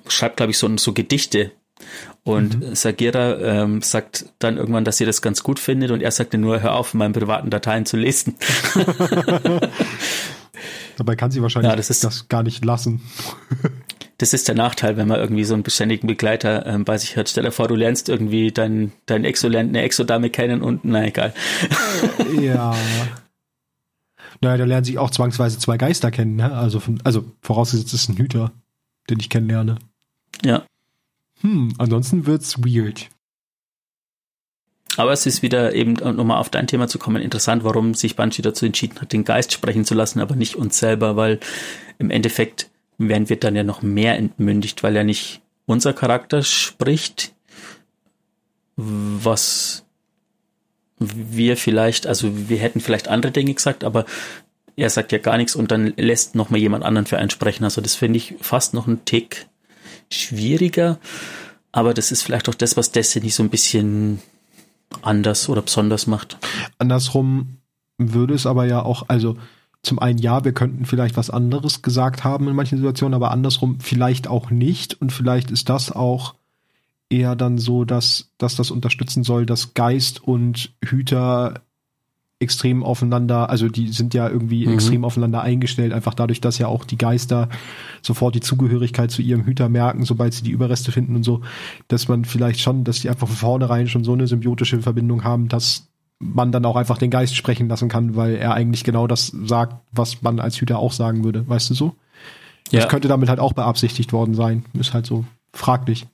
[0.06, 1.52] schreibt, glaube ich, so, so Gedichte.
[2.22, 6.36] Und Sagira ähm, sagt dann irgendwann, dass sie das ganz gut findet und er sagte
[6.36, 8.34] nur, hör auf, in meinen privaten Dateien zu lesen.
[10.98, 13.00] Dabei kann sie wahrscheinlich Ja, das das, gar nicht lassen.
[14.18, 17.28] Das ist der Nachteil, wenn man irgendwie so einen beständigen Begleiter ähm, bei sich hat.
[17.28, 21.06] Stell dir vor, du lernst irgendwie dein, dein Exo lernt eine Exodame kennen und na
[21.06, 21.32] egal.
[22.40, 22.74] ja.
[24.40, 26.52] Naja, da lernen sich auch zwangsweise zwei Geister kennen, ne?
[26.52, 28.52] Also, also vorausgesetzt es ist ein Hüter,
[29.08, 29.78] den ich kennenlerne.
[30.44, 30.64] Ja.
[31.40, 33.08] Hm, ansonsten wird's weird.
[34.96, 38.16] Aber es ist wieder eben, um nochmal auf dein Thema zu kommen, interessant, warum sich
[38.16, 41.38] Banshee dazu entschieden hat, den Geist sprechen zu lassen, aber nicht uns selber, weil
[41.98, 42.68] im Endeffekt
[42.98, 47.32] werden wir dann ja noch mehr entmündigt, weil ja nicht unser Charakter spricht,
[48.76, 49.84] was
[50.98, 54.04] wir vielleicht, also wir hätten vielleicht andere Dinge gesagt, aber
[54.76, 57.64] er sagt ja gar nichts und dann lässt noch mal jemand anderen für einen sprechen.
[57.64, 59.46] Also das finde ich fast noch ein Tick
[60.10, 60.98] schwieriger,
[61.72, 64.20] aber das ist vielleicht auch das, was Destiny so ein bisschen
[65.02, 66.38] anders oder besonders macht.
[66.78, 67.58] Andersrum
[67.98, 69.36] würde es aber ja auch, also
[69.82, 73.80] zum einen ja, wir könnten vielleicht was anderes gesagt haben in manchen Situationen, aber andersrum
[73.80, 75.00] vielleicht auch nicht.
[75.00, 76.34] Und vielleicht ist das auch
[77.10, 81.62] eher dann so, dass, dass das unterstützen soll, dass Geist und Hüter
[82.40, 84.74] extrem aufeinander, also die sind ja irgendwie Mhm.
[84.74, 87.48] extrem aufeinander eingestellt, einfach dadurch, dass ja auch die Geister
[88.00, 91.40] sofort die Zugehörigkeit zu ihrem Hüter merken, sobald sie die Überreste finden und so,
[91.88, 95.48] dass man vielleicht schon, dass die einfach von vornherein schon so eine symbiotische Verbindung haben,
[95.48, 95.87] dass
[96.18, 99.76] man dann auch einfach den Geist sprechen lassen kann, weil er eigentlich genau das sagt,
[99.92, 101.96] was man als Hüter auch sagen würde, weißt du so?
[102.70, 102.80] Ja.
[102.80, 104.64] Das könnte damit halt auch beabsichtigt worden sein.
[104.74, 106.06] Ist halt so fraglich.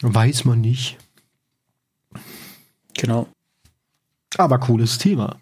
[0.00, 0.98] Weiß man nicht.
[2.94, 3.28] Genau.
[4.36, 5.36] Aber cooles Thema.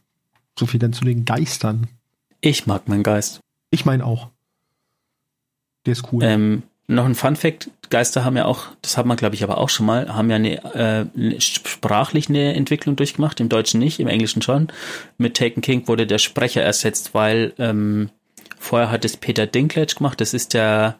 [0.59, 1.89] So viel dann zu den Geistern.
[2.41, 3.41] Ich mag meinen Geist.
[3.71, 4.29] Ich meine auch.
[5.87, 6.23] Der ist cool.
[6.23, 6.63] Ähm,
[6.95, 9.69] noch ein Fun Fact, Geister haben ja auch, das hat man glaube ich aber auch
[9.69, 14.43] schon mal, haben ja eine, äh, sprachlich eine Entwicklung durchgemacht, im Deutschen nicht, im Englischen
[14.43, 14.69] schon.
[15.19, 18.11] Mit Taken King wurde der Sprecher ersetzt, weil ähm,
[18.59, 20.97] vorher hat es Peter Dinklage gemacht, das ist der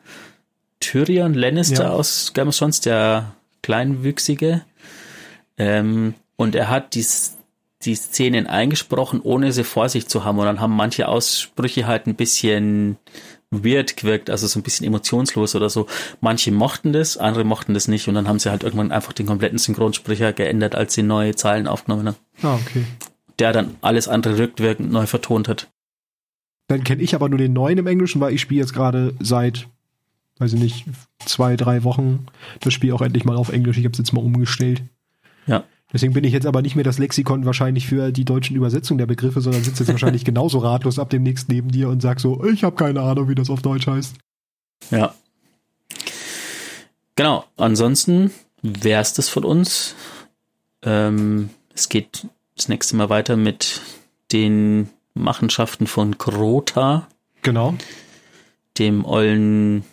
[0.81, 1.91] Tyrion Lannister Ja.
[1.91, 4.63] aus Game of Thrones, der kleinwüchsige.
[5.57, 7.07] Ähm, und er hat die,
[7.85, 10.39] die Szenen eingesprochen, ohne sie vor sich zu haben.
[10.39, 12.99] Und dann haben manche Aussprüche halt ein bisschen
[13.53, 15.87] weird gewirkt, also so ein bisschen emotionslos oder so.
[16.21, 18.09] Manche mochten das, andere mochten das nicht.
[18.09, 21.69] Und dann haben sie halt irgendwann einfach den kompletten Synchronsprecher geändert, als sie neue Zahlen
[21.69, 22.17] aufgenommen haben.
[22.43, 22.85] ah, okay.
[23.39, 25.69] Der dann alles andere rückwirkend neu vertont hat.
[26.69, 29.69] Dann kenne ich aber nur den neuen im Englischen, weil ich spiele jetzt gerade seit,
[30.39, 30.87] weiß ich nicht,
[31.25, 32.27] zwei, drei Wochen
[32.61, 33.79] das Spiel auch endlich mal auf Englisch.
[33.79, 34.83] Ich habe es jetzt mal umgestellt.
[35.47, 35.65] Ja.
[35.93, 39.07] Deswegen bin ich jetzt aber nicht mehr das Lexikon wahrscheinlich für die deutschen Übersetzungen der
[39.07, 42.65] Begriffe, sondern sitze jetzt wahrscheinlich genauso ratlos ab demnächst neben dir und sag so, ich
[42.65, 44.17] habe keine Ahnung, wie das auf Deutsch heißt.
[44.91, 45.15] Ja.
[47.17, 47.45] Genau.
[47.57, 48.31] Ansonsten
[48.63, 49.95] wär's das von uns.
[50.83, 53.81] Ähm, es geht das nächste Mal weiter mit
[54.33, 57.07] den Machenschaften von Grota,
[57.43, 57.75] Genau.
[58.79, 59.85] dem ollen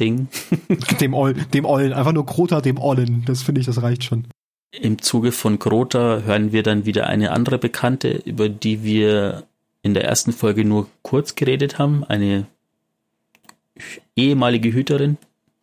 [0.00, 0.28] Ding.
[1.00, 3.24] Dem, Oll, dem Ollen, einfach nur Krota dem Ollen.
[3.26, 4.26] Das finde ich, das reicht schon.
[4.72, 9.44] Im Zuge von Grota hören wir dann wieder eine andere Bekannte, über die wir
[9.82, 12.04] in der ersten Folge nur kurz geredet haben.
[12.04, 12.46] Eine
[14.16, 15.18] ehemalige Hüterin,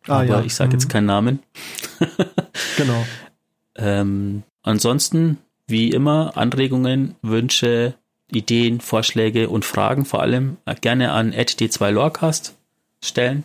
[0.06, 0.42] Ah, aber ja.
[0.42, 0.92] ich sage jetzt mhm.
[0.92, 1.38] keinen Namen.
[2.76, 3.06] genau.
[3.76, 7.94] Ähm, ansonsten, wie immer, Anregungen, Wünsche,
[8.30, 12.52] Ideen, Vorschläge und Fragen vor allem gerne an d2lorcast
[13.02, 13.44] stellen.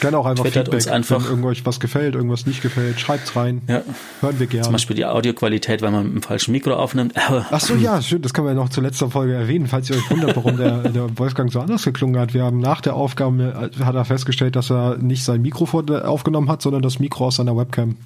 [0.00, 1.22] Gerne auch einfach Twittert Feedback, uns einfach.
[1.22, 3.62] wenn irgendwas was gefällt, irgendwas nicht gefällt, schreibt's rein.
[3.68, 3.82] Ja.
[4.20, 4.64] Hören wir gerne.
[4.64, 7.14] Zum Beispiel die Audioqualität, weil man mit dem falschen Mikro aufnimmt.
[7.16, 10.10] Ach so, ja, schön, das können wir noch zur letzten Folge erwähnen, falls ihr euch
[10.10, 12.32] wundert, warum der, der Wolfgang so anders geklungen hat.
[12.32, 15.68] Wir haben nach der Aufgabe, hat er festgestellt, dass er nicht sein Mikro
[16.04, 17.96] aufgenommen hat, sondern das Mikro aus seiner Webcam.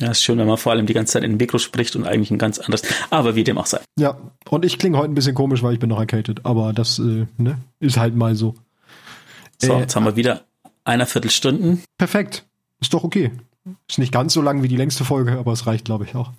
[0.00, 2.06] Ja, ist schön, wenn man vor allem die ganze Zeit in den Mikro spricht und
[2.06, 2.82] eigentlich ein ganz anderes.
[3.10, 3.80] Aber wie dem auch sei.
[3.98, 4.16] Ja,
[4.50, 6.40] und ich klinge heute ein bisschen komisch, weil ich bin noch erkältet.
[6.44, 8.54] Aber das äh, ne, ist halt mal so.
[9.58, 10.42] So, äh, jetzt haben wir wieder
[10.86, 11.82] einer Viertelstunden.
[11.98, 12.46] Perfekt.
[12.80, 13.32] Ist doch okay.
[13.88, 16.32] Ist nicht ganz so lang wie die längste Folge, aber es reicht, glaube ich, auch.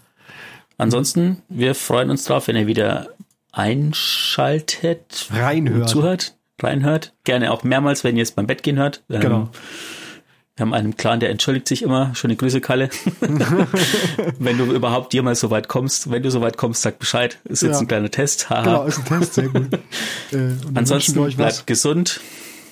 [0.77, 3.09] Ansonsten, wir freuen uns drauf, wenn ihr wieder
[3.51, 5.27] einschaltet.
[5.31, 5.89] Reinhört.
[5.89, 6.35] Zuhört.
[6.61, 7.13] Reinhört.
[7.23, 9.03] Gerne auch mehrmals, wenn ihr es beim Bett gehen hört.
[9.09, 9.49] Ähm, genau.
[10.55, 12.15] Wir haben einen Clan, der entschuldigt sich immer.
[12.15, 12.89] Schöne Grüße, Kalle.
[14.39, 17.37] wenn du überhaupt jemals so weit kommst, wenn du so weit kommst, sag Bescheid.
[17.43, 17.79] Ist jetzt ja.
[17.79, 18.49] ein kleiner Test.
[18.49, 18.63] Haha.
[18.63, 19.67] Genau, ist ein Test, sehr gut.
[20.33, 22.19] Äh, Ansonsten bleibt gesund.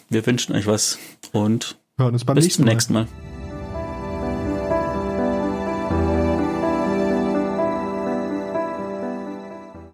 [0.10, 1.00] Wir wünschen euch was
[1.32, 3.08] und hören uns beim bis nächsten zum nächsten Mal.